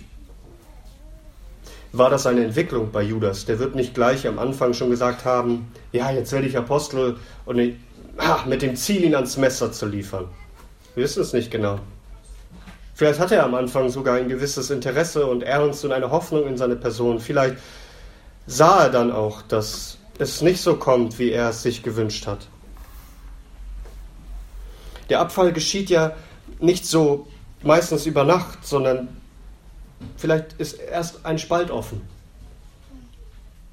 war 1.93 2.11
das 2.11 2.27
eine 2.27 2.45
Entwicklung 2.45 2.91
bei 2.93 3.03
Judas. 3.03 3.45
Der 3.47 3.59
wird 3.59 3.75
nicht 3.75 3.95
gleich 3.95 4.27
am 4.27 4.39
Anfang 4.39 4.75
schon 4.75 4.91
gesagt 4.91 5.25
haben, 5.25 5.73
ja, 5.93 6.11
jetzt 6.11 6.33
werde 6.33 6.47
ich 6.47 6.57
Apostel 6.57 7.17
und 7.45 7.59
ich, 7.59 7.75
ah, 8.19 8.41
mit 8.47 8.63
dem 8.63 8.77
Ziel, 8.77 9.05
ihn 9.05 9.15
ans 9.15 9.37
Messer 9.37 9.73
zu 9.73 9.87
liefern. 9.87 10.27
Wir 10.95 11.05
wissen 11.05 11.23
es 11.23 11.33
nicht 11.33 11.51
genau. 11.51 11.79
Vielleicht 12.95 13.21
hatte 13.21 13.37
er 13.37 13.45
am 13.45 13.55
Anfang 13.55 13.91
sogar 13.91 14.17
ein 14.17 14.29
gewisses 14.29 14.71
Interesse 14.71 15.27
und 15.27 15.43
Ernst 15.43 15.85
und 15.85 15.93
eine 15.93 16.11
Hoffnung 16.11 16.47
in 16.47 16.57
seine 16.57 16.77
Person. 16.77 17.21
Vielleicht 17.21 17.57
sah 18.47 18.85
er 18.85 18.91
dann 18.91 19.13
auch, 19.13 19.43
dass 19.43 19.99
es 20.19 20.41
nicht 20.41 20.63
so 20.63 20.77
kommt, 20.77 21.19
wie 21.19 21.31
er 21.31 21.51
es 21.51 21.63
sich 21.63 21.83
gewünscht 21.83 22.27
hat. 22.27 22.49
Der 25.11 25.21
Abfall 25.21 25.53
geschieht 25.53 25.91
ja 25.91 26.17
nicht 26.59 26.87
so 26.87 27.27
meistens 27.63 28.07
über 28.07 28.25
Nacht, 28.25 28.67
sondern 28.67 29.09
Vielleicht 30.17 30.55
ist 30.55 30.75
erst 30.75 31.25
ein 31.25 31.39
Spalt 31.39 31.71
offen. 31.71 32.03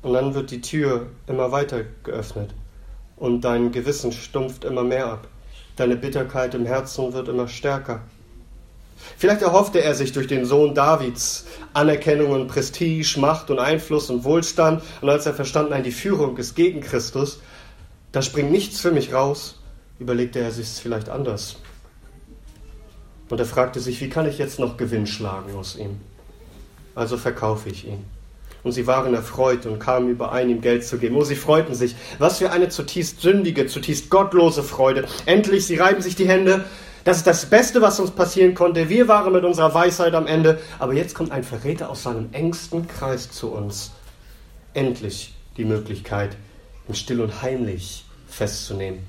Und 0.02 0.14
dann 0.14 0.34
wird 0.34 0.52
die 0.52 0.62
Tür 0.62 1.08
immer 1.28 1.52
weiter 1.52 1.84
geöffnet. 2.04 2.52
Und 3.16 3.42
dein 3.42 3.72
Gewissen 3.72 4.12
stumpft 4.12 4.66
immer 4.66 4.84
mehr 4.84 5.08
ab. 5.08 5.28
Deine 5.76 5.96
Bitterkeit 5.96 6.54
im 6.56 6.66
Herzen 6.66 7.14
wird 7.14 7.30
immer 7.30 7.48
stärker. 7.48 8.02
Vielleicht 9.18 9.42
erhoffte 9.42 9.82
er 9.82 9.96
sich 9.96 10.12
durch 10.12 10.28
den 10.28 10.46
Sohn 10.46 10.76
Davids 10.76 11.46
Anerkennung 11.74 12.32
und 12.32 12.48
Prestige, 12.48 13.20
Macht 13.20 13.50
und 13.50 13.60
Einfluss 13.60 14.10
und 14.10 14.24
Wohlstand. 14.24 14.84
Und 15.02 15.10
als 15.10 15.26
er 15.26 15.34
verstand, 15.34 15.72
nein, 15.72 15.84
die 15.84 15.92
Führung 15.92 16.38
ist 16.38 16.56
gegen 16.56 16.82
Christus, 16.82 17.40
da 18.12 18.22
springt 18.22 18.52
nichts 18.52 18.80
für 18.80 18.92
mich 18.92 19.14
raus, 19.14 19.60
überlegte 20.00 20.40
er 20.40 20.52
sich 20.52 20.68
es 20.68 20.80
vielleicht 20.80 21.10
anders. 21.10 21.58
Und 23.30 23.40
er 23.40 23.46
fragte 23.46 23.80
sich, 23.80 24.00
wie 24.02 24.10
kann 24.10 24.28
ich 24.28 24.38
jetzt 24.38 24.60
noch 24.60 24.78
Gewinn 24.78 25.08
schlagen 25.08 25.56
aus 25.56 25.76
ihm? 25.76 26.00
Also 26.96 27.18
verkaufe 27.18 27.70
ich 27.70 27.88
ihn. 27.88 28.06
Und 28.64 28.72
sie 28.72 28.88
waren 28.88 29.14
erfreut 29.14 29.66
und 29.66 29.80
kamen 29.80 30.10
überein, 30.10 30.50
ihm 30.50 30.62
Geld 30.62 30.86
zu 30.86 30.98
geben. 30.98 31.18
Oh, 31.18 31.24
sie 31.24 31.36
freuten 31.36 31.76
sich. 31.76 31.96
Was 32.18 32.38
für 32.38 32.52
eine 32.52 32.70
zutiefst 32.70 33.20
sündige, 33.20 33.68
zutiefst 33.68 34.10
gottlose 34.10 34.64
Freude. 34.64 35.06
Endlich, 35.26 35.66
sie 35.66 35.76
reiben 35.76 36.02
sich 36.02 36.16
die 36.16 36.28
Hände. 36.28 36.64
Das 37.04 37.18
ist 37.18 37.28
das 37.28 37.46
Beste, 37.48 37.82
was 37.82 38.00
uns 38.00 38.12
passieren 38.12 38.54
konnte. 38.54 38.88
Wir 38.88 39.10
waren 39.10 39.34
mit 39.34 39.44
unserer 39.44 39.74
Weisheit 39.74 40.14
am 40.14 40.28
Ende. 40.28 40.62
Aber 40.80 40.94
jetzt 40.94 41.14
kommt 41.14 41.32
ein 41.32 41.44
Verräter 41.44 41.90
aus 41.90 42.04
seinem 42.04 42.30
engsten 42.32 42.88
Kreis 42.88 43.30
zu 43.30 43.52
uns. 43.52 43.92
Endlich 44.74 45.34
die 45.58 45.66
Möglichkeit, 45.66 46.38
ihn 46.88 46.96
still 46.96 47.20
und 47.20 47.42
heimlich 47.42 48.06
festzunehmen. 48.28 49.00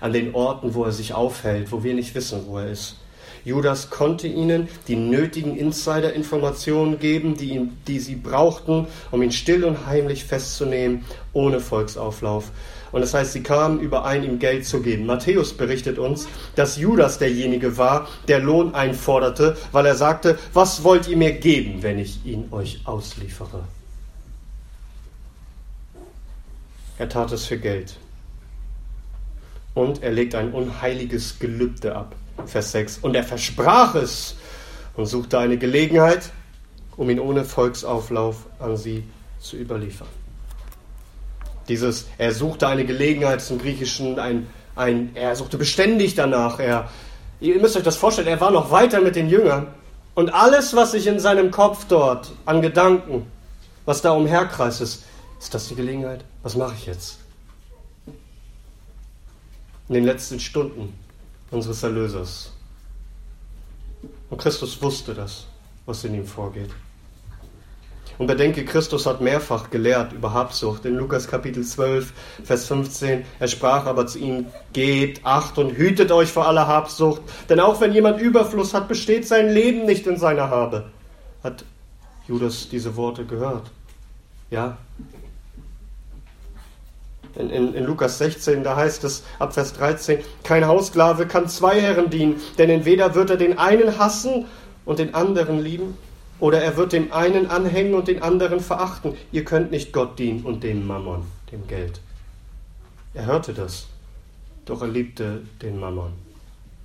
An 0.00 0.12
den 0.12 0.34
Orten, 0.34 0.74
wo 0.74 0.84
er 0.84 0.92
sich 0.92 1.14
aufhält, 1.14 1.70
wo 1.70 1.84
wir 1.84 1.94
nicht 1.94 2.14
wissen, 2.16 2.46
wo 2.46 2.58
er 2.58 2.70
ist. 2.70 2.96
Judas 3.44 3.90
konnte 3.90 4.26
ihnen 4.26 4.68
die 4.88 4.96
nötigen 4.96 5.56
Insider-Informationen 5.56 6.98
geben, 6.98 7.36
die, 7.36 7.50
ihn, 7.50 7.78
die 7.86 8.00
sie 8.00 8.16
brauchten, 8.16 8.86
um 9.10 9.22
ihn 9.22 9.32
still 9.32 9.64
und 9.64 9.86
heimlich 9.86 10.24
festzunehmen, 10.24 11.04
ohne 11.32 11.60
Volksauflauf. 11.60 12.50
Und 12.90 13.02
das 13.02 13.14
heißt, 13.14 13.32
sie 13.32 13.42
kamen 13.42 13.80
überein, 13.80 14.24
ihm 14.24 14.38
Geld 14.38 14.64
zu 14.64 14.80
geben. 14.80 15.06
Matthäus 15.06 15.52
berichtet 15.52 15.98
uns, 15.98 16.26
dass 16.56 16.78
Judas 16.78 17.18
derjenige 17.18 17.76
war, 17.76 18.08
der 18.28 18.40
Lohn 18.40 18.74
einforderte, 18.74 19.56
weil 19.72 19.86
er 19.86 19.94
sagte, 19.94 20.38
was 20.52 20.84
wollt 20.84 21.08
ihr 21.08 21.16
mir 21.16 21.32
geben, 21.32 21.82
wenn 21.82 21.98
ich 21.98 22.24
ihn 22.24 22.48
euch 22.50 22.80
ausliefere? 22.84 23.64
Er 26.98 27.08
tat 27.08 27.30
es 27.32 27.44
für 27.44 27.58
Geld. 27.58 27.96
Und 29.74 30.02
er 30.02 30.10
legt 30.10 30.34
ein 30.34 30.52
unheiliges 30.52 31.38
Gelübde 31.38 31.94
ab. 31.94 32.16
Vers 32.46 32.72
6. 32.72 32.98
Und 32.98 33.14
er 33.14 33.24
versprach 33.24 33.94
es 33.94 34.36
und 34.96 35.06
suchte 35.06 35.38
eine 35.38 35.58
Gelegenheit, 35.58 36.30
um 36.96 37.08
ihn 37.10 37.20
ohne 37.20 37.44
Volksauflauf 37.44 38.46
an 38.58 38.76
sie 38.76 39.04
zu 39.40 39.56
überliefern. 39.56 40.08
Dieses, 41.68 42.06
er 42.16 42.32
suchte 42.32 42.66
eine 42.66 42.84
Gelegenheit 42.84 43.40
zum 43.40 43.58
Griechischen, 43.58 44.18
ein, 44.18 44.48
ein, 44.74 45.10
er 45.14 45.36
suchte 45.36 45.58
beständig 45.58 46.14
danach. 46.14 46.58
Er, 46.58 46.88
ihr 47.40 47.60
müsst 47.60 47.76
euch 47.76 47.82
das 47.82 47.96
vorstellen, 47.96 48.28
er 48.28 48.40
war 48.40 48.50
noch 48.50 48.70
weiter 48.70 49.00
mit 49.00 49.16
den 49.16 49.28
Jüngern. 49.28 49.68
Und 50.14 50.30
alles, 50.30 50.74
was 50.74 50.92
sich 50.92 51.06
in 51.06 51.20
seinem 51.20 51.50
Kopf 51.50 51.84
dort 51.88 52.32
an 52.44 52.62
Gedanken, 52.62 53.30
was 53.84 54.02
da 54.02 54.10
umherkreist, 54.12 54.80
ist, 54.80 55.04
ist 55.38 55.54
das 55.54 55.68
die 55.68 55.76
Gelegenheit? 55.76 56.24
Was 56.42 56.56
mache 56.56 56.74
ich 56.76 56.86
jetzt? 56.86 57.18
In 59.88 59.94
den 59.94 60.04
letzten 60.04 60.40
Stunden 60.40 60.92
unseres 61.50 61.82
Erlösers. 61.82 62.52
Und 64.30 64.38
Christus 64.38 64.80
wusste 64.82 65.14
das, 65.14 65.46
was 65.86 66.04
in 66.04 66.14
ihm 66.14 66.26
vorgeht. 66.26 66.70
Und 68.18 68.26
bedenke, 68.26 68.64
Christus 68.64 69.06
hat 69.06 69.20
mehrfach 69.20 69.70
gelehrt 69.70 70.12
über 70.12 70.32
Habsucht. 70.32 70.84
In 70.84 70.96
Lukas 70.96 71.28
Kapitel 71.28 71.64
12, 71.64 72.12
Vers 72.42 72.66
15, 72.66 73.24
er 73.38 73.48
sprach 73.48 73.86
aber 73.86 74.08
zu 74.08 74.18
ihnen, 74.18 74.46
geht, 74.72 75.24
acht 75.24 75.56
und 75.56 75.70
hütet 75.70 76.10
euch 76.10 76.28
vor 76.28 76.46
aller 76.46 76.66
Habsucht, 76.66 77.22
denn 77.48 77.60
auch 77.60 77.80
wenn 77.80 77.92
jemand 77.92 78.20
Überfluss 78.20 78.74
hat, 78.74 78.88
besteht 78.88 79.26
sein 79.26 79.48
Leben 79.48 79.86
nicht 79.86 80.06
in 80.08 80.16
seiner 80.16 80.50
Habe. 80.50 80.90
Hat 81.44 81.64
Judas 82.26 82.68
diese 82.68 82.96
Worte 82.96 83.24
gehört? 83.24 83.70
Ja, 84.50 84.78
in, 87.36 87.50
in, 87.50 87.74
in, 87.74 87.84
Lukas 87.84 88.18
16, 88.18 88.64
da 88.64 88.76
heißt 88.76 89.04
es 89.04 89.22
ab 89.38 89.54
Vers 89.54 89.74
13, 89.74 90.20
kein 90.42 90.66
Hausklave 90.66 91.26
kann 91.26 91.48
zwei 91.48 91.80
Herren 91.80 92.10
dienen, 92.10 92.40
denn 92.58 92.70
entweder 92.70 93.14
wird 93.14 93.30
er 93.30 93.36
den 93.36 93.58
einen 93.58 93.98
hassen 93.98 94.46
und 94.84 94.98
den 94.98 95.14
anderen 95.14 95.60
lieben, 95.60 95.96
Oder 96.40 96.62
er 96.62 96.76
wird 96.76 96.92
dem 96.92 97.12
einen 97.12 97.50
anhängen 97.50 97.94
und 97.94 98.08
den 98.08 98.22
anderen 98.22 98.60
verachten. 98.60 99.16
Ihr 99.32 99.44
könnt 99.44 99.70
nicht 99.70 99.92
Gott 99.92 100.18
dienen 100.18 100.44
und 100.44 100.62
dem 100.62 100.86
Mammon, 100.86 101.24
dem 101.50 101.66
Geld. 101.66 102.00
Er 103.14 103.26
hörte 103.26 103.52
das, 103.52 103.86
doch 104.64 104.82
er 104.82 104.88
liebte 104.88 105.42
den 105.62 105.80
Mammon. 105.80 106.12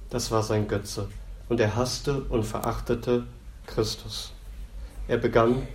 Das 0.09 0.31
war 0.31 0.41
sein 0.41 0.67
Götze. 0.67 1.07
Und 1.49 1.59
er 1.59 1.75
hasste 1.75 2.23
und 2.29 2.45
verachtete 2.45 3.25
Christus. 3.67 4.33
Er 5.07 5.17
begann 5.17 5.67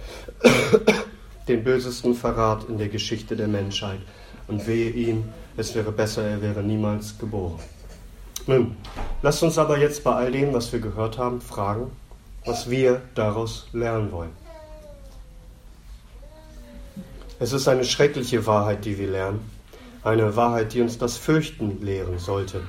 den 1.48 1.62
bösesten 1.62 2.14
Verrat 2.14 2.68
in 2.68 2.78
der 2.78 2.88
Geschichte 2.88 3.36
der 3.36 3.48
Menschheit. 3.48 4.00
Und 4.48 4.66
wehe 4.66 4.90
ihm, 4.90 5.24
es 5.56 5.74
wäre 5.74 5.92
besser, 5.92 6.24
er 6.24 6.42
wäre 6.42 6.62
niemals 6.62 7.18
geboren. 7.18 7.58
Nun, 8.46 8.76
lasst 9.20 9.42
uns 9.42 9.58
aber 9.58 9.78
jetzt 9.78 10.02
bei 10.02 10.12
all 10.12 10.32
dem, 10.32 10.54
was 10.54 10.72
wir 10.72 10.80
gehört 10.80 11.18
haben, 11.18 11.40
fragen, 11.40 11.90
was 12.46 12.70
wir 12.70 13.02
daraus 13.14 13.68
lernen 13.72 14.10
wollen. 14.10 14.30
Es 17.38 17.52
ist 17.52 17.68
eine 17.68 17.84
schreckliche 17.84 18.46
Wahrheit, 18.46 18.84
die 18.84 18.98
wir 18.98 19.08
lernen, 19.08 19.40
eine 20.02 20.34
Wahrheit, 20.34 20.72
die 20.72 20.80
uns 20.80 20.96
das 20.96 21.18
Fürchten 21.18 21.84
lehren 21.84 22.18
sollte. 22.18 22.62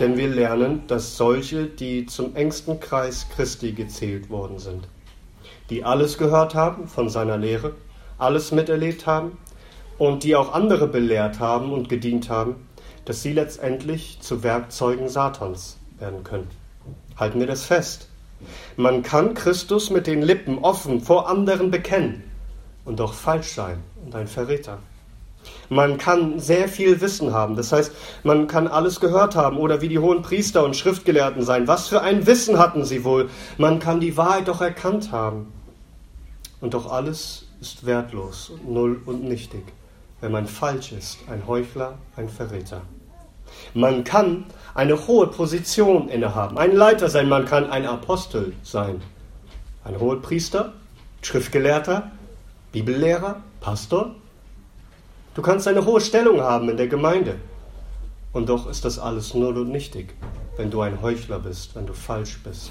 Denn 0.00 0.16
wir 0.16 0.28
lernen, 0.28 0.82
dass 0.88 1.16
solche, 1.16 1.66
die 1.66 2.06
zum 2.06 2.34
engsten 2.34 2.80
Kreis 2.80 3.28
Christi 3.34 3.72
gezählt 3.72 4.30
worden 4.30 4.58
sind, 4.58 4.88
die 5.70 5.84
alles 5.84 6.18
gehört 6.18 6.54
haben 6.54 6.88
von 6.88 7.08
seiner 7.08 7.38
Lehre, 7.38 7.74
alles 8.18 8.50
miterlebt 8.50 9.06
haben 9.06 9.38
und 10.02 10.24
die 10.24 10.34
auch 10.34 10.52
andere 10.52 10.88
belehrt 10.88 11.38
haben 11.38 11.72
und 11.72 11.88
gedient 11.88 12.28
haben, 12.28 12.56
dass 13.04 13.22
sie 13.22 13.32
letztendlich 13.32 14.18
zu 14.20 14.42
Werkzeugen 14.42 15.08
Satans 15.08 15.78
werden 16.00 16.24
können. 16.24 16.50
Halten 17.16 17.38
wir 17.38 17.46
das 17.46 17.64
fest. 17.64 18.08
Man 18.76 19.04
kann 19.04 19.34
Christus 19.34 19.90
mit 19.90 20.08
den 20.08 20.20
Lippen 20.20 20.58
offen 20.58 21.02
vor 21.02 21.28
anderen 21.28 21.70
bekennen 21.70 22.24
und 22.84 22.98
doch 22.98 23.14
falsch 23.14 23.52
sein 23.52 23.78
und 24.04 24.12
ein 24.16 24.26
Verräter. 24.26 24.80
Man 25.68 25.98
kann 25.98 26.40
sehr 26.40 26.66
viel 26.66 27.00
Wissen 27.00 27.32
haben, 27.32 27.54
das 27.54 27.70
heißt, 27.70 27.92
man 28.24 28.48
kann 28.48 28.66
alles 28.66 28.98
gehört 28.98 29.36
haben 29.36 29.56
oder 29.56 29.82
wie 29.82 29.88
die 29.88 30.00
hohen 30.00 30.22
Priester 30.22 30.64
und 30.64 30.74
Schriftgelehrten 30.74 31.44
sein. 31.44 31.68
Was 31.68 31.86
für 31.86 32.00
ein 32.00 32.26
Wissen 32.26 32.58
hatten 32.58 32.84
sie 32.84 33.04
wohl? 33.04 33.30
Man 33.56 33.78
kann 33.78 34.00
die 34.00 34.16
Wahrheit 34.16 34.48
doch 34.48 34.62
erkannt 34.62 35.12
haben. 35.12 35.52
Und 36.60 36.74
doch 36.74 36.90
alles 36.90 37.46
ist 37.60 37.86
wertlos, 37.86 38.50
null 38.66 39.00
und 39.06 39.22
nichtig 39.22 39.62
wenn 40.22 40.32
man 40.32 40.46
falsch 40.46 40.92
ist, 40.92 41.18
ein 41.28 41.46
Heuchler, 41.46 41.98
ein 42.16 42.28
Verräter. 42.28 42.80
Man 43.74 44.04
kann 44.04 44.44
eine 44.72 45.06
hohe 45.06 45.26
Position 45.26 46.08
innehaben, 46.08 46.56
ein 46.56 46.74
Leiter 46.74 47.10
sein, 47.10 47.28
man 47.28 47.44
kann 47.44 47.68
ein 47.68 47.84
Apostel 47.84 48.54
sein, 48.62 49.02
ein 49.84 49.98
hoher 49.98 50.22
Priester, 50.22 50.72
Schriftgelehrter, 51.22 52.12
Bibellehrer, 52.70 53.42
Pastor. 53.60 54.14
Du 55.34 55.42
kannst 55.42 55.66
eine 55.66 55.84
hohe 55.84 56.00
Stellung 56.00 56.40
haben 56.40 56.70
in 56.70 56.76
der 56.76 56.88
Gemeinde. 56.88 57.36
Und 58.32 58.48
doch 58.48 58.70
ist 58.70 58.84
das 58.84 58.98
alles 59.00 59.34
null 59.34 59.58
und 59.58 59.70
nichtig, 59.70 60.14
wenn 60.56 60.70
du 60.70 60.80
ein 60.82 61.02
Heuchler 61.02 61.40
bist, 61.40 61.74
wenn 61.74 61.86
du 61.86 61.94
falsch 61.94 62.38
bist. 62.44 62.70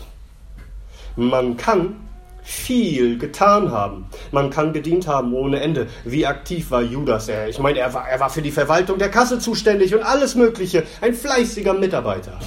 Man 1.17 1.57
kann 1.57 1.97
viel 2.43 3.17
getan 3.17 3.71
haben. 3.71 4.05
Man 4.31 4.49
kann 4.49 4.73
gedient 4.73 5.07
haben 5.07 5.33
ohne 5.33 5.59
Ende. 5.59 5.87
Wie 6.03 6.25
aktiv 6.25 6.71
war 6.71 6.81
Judas? 6.81 7.27
Er, 7.27 7.49
ich 7.49 7.59
meine, 7.59 7.79
er 7.79 7.93
war, 7.93 8.07
er 8.07 8.19
war 8.19 8.29
für 8.29 8.41
die 8.41 8.51
Verwaltung 8.51 8.97
der 8.97 9.09
Kasse 9.09 9.39
zuständig 9.39 9.93
und 9.93 10.03
alles 10.03 10.35
Mögliche. 10.35 10.83
Ein 11.01 11.13
fleißiger 11.13 11.73
Mitarbeiter. 11.73 12.39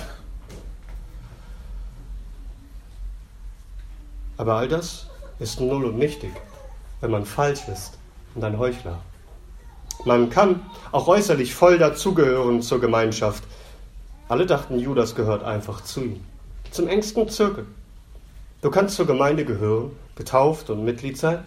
Aber 4.37 4.55
all 4.55 4.69
das 4.69 5.07
ist 5.39 5.61
null 5.61 5.85
und 5.85 5.99
nichtig, 5.99 6.33
wenn 7.01 7.11
man 7.11 7.25
falsch 7.25 7.69
ist 7.73 7.99
und 8.35 8.43
ein 8.43 8.59
Heuchler. 8.59 9.01
Man 10.05 10.29
kann 10.29 10.67
auch 10.91 11.07
äußerlich 11.07 11.55
voll 11.55 11.79
dazugehören 11.79 12.61
zur 12.61 12.81
Gemeinschaft. 12.81 13.45
Alle 14.29 14.45
dachten, 14.45 14.79
Judas 14.79 15.15
gehört 15.15 15.45
einfach 15.45 15.83
zu 15.83 16.03
ihm, 16.03 16.25
zum 16.71 16.89
engsten 16.89 17.29
Zirkel. 17.29 17.67
Du 18.65 18.71
kannst 18.71 18.97
zur 18.97 19.07
Gemeinde 19.07 19.45
gehören, 19.45 19.91
getauft 20.17 20.71
und 20.71 20.87
Mitglied 20.87 21.19
sein, 21.19 21.45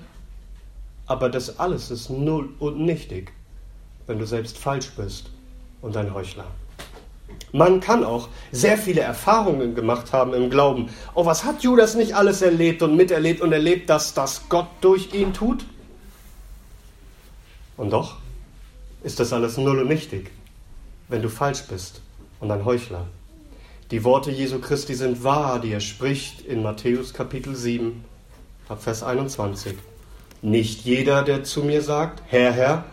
aber 1.07 1.29
das 1.29 1.57
alles 1.57 1.89
ist 1.89 2.11
null 2.11 2.49
und 2.59 2.79
nichtig, 2.79 3.31
wenn 4.05 4.19
du 4.19 4.27
selbst 4.27 4.59
falsch 4.59 4.91
bist 4.95 5.31
und 5.81 5.97
ein 5.97 6.13
Heuchler. 6.13 6.45
Man 7.51 7.79
kann 7.79 8.03
auch 8.03 8.29
sehr 8.51 8.77
viele 8.77 9.01
Erfahrungen 9.01 9.73
gemacht 9.73 10.13
haben 10.13 10.35
im 10.35 10.51
Glauben. 10.51 10.89
Oh, 11.15 11.25
was 11.25 11.43
hat 11.43 11.63
Judas 11.63 11.95
nicht 11.95 12.13
alles 12.15 12.43
erlebt 12.43 12.83
und 12.83 12.95
miterlebt 12.95 13.41
und 13.41 13.51
erlebt, 13.51 13.89
dass 13.89 14.13
das 14.13 14.47
Gott 14.47 14.67
durch 14.81 15.11
ihn 15.15 15.33
tut? 15.33 15.65
Und 17.77 17.89
doch 17.93 18.17
ist 19.01 19.19
das 19.19 19.33
alles 19.33 19.57
null 19.57 19.79
und 19.79 19.87
nichtig, 19.87 20.29
wenn 21.07 21.23
du 21.23 21.29
falsch 21.29 21.63
bist 21.63 21.99
und 22.39 22.51
ein 22.51 22.63
Heuchler. 22.63 23.07
Die 23.89 24.03
Worte 24.03 24.31
Jesu 24.31 24.59
Christi 24.59 24.95
sind 24.95 25.23
wahr, 25.23 25.61
die 25.61 25.71
er 25.71 25.79
spricht 25.79 26.41
in 26.45 26.61
Matthäus 26.61 27.13
Kapitel 27.13 27.55
7, 27.55 28.03
ab 28.67 28.83
Vers 28.83 29.01
21. 29.01 29.75
Nicht 30.41 30.83
jeder, 30.83 31.23
der 31.23 31.45
zu 31.45 31.63
mir 31.63 31.81
sagt, 31.81 32.21
Herr, 32.27 32.51
Herr, 32.51 32.83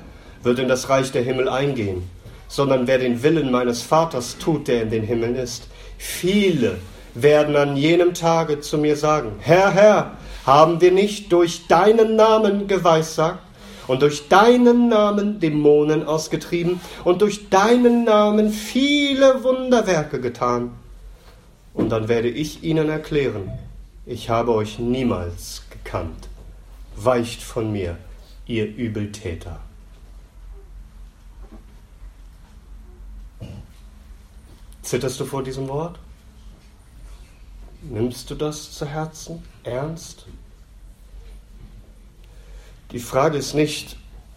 wird 0.44 0.60
in 0.60 0.68
das 0.68 0.88
Reich 0.88 1.10
der 1.10 1.22
Himmel 1.22 1.48
eingehen, 1.48 2.08
sondern 2.46 2.86
wer 2.86 2.98
den 2.98 3.24
Willen 3.24 3.50
meines 3.50 3.82
Vaters 3.82 4.38
tut, 4.38 4.68
der 4.68 4.82
in 4.82 4.90
den 4.90 5.02
Himmeln 5.02 5.34
ist. 5.34 5.66
Viele 5.98 6.78
werden 7.14 7.56
an 7.56 7.76
jenem 7.76 8.14
Tage 8.14 8.60
zu 8.60 8.78
mir 8.78 8.94
sagen, 8.94 9.32
Herr, 9.40 9.72
Herr, 9.72 10.12
haben 10.46 10.80
wir 10.80 10.92
nicht 10.92 11.32
durch 11.32 11.66
deinen 11.66 12.14
Namen 12.14 12.68
geweissagt 12.68 13.40
und 13.88 14.00
durch 14.02 14.28
deinen 14.28 14.90
Namen 14.90 15.40
Dämonen 15.40 16.06
ausgetrieben 16.06 16.80
und 17.02 17.20
durch 17.20 17.50
deinen 17.50 18.04
Namen 18.04 18.50
viele 18.50 19.42
Wunderwerke 19.42 20.20
getan? 20.20 20.70
Und 21.74 21.90
dann 21.90 22.08
werde 22.08 22.28
ich 22.28 22.62
ihnen 22.62 22.88
erklären, 22.88 23.50
ich 24.06 24.30
habe 24.30 24.54
euch 24.54 24.78
niemals 24.78 25.64
gekannt. 25.70 26.28
Weicht 26.96 27.42
von 27.42 27.72
mir, 27.72 27.98
ihr 28.46 28.66
Übeltäter. 28.66 29.60
Zitterst 34.82 35.18
du 35.18 35.24
vor 35.24 35.42
diesem 35.42 35.66
Wort? 35.68 35.98
Nimmst 37.82 38.30
du 38.30 38.34
das 38.34 38.72
zu 38.72 38.86
Herzen? 38.86 39.42
Ernst? 39.64 40.26
Die 42.92 42.98
Frage 43.00 43.38
ist 43.38 43.54
nicht, 43.54 43.96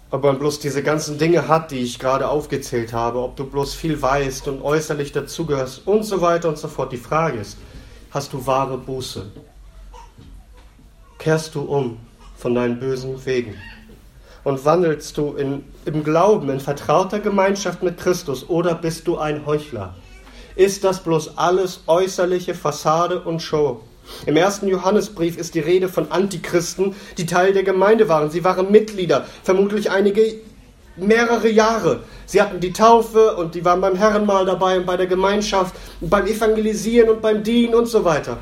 ob 0.10 0.24
man 0.24 0.40
bloß 0.40 0.60
diese 0.60 0.84
ganzen 0.84 1.18
Dinge 1.18 1.48
hat, 1.48 1.72
die 1.72 1.80
ich 1.80 2.00
gerade 2.00 2.30
aufgezählt 2.30 2.94
habe, 2.94 3.20
ob 3.20 3.36
du 3.36 3.46
bloß 3.46 3.74
viel 3.74 4.02
weißt 4.02 4.48
und 4.48 4.62
äußerlich 4.62 5.12
dazugehörst 5.12 5.86
und 5.86 6.04
so 6.04 6.22
weiter 6.22 6.50
und 6.50 6.58
so 6.58 6.68
fort. 6.68 6.94
Die 6.94 6.98
Frage 6.98 7.40
ist, 7.40 7.58
hast 8.12 8.32
du 8.32 8.46
wahre 8.46 8.78
Buße? 8.78 9.26
Kehrst 11.18 11.56
du 11.56 11.62
um 11.62 11.98
von 12.38 12.56
deinen 12.56 12.80
bösen 12.80 13.26
Wegen? 13.26 13.56
Und 14.44 14.64
wandelst 14.64 15.18
du 15.18 15.34
in, 15.34 15.66
im 15.84 16.06
Glauben, 16.06 16.50
in 16.50 16.62
vertrauter 16.62 17.20
Gemeinschaft 17.20 17.84
mit 17.84 17.98
Christus 17.98 18.48
oder 18.48 18.76
bist 18.76 19.06
du 19.08 19.18
ein 19.18 19.46
Heuchler? 19.46 19.96
Ist 20.56 20.86
das 20.86 21.04
bloß 21.04 21.38
alles 21.38 21.82
äußerliche 21.86 22.56
Fassade 22.56 23.20
und 23.20 23.42
Show? 23.42 23.82
Im 24.26 24.38
ersten 24.38 24.68
Johannesbrief 24.68 25.38
ist 25.38 25.56
die 25.56 25.60
Rede 25.60 25.90
von 25.90 26.12
Antichristen, 26.12 26.96
die 27.18 27.26
Teil 27.26 27.54
der 27.54 27.64
Gemeinde 27.64 28.10
waren. 28.10 28.30
Sie 28.30 28.44
waren 28.44 28.72
Mitglieder, 28.72 29.26
vermutlich 29.44 29.92
einige 29.92 30.36
mehrere 30.98 31.50
Jahre. 31.50 32.02
Sie 32.26 32.42
hatten 32.42 32.60
die 32.60 32.74
Taufe 32.74 33.36
und 33.36 33.56
die 33.56 33.64
waren 33.64 33.82
beim 33.82 33.96
Herrenmahl 33.96 34.46
dabei 34.46 34.78
und 34.78 34.86
bei 34.86 34.98
der 34.98 35.08
Gemeinschaft, 35.08 35.76
beim 36.02 36.26
Evangelisieren 36.26 37.10
und 37.10 37.22
beim 37.22 37.44
Dienen 37.44 37.76
und 37.76 37.88
so 37.88 38.04
weiter. 38.04 38.38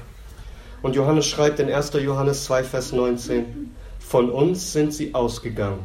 Und 0.82 0.96
Johannes 0.96 1.26
schreibt 1.26 1.60
in 1.60 1.72
1. 1.72 1.94
Johannes 1.94 2.46
2, 2.46 2.64
Vers 2.64 2.92
19, 2.92 3.76
von 4.00 4.30
uns 4.30 4.72
sind 4.72 4.94
sie 4.94 5.14
ausgegangen, 5.14 5.80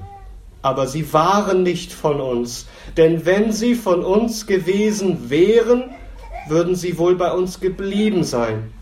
aber 0.62 0.86
sie 0.86 1.12
waren 1.12 1.62
nicht 1.62 1.92
von 1.92 2.20
uns, 2.20 2.66
denn 2.96 3.24
wenn 3.24 3.50
sie 3.50 3.74
von 3.74 4.04
uns 4.04 4.46
gewesen 4.46 5.30
wären, 5.30 5.84
würden 6.48 6.74
sie 6.74 6.98
wohl 6.98 7.16
bei 7.16 7.32
uns 7.32 7.60
geblieben 7.60 8.24
sein 8.24 8.72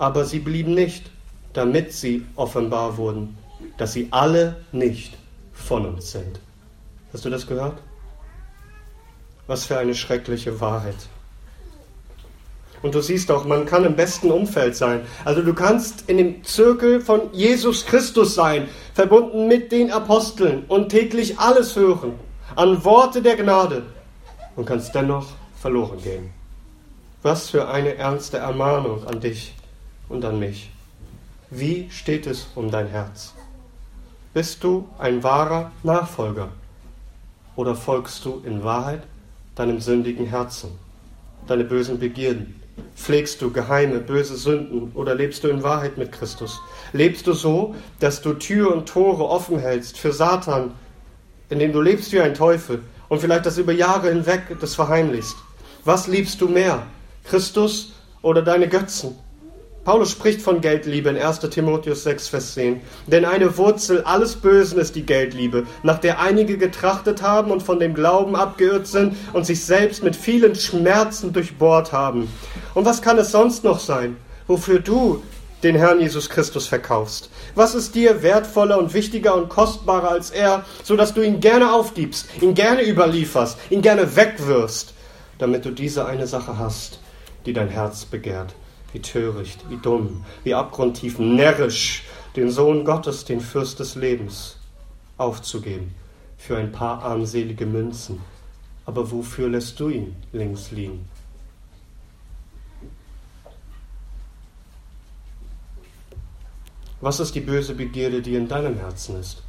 aber 0.00 0.24
sie 0.24 0.38
blieben 0.38 0.72
nicht, 0.72 1.10
damit 1.52 1.92
sie 1.92 2.24
offenbar 2.34 2.96
wurden, 2.96 3.36
dass 3.76 3.92
sie 3.92 4.08
alle 4.10 4.56
nicht 4.72 5.16
von 5.52 5.84
uns 5.84 6.12
sind. 6.12 6.40
Hast 7.12 7.26
du 7.26 7.30
das 7.30 7.46
gehört? 7.46 7.78
Was 9.46 9.66
für 9.66 9.78
eine 9.78 9.94
schreckliche 9.94 10.58
Wahrheit. 10.58 10.96
Und 12.82 12.94
du 12.94 13.02
siehst 13.02 13.30
auch, 13.30 13.44
man 13.44 13.66
kann 13.66 13.84
im 13.84 13.94
besten 13.94 14.30
Umfeld 14.30 14.74
sein. 14.74 15.02
Also 15.26 15.42
du 15.42 15.52
kannst 15.52 16.08
in 16.08 16.16
dem 16.16 16.44
Zirkel 16.44 17.02
von 17.02 17.34
Jesus 17.34 17.84
Christus 17.84 18.34
sein, 18.34 18.68
verbunden 18.94 19.48
mit 19.48 19.70
den 19.70 19.92
Aposteln 19.92 20.64
und 20.68 20.88
täglich 20.88 21.38
alles 21.38 21.76
hören 21.76 22.14
an 22.56 22.82
Worte 22.86 23.20
der 23.20 23.36
Gnade 23.36 23.82
und 24.56 24.64
kannst 24.64 24.94
dennoch 24.94 25.26
verloren 25.60 26.02
gehen. 26.02 26.30
Was 27.22 27.50
für 27.50 27.68
eine 27.68 27.96
ernste 27.96 28.38
Ermahnung 28.38 29.06
an 29.06 29.20
dich 29.20 29.54
und 30.10 30.24
an 30.24 30.38
mich. 30.38 30.70
Wie 31.48 31.88
steht 31.90 32.26
es 32.26 32.48
um 32.54 32.70
dein 32.70 32.88
Herz? 32.88 33.32
Bist 34.34 34.62
du 34.62 34.88
ein 34.98 35.22
wahrer 35.22 35.72
Nachfolger 35.82 36.48
oder 37.56 37.74
folgst 37.74 38.24
du 38.24 38.42
in 38.44 38.62
Wahrheit 38.62 39.02
deinem 39.54 39.80
sündigen 39.80 40.26
Herzen, 40.26 40.70
deine 41.46 41.64
bösen 41.64 41.98
Begierden? 41.98 42.60
Pflegst 42.94 43.42
du 43.42 43.50
geheime, 43.50 43.98
böse 43.98 44.36
Sünden 44.36 44.92
oder 44.94 45.14
lebst 45.14 45.44
du 45.44 45.48
in 45.48 45.62
Wahrheit 45.62 45.98
mit 45.98 46.12
Christus? 46.12 46.60
Lebst 46.92 47.26
du 47.26 47.32
so, 47.32 47.74
dass 47.98 48.22
du 48.22 48.34
Tür 48.34 48.72
und 48.74 48.88
Tore 48.88 49.28
offen 49.28 49.58
hältst 49.58 49.98
für 49.98 50.12
Satan, 50.12 50.72
indem 51.48 51.72
du 51.72 51.80
lebst 51.80 52.12
wie 52.12 52.20
ein 52.20 52.34
Teufel 52.34 52.82
und 53.08 53.20
vielleicht 53.20 53.46
das 53.46 53.58
über 53.58 53.72
Jahre 53.72 54.08
hinweg 54.08 54.56
das 54.60 54.74
verheimlichst? 54.74 55.36
Was 55.84 56.06
liebst 56.06 56.40
du 56.40 56.48
mehr, 56.48 56.86
Christus 57.24 57.92
oder 58.22 58.42
deine 58.42 58.68
Götzen? 58.68 59.16
Paulus 59.82 60.10
spricht 60.10 60.42
von 60.42 60.60
Geldliebe 60.60 61.08
in 61.08 61.16
1 61.16 61.40
Timotheus 61.40 62.02
6, 62.02 62.28
Vers 62.28 62.52
10. 62.52 62.82
Denn 63.06 63.24
eine 63.24 63.56
Wurzel 63.56 64.02
alles 64.02 64.36
Bösen 64.36 64.78
ist 64.78 64.94
die 64.94 65.06
Geldliebe, 65.06 65.66
nach 65.82 65.98
der 65.98 66.20
einige 66.20 66.58
getrachtet 66.58 67.22
haben 67.22 67.50
und 67.50 67.62
von 67.62 67.80
dem 67.80 67.94
Glauben 67.94 68.36
abgeirrt 68.36 68.86
sind 68.86 69.16
und 69.32 69.46
sich 69.46 69.64
selbst 69.64 70.02
mit 70.02 70.16
vielen 70.16 70.54
Schmerzen 70.54 71.32
durchbohrt 71.32 71.92
haben. 71.92 72.30
Und 72.74 72.84
was 72.84 73.00
kann 73.00 73.16
es 73.16 73.32
sonst 73.32 73.64
noch 73.64 73.80
sein, 73.80 74.18
wofür 74.46 74.80
du 74.80 75.22
den 75.62 75.76
Herrn 75.76 76.00
Jesus 76.00 76.28
Christus 76.28 76.66
verkaufst? 76.66 77.30
Was 77.54 77.74
ist 77.74 77.94
dir 77.94 78.22
wertvoller 78.22 78.78
und 78.78 78.92
wichtiger 78.92 79.34
und 79.34 79.48
kostbarer 79.48 80.10
als 80.10 80.30
er, 80.30 80.66
so 80.84 80.94
dass 80.94 81.14
du 81.14 81.22
ihn 81.22 81.40
gerne 81.40 81.72
aufgibst, 81.72 82.28
ihn 82.42 82.52
gerne 82.52 82.86
überlieferst, 82.86 83.56
ihn 83.70 83.80
gerne 83.80 84.14
wegwirfst, 84.14 84.92
damit 85.38 85.64
du 85.64 85.70
diese 85.70 86.04
eine 86.04 86.26
Sache 86.26 86.58
hast, 86.58 87.00
die 87.46 87.54
dein 87.54 87.68
Herz 87.68 88.04
begehrt? 88.04 88.54
Wie 88.92 89.00
töricht, 89.00 89.68
wie 89.68 89.76
dumm, 89.76 90.24
wie 90.44 90.54
abgrundtief 90.54 91.18
närrisch, 91.18 92.04
den 92.36 92.50
Sohn 92.50 92.84
Gottes, 92.84 93.24
den 93.24 93.40
Fürst 93.40 93.78
des 93.78 93.94
Lebens, 93.94 94.56
aufzugeben 95.16 95.94
für 96.36 96.56
ein 96.56 96.72
paar 96.72 97.02
armselige 97.02 97.66
Münzen. 97.66 98.20
Aber 98.86 99.10
wofür 99.10 99.48
lässt 99.48 99.78
du 99.78 99.88
ihn 99.90 100.16
links 100.32 100.70
liegen? 100.70 101.08
Was 107.02 107.20
ist 107.20 107.34
die 107.34 107.40
böse 107.40 107.74
Begierde, 107.74 108.20
die 108.20 108.34
in 108.34 108.48
deinem 108.48 108.76
Herzen 108.76 109.20
ist? 109.20 109.42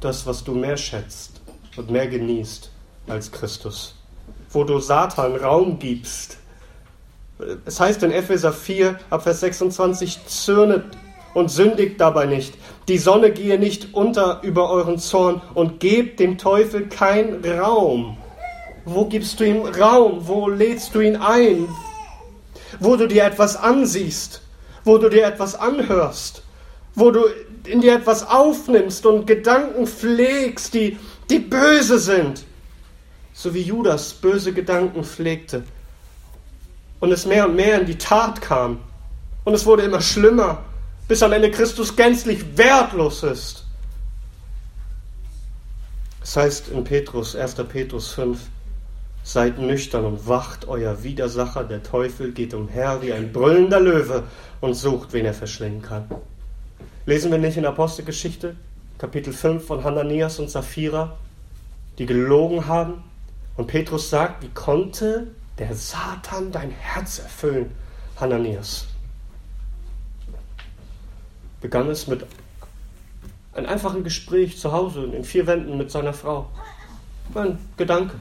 Das, 0.00 0.26
was 0.26 0.44
du 0.44 0.54
mehr 0.54 0.76
schätzt 0.76 1.40
und 1.76 1.90
mehr 1.90 2.06
genießt 2.06 2.70
als 3.08 3.30
Christus. 3.30 3.94
Wo 4.50 4.64
du 4.64 4.78
Satan 4.80 5.36
Raum 5.36 5.78
gibst 5.78 6.38
es 7.66 7.80
heißt 7.80 8.02
in 8.02 8.12
Epheser 8.12 8.52
4, 8.52 8.98
ab 9.10 9.22
Vers 9.22 9.40
26, 9.40 10.26
zürnet 10.26 10.84
und 11.34 11.50
sündigt 11.50 12.00
dabei 12.00 12.26
nicht. 12.26 12.54
Die 12.88 12.98
Sonne 12.98 13.30
gehe 13.30 13.58
nicht 13.58 13.94
unter 13.94 14.40
über 14.42 14.70
euren 14.70 14.98
Zorn 14.98 15.42
und 15.54 15.80
gebt 15.80 16.18
dem 16.18 16.38
Teufel 16.38 16.88
keinen 16.88 17.44
Raum. 17.44 18.16
Wo 18.84 19.04
gibst 19.04 19.40
du 19.40 19.44
ihm 19.44 19.66
Raum? 19.66 20.26
Wo 20.26 20.48
lädst 20.48 20.94
du 20.94 21.00
ihn 21.00 21.16
ein? 21.16 21.68
Wo 22.80 22.96
du 22.96 23.06
dir 23.06 23.24
etwas 23.24 23.56
ansiehst, 23.56 24.40
wo 24.84 24.96
du 24.98 25.08
dir 25.10 25.26
etwas 25.26 25.56
anhörst, 25.56 26.42
wo 26.94 27.10
du 27.10 27.24
in 27.66 27.80
dir 27.80 27.96
etwas 27.96 28.26
aufnimmst 28.26 29.04
und 29.04 29.26
Gedanken 29.26 29.86
pflegst, 29.86 30.72
die, 30.72 30.96
die 31.28 31.40
böse 31.40 31.98
sind. 31.98 32.44
So 33.34 33.52
wie 33.52 33.62
Judas 33.62 34.14
böse 34.14 34.52
Gedanken 34.54 35.04
pflegte 35.04 35.64
und 37.00 37.12
es 37.12 37.26
mehr 37.26 37.48
und 37.48 37.56
mehr 37.56 37.80
in 37.80 37.86
die 37.86 37.98
Tat 37.98 38.40
kam. 38.40 38.80
Und 39.44 39.54
es 39.54 39.66
wurde 39.66 39.82
immer 39.82 40.00
schlimmer, 40.00 40.62
bis 41.08 41.22
am 41.22 41.32
Ende 41.32 41.50
Christus 41.50 41.94
gänzlich 41.94 42.56
wertlos 42.56 43.22
ist. 43.22 43.64
Es 46.22 46.36
heißt 46.36 46.68
in 46.68 46.82
Petrus, 46.82 47.36
1. 47.36 47.54
Petrus 47.68 48.12
5, 48.12 48.38
Seid 49.22 49.58
nüchtern 49.58 50.04
und 50.04 50.28
wacht, 50.28 50.68
euer 50.68 51.02
Widersacher, 51.02 51.64
der 51.64 51.82
Teufel, 51.82 52.30
geht 52.30 52.54
umher 52.54 53.02
wie 53.02 53.12
ein 53.12 53.32
brüllender 53.32 53.80
Löwe 53.80 54.22
und 54.60 54.74
sucht, 54.74 55.12
wen 55.12 55.24
er 55.24 55.34
verschlingen 55.34 55.82
kann. 55.82 56.08
Lesen 57.06 57.32
wir 57.32 57.38
nicht 57.38 57.56
in 57.56 57.66
Apostelgeschichte, 57.66 58.54
Kapitel 58.98 59.32
5 59.32 59.66
von 59.66 59.82
Hananias 59.82 60.38
und 60.38 60.48
Sapphira, 60.48 61.18
die 61.98 62.06
gelogen 62.06 62.68
haben? 62.68 63.02
Und 63.56 63.66
Petrus 63.66 64.10
sagt, 64.10 64.44
wie 64.44 64.50
konnte 64.50 65.26
der 65.58 65.74
Satan 65.74 66.52
dein 66.52 66.70
Herz 66.70 67.18
erfüllen, 67.18 67.70
Hananias. 68.20 68.86
Begann 71.60 71.88
es 71.88 72.06
mit 72.06 72.24
einem 73.54 73.66
einfachen 73.66 74.04
Gespräch 74.04 74.58
zu 74.58 74.72
Hause 74.72 75.04
in 75.04 75.24
vier 75.24 75.46
Wänden 75.46 75.78
mit 75.78 75.90
seiner 75.90 76.12
Frau. 76.12 76.48
Ein 77.34 77.58
Gedanke. 77.76 78.14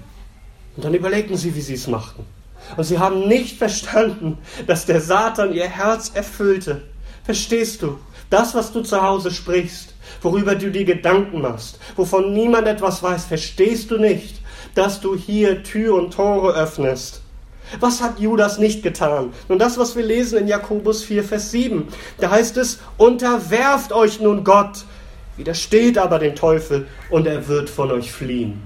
Und 0.76 0.86
dann 0.86 0.94
überlegten 0.94 1.38
sie, 1.38 1.54
wie 1.56 1.62
sie 1.62 1.76
es 1.76 1.88
machten. 1.88 2.26
Und 2.78 2.84
sie 2.86 3.00
haben 3.00 3.28
nicht 3.28 3.58
verstanden, 3.58 4.38
dass 4.66 4.86
der 4.86 5.02
Satan 5.02 5.54
ihr 5.54 5.68
Herz 5.68 6.12
erfüllte. 6.14 6.82
Verstehst 7.24 7.82
du? 7.82 8.00
Das, 8.30 8.56
was 8.56 8.72
du 8.72 8.82
zu 8.82 9.02
Hause 9.02 9.32
sprichst, 9.32 9.94
worüber 10.22 10.56
du 10.56 10.72
dir 10.72 10.86
Gedanken 10.86 11.42
machst, 11.42 11.80
wovon 11.96 12.34
niemand 12.34 12.68
etwas 12.68 13.04
weiß, 13.04 13.26
verstehst 13.26 13.92
du 13.92 13.98
nicht, 13.98 14.42
dass 14.74 15.00
du 15.00 15.16
hier 15.16 15.64
Tür 15.64 15.96
und 15.96 16.14
Tore 16.14 16.54
öffnest 16.54 17.22
was 17.80 18.02
hat 18.02 18.20
Judas 18.20 18.58
nicht 18.58 18.84
getan? 18.84 19.34
Nun 19.50 19.60
das, 19.60 19.78
was 19.78 19.96
wir 19.96 20.04
lesen 20.04 20.38
in 20.38 20.48
Jakobus 20.48 21.04
4, 21.04 21.24
Vers 21.24 21.52
7. 21.52 21.88
Da 22.20 22.30
heißt 22.30 22.58
es, 22.58 22.80
unterwerft 22.98 23.92
euch 23.92 24.20
nun 24.20 24.44
Gott, 24.44 24.86
widersteht 25.38 25.98
aber 25.98 26.20
dem 26.20 26.36
Teufel 26.36 26.88
und 27.10 27.28
er 27.28 27.48
wird 27.48 27.70
von 27.70 27.92
euch 27.92 28.12
fliehen. 28.12 28.62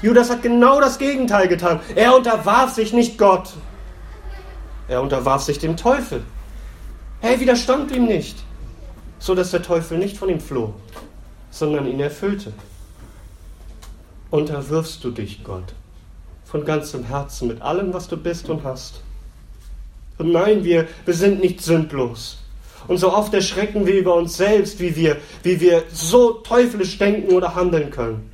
Judas 0.00 0.30
hat 0.30 0.42
genau 0.42 0.80
das 0.80 0.98
Gegenteil 0.98 1.48
getan. 1.48 1.80
Er 1.94 2.16
unterwarf 2.16 2.72
sich 2.72 2.92
nicht 2.92 3.18
Gott. 3.18 3.50
Er 4.88 5.02
unterwarf 5.02 5.42
sich 5.42 5.58
dem 5.58 5.76
Teufel. 5.76 6.22
Er 7.20 7.38
widerstand 7.38 7.92
ihm 7.92 8.06
nicht, 8.06 8.38
so 9.18 9.34
dass 9.34 9.50
der 9.50 9.62
Teufel 9.62 9.98
nicht 9.98 10.16
von 10.16 10.28
ihm 10.28 10.40
floh, 10.40 10.74
sondern 11.50 11.86
ihn 11.86 12.00
erfüllte. 12.00 12.52
Unterwirfst 14.30 14.98
du 15.02 15.10
dich 15.10 15.44
Gott? 15.44 15.74
Von 16.52 16.66
ganzem 16.66 17.04
Herzen, 17.04 17.48
mit 17.48 17.62
allem, 17.62 17.94
was 17.94 18.08
du 18.08 18.16
bist 18.18 18.50
und 18.50 18.62
hast. 18.62 19.00
Und 20.18 20.32
nein, 20.32 20.64
wir, 20.64 20.86
wir 21.06 21.14
sind 21.14 21.40
nicht 21.40 21.62
sündlos. 21.62 22.36
Und 22.88 22.98
so 22.98 23.10
oft 23.10 23.32
erschrecken 23.32 23.86
wir 23.86 23.94
über 23.94 24.14
uns 24.14 24.36
selbst, 24.36 24.78
wie 24.78 24.94
wir, 24.94 25.16
wie 25.42 25.58
wir 25.60 25.84
so 25.90 26.34
teuflisch 26.34 26.98
denken 26.98 27.32
oder 27.32 27.54
handeln 27.54 27.90
können. 27.90 28.30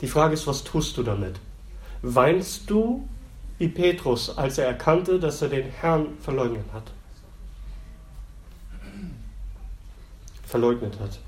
Die 0.00 0.08
Frage 0.08 0.34
ist, 0.34 0.48
was 0.48 0.64
tust 0.64 0.96
du 0.96 1.04
damit? 1.04 1.36
Weinst 2.02 2.68
du 2.68 3.08
wie 3.58 3.68
Petrus, 3.68 4.36
als 4.36 4.58
er 4.58 4.66
erkannte, 4.66 5.20
dass 5.20 5.40
er 5.40 5.48
den 5.48 5.70
Herrn 5.70 6.18
verleugnet 6.20 6.66
hat? 6.72 6.90
Verleugnet 10.44 10.98
hat. 10.98 11.20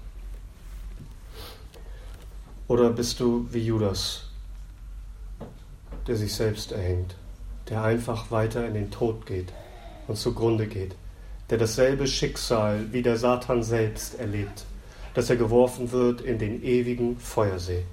Oder 2.67 2.91
bist 2.91 3.21
du 3.21 3.47
wie 3.53 3.65
Judas, 3.65 4.30
der 6.11 6.17
sich 6.17 6.35
selbst 6.35 6.73
erhängt, 6.73 7.15
der 7.69 7.85
einfach 7.85 8.33
weiter 8.33 8.67
in 8.67 8.75
den 8.75 8.91
Tod 8.91 9.27
geht 9.27 9.53
und 10.09 10.17
zugrunde 10.17 10.67
geht, 10.67 10.97
der 11.51 11.59
dasselbe 11.59 12.09
Schicksal 12.09 12.87
wie 12.91 13.03
der 13.03 13.17
Satan 13.17 13.63
selbst 13.63 14.19
erlebt, 14.19 14.65
dass 15.15 15.31
er 15.31 15.37
geworfen 15.37 15.93
wird 15.93 16.21
in 16.21 16.41
den 16.41 16.65
ewigen 16.65 17.17
Feuersee. 17.17 17.85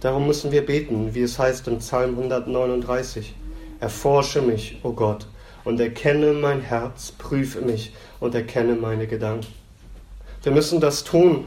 Darum 0.00 0.26
müssen 0.26 0.52
wir 0.52 0.66
beten, 0.66 1.14
wie 1.14 1.22
es 1.22 1.38
heißt 1.38 1.66
im 1.68 1.78
Psalm 1.78 2.10
139. 2.10 3.36
Erforsche 3.80 4.42
mich, 4.42 4.78
o 4.82 4.88
oh 4.88 4.92
Gott, 4.92 5.26
und 5.64 5.80
erkenne 5.80 6.34
mein 6.34 6.60
Herz, 6.60 7.10
prüfe 7.12 7.62
mich 7.62 7.94
und 8.20 8.34
erkenne 8.34 8.74
meine 8.74 9.06
Gedanken. 9.06 9.46
Wir 10.42 10.52
müssen 10.52 10.78
das 10.78 11.04
tun, 11.04 11.46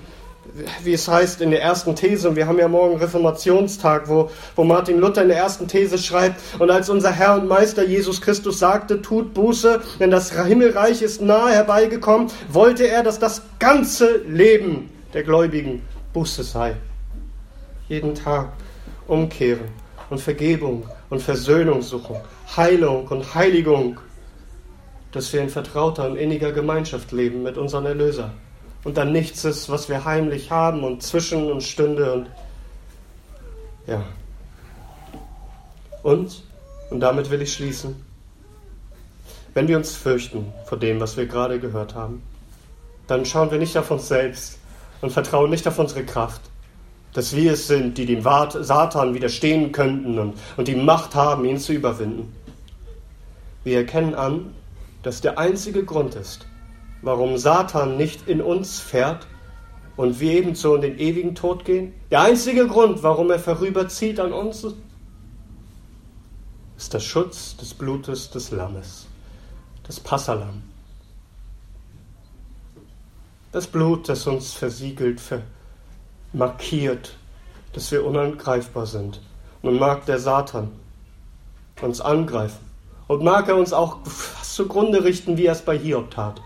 wie 0.83 0.93
es 0.93 1.07
heißt 1.07 1.41
in 1.41 1.51
der 1.51 1.61
ersten 1.61 1.95
These, 1.95 2.29
und 2.29 2.35
wir 2.35 2.47
haben 2.47 2.59
ja 2.59 2.67
morgen 2.67 2.97
Reformationstag, 2.97 4.07
wo, 4.07 4.29
wo 4.55 4.63
Martin 4.63 4.99
Luther 4.99 5.23
in 5.23 5.27
der 5.27 5.37
ersten 5.37 5.67
These 5.67 5.97
schreibt, 5.97 6.39
und 6.59 6.71
als 6.71 6.89
unser 6.89 7.11
Herr 7.11 7.35
und 7.35 7.47
Meister 7.47 7.83
Jesus 7.83 8.21
Christus 8.21 8.59
sagte, 8.59 9.01
tut 9.01 9.33
Buße, 9.33 9.81
denn 9.99 10.11
das 10.11 10.31
Himmelreich 10.31 11.01
ist 11.01 11.21
nahe 11.21 11.51
herbeigekommen, 11.51 12.29
wollte 12.49 12.87
er, 12.87 13.03
dass 13.03 13.19
das 13.19 13.41
ganze 13.59 14.17
Leben 14.27 14.89
der 15.13 15.23
Gläubigen 15.23 15.81
Buße 16.13 16.43
sei. 16.43 16.75
Jeden 17.89 18.15
Tag 18.15 18.53
umkehren 19.07 19.69
und 20.09 20.19
Vergebung 20.19 20.83
und 21.09 21.21
Versöhnung 21.21 21.81
suchen, 21.81 22.15
Heilung 22.55 23.07
und 23.07 23.35
Heiligung, 23.35 23.99
dass 25.11 25.31
wir 25.33 25.41
in 25.41 25.49
vertrauter 25.49 26.09
und 26.09 26.17
inniger 26.17 26.51
Gemeinschaft 26.51 27.11
leben 27.11 27.43
mit 27.43 27.57
unserem 27.57 27.85
Erlöser 27.85 28.31
und 28.85 28.95
dann 28.95 29.11
nichts 29.11 29.43
ist, 29.43 29.67
was 29.67 29.89
wir 29.89 30.05
heimlich 30.05 30.51
haben 30.51 30.83
und 30.85 31.03
zwischen 31.03 31.51
und 31.51 31.61
stünde 31.61 32.13
und 32.13 32.27
ja. 33.87 34.03
Und, 36.01 36.43
und 36.91 36.99
damit 36.99 37.29
will 37.29 37.41
ich 37.41 37.53
schließen, 37.53 37.95
Wenn 39.55 39.69
wir 39.69 39.77
uns 39.77 39.95
fürchten 39.95 40.51
vor 40.65 40.77
dem, 40.77 40.99
was 40.99 41.15
wir 41.15 41.27
gerade 41.27 41.61
gehört 41.61 41.95
haben, 41.95 42.21
dann 43.07 43.25
schauen 43.25 43.51
wir 43.51 43.57
nicht 43.57 43.77
auf 43.77 43.89
uns 43.89 44.09
selbst 44.09 44.59
und 45.01 45.13
vertrauen 45.13 45.49
nicht 45.49 45.65
auf 45.65 45.79
unsere 45.79 46.03
Kraft, 46.03 46.41
dass 47.13 47.33
wir 47.33 47.53
es 47.53 47.67
sind, 47.67 47.97
die 47.97 48.05
dem 48.05 48.21
Satan 48.21 49.13
widerstehen 49.13 49.71
könnten 49.71 50.19
und, 50.19 50.33
und 50.57 50.67
die 50.67 50.75
Macht 50.75 51.15
haben, 51.15 51.45
ihn 51.45 51.57
zu 51.57 51.71
überwinden. 51.71 52.35
Wir 53.63 53.77
erkennen 53.77 54.13
an, 54.13 54.53
dass 55.03 55.21
der 55.21 55.39
einzige 55.39 55.85
Grund 55.85 56.15
ist, 56.15 56.45
warum 57.05 57.37
Satan 57.37 57.97
nicht 57.97 58.27
in 58.27 58.41
uns 58.41 58.79
fährt 58.79 59.27
und 59.95 60.19
wir 60.19 60.31
ebenso 60.31 60.75
in 60.75 60.81
den 60.81 60.97
ewigen 60.97 61.35
Tod 61.35 61.63
gehen, 61.63 61.93
der 62.09 62.21
einzige 62.21 62.67
Grund, 62.67 63.03
warum 63.03 63.29
er 63.29 63.37
vorüberzieht 63.37 64.19
an 64.19 64.33
uns, 64.33 64.65
ist 66.75 66.93
der 66.93 66.99
Schutz 66.99 67.55
des 67.57 67.75
Blutes 67.75 68.31
des 68.31 68.49
Lammes, 68.49 69.05
das 69.83 69.99
Passalam. 69.99 70.63
Das 73.51 73.67
Blut, 73.67 74.09
das 74.09 74.25
uns 74.27 74.53
versiegelt, 74.53 75.21
markiert, 76.33 77.15
dass 77.73 77.91
wir 77.91 78.03
unangreifbar 78.03 78.87
sind. 78.87 79.21
Nun 79.61 79.77
mag 79.77 80.05
der 80.07 80.19
Satan 80.19 80.71
uns 81.81 82.01
angreifen 82.01 82.59
und 83.07 83.23
mag 83.23 83.47
er 83.47 83.57
uns 83.57 83.73
auch 83.73 83.99
zugrunde 84.41 85.03
richten, 85.03 85.37
wie 85.37 85.45
er 85.45 85.53
es 85.53 85.61
bei 85.61 85.77
Hiob 85.77 86.09
tat. 86.09 86.41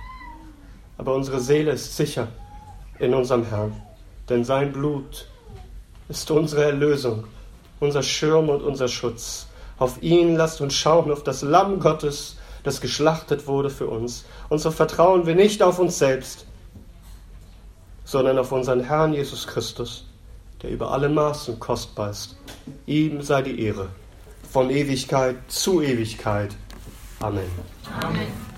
Aber 1.00 1.16
unsere 1.16 1.40
Seele 1.40 1.72
ist 1.72 1.96
sicher 1.96 2.28
in 3.00 3.14
unserem 3.14 3.46
Herrn, 3.46 3.72
denn 4.28 4.44
sein 4.44 4.74
Blut 4.74 5.28
ist 6.10 6.30
unsere 6.30 6.66
Erlösung, 6.66 7.24
unser 7.80 8.04
Schirm 8.04 8.50
und 8.50 8.62
unser 8.62 8.90
Schutz. 8.90 9.48
Auf 9.78 10.04
ihn 10.04 10.36
lasst 10.36 10.60
uns 10.60 10.74
schauen, 10.74 11.10
auf 11.10 11.24
das 11.24 11.42
Lamm 11.42 11.80
Gottes, 11.80 12.36
das 12.64 12.82
geschlachtet 12.82 13.48
wurde 13.48 13.70
für 13.70 13.88
uns. 13.88 14.26
Und 14.50 14.60
so 14.60 14.72
vertrauen 14.72 15.26
wir 15.26 15.36
nicht 15.36 15.64
auf 15.64 15.80
uns 15.80 15.98
selbst, 15.98 16.46
sondern 18.04 18.38
auf 18.38 18.52
unseren 18.52 18.82
Herrn 18.82 19.14
Jesus 19.14 19.48
Christus, 19.48 20.06
der 20.62 20.72
über 20.72 20.92
alle 20.92 21.08
Maßen 21.08 21.62
kostbar 21.62 22.10
ist. 22.10 22.36
Ihm 22.88 23.22
sei 23.22 23.42
die 23.42 23.64
Ehre 23.64 23.88
von 24.52 24.70
Ewigkeit 24.70 25.38
zu 25.48 25.82
Ewigkeit. 25.82 26.54
Amen. 27.22 27.50
Amen. 28.02 28.49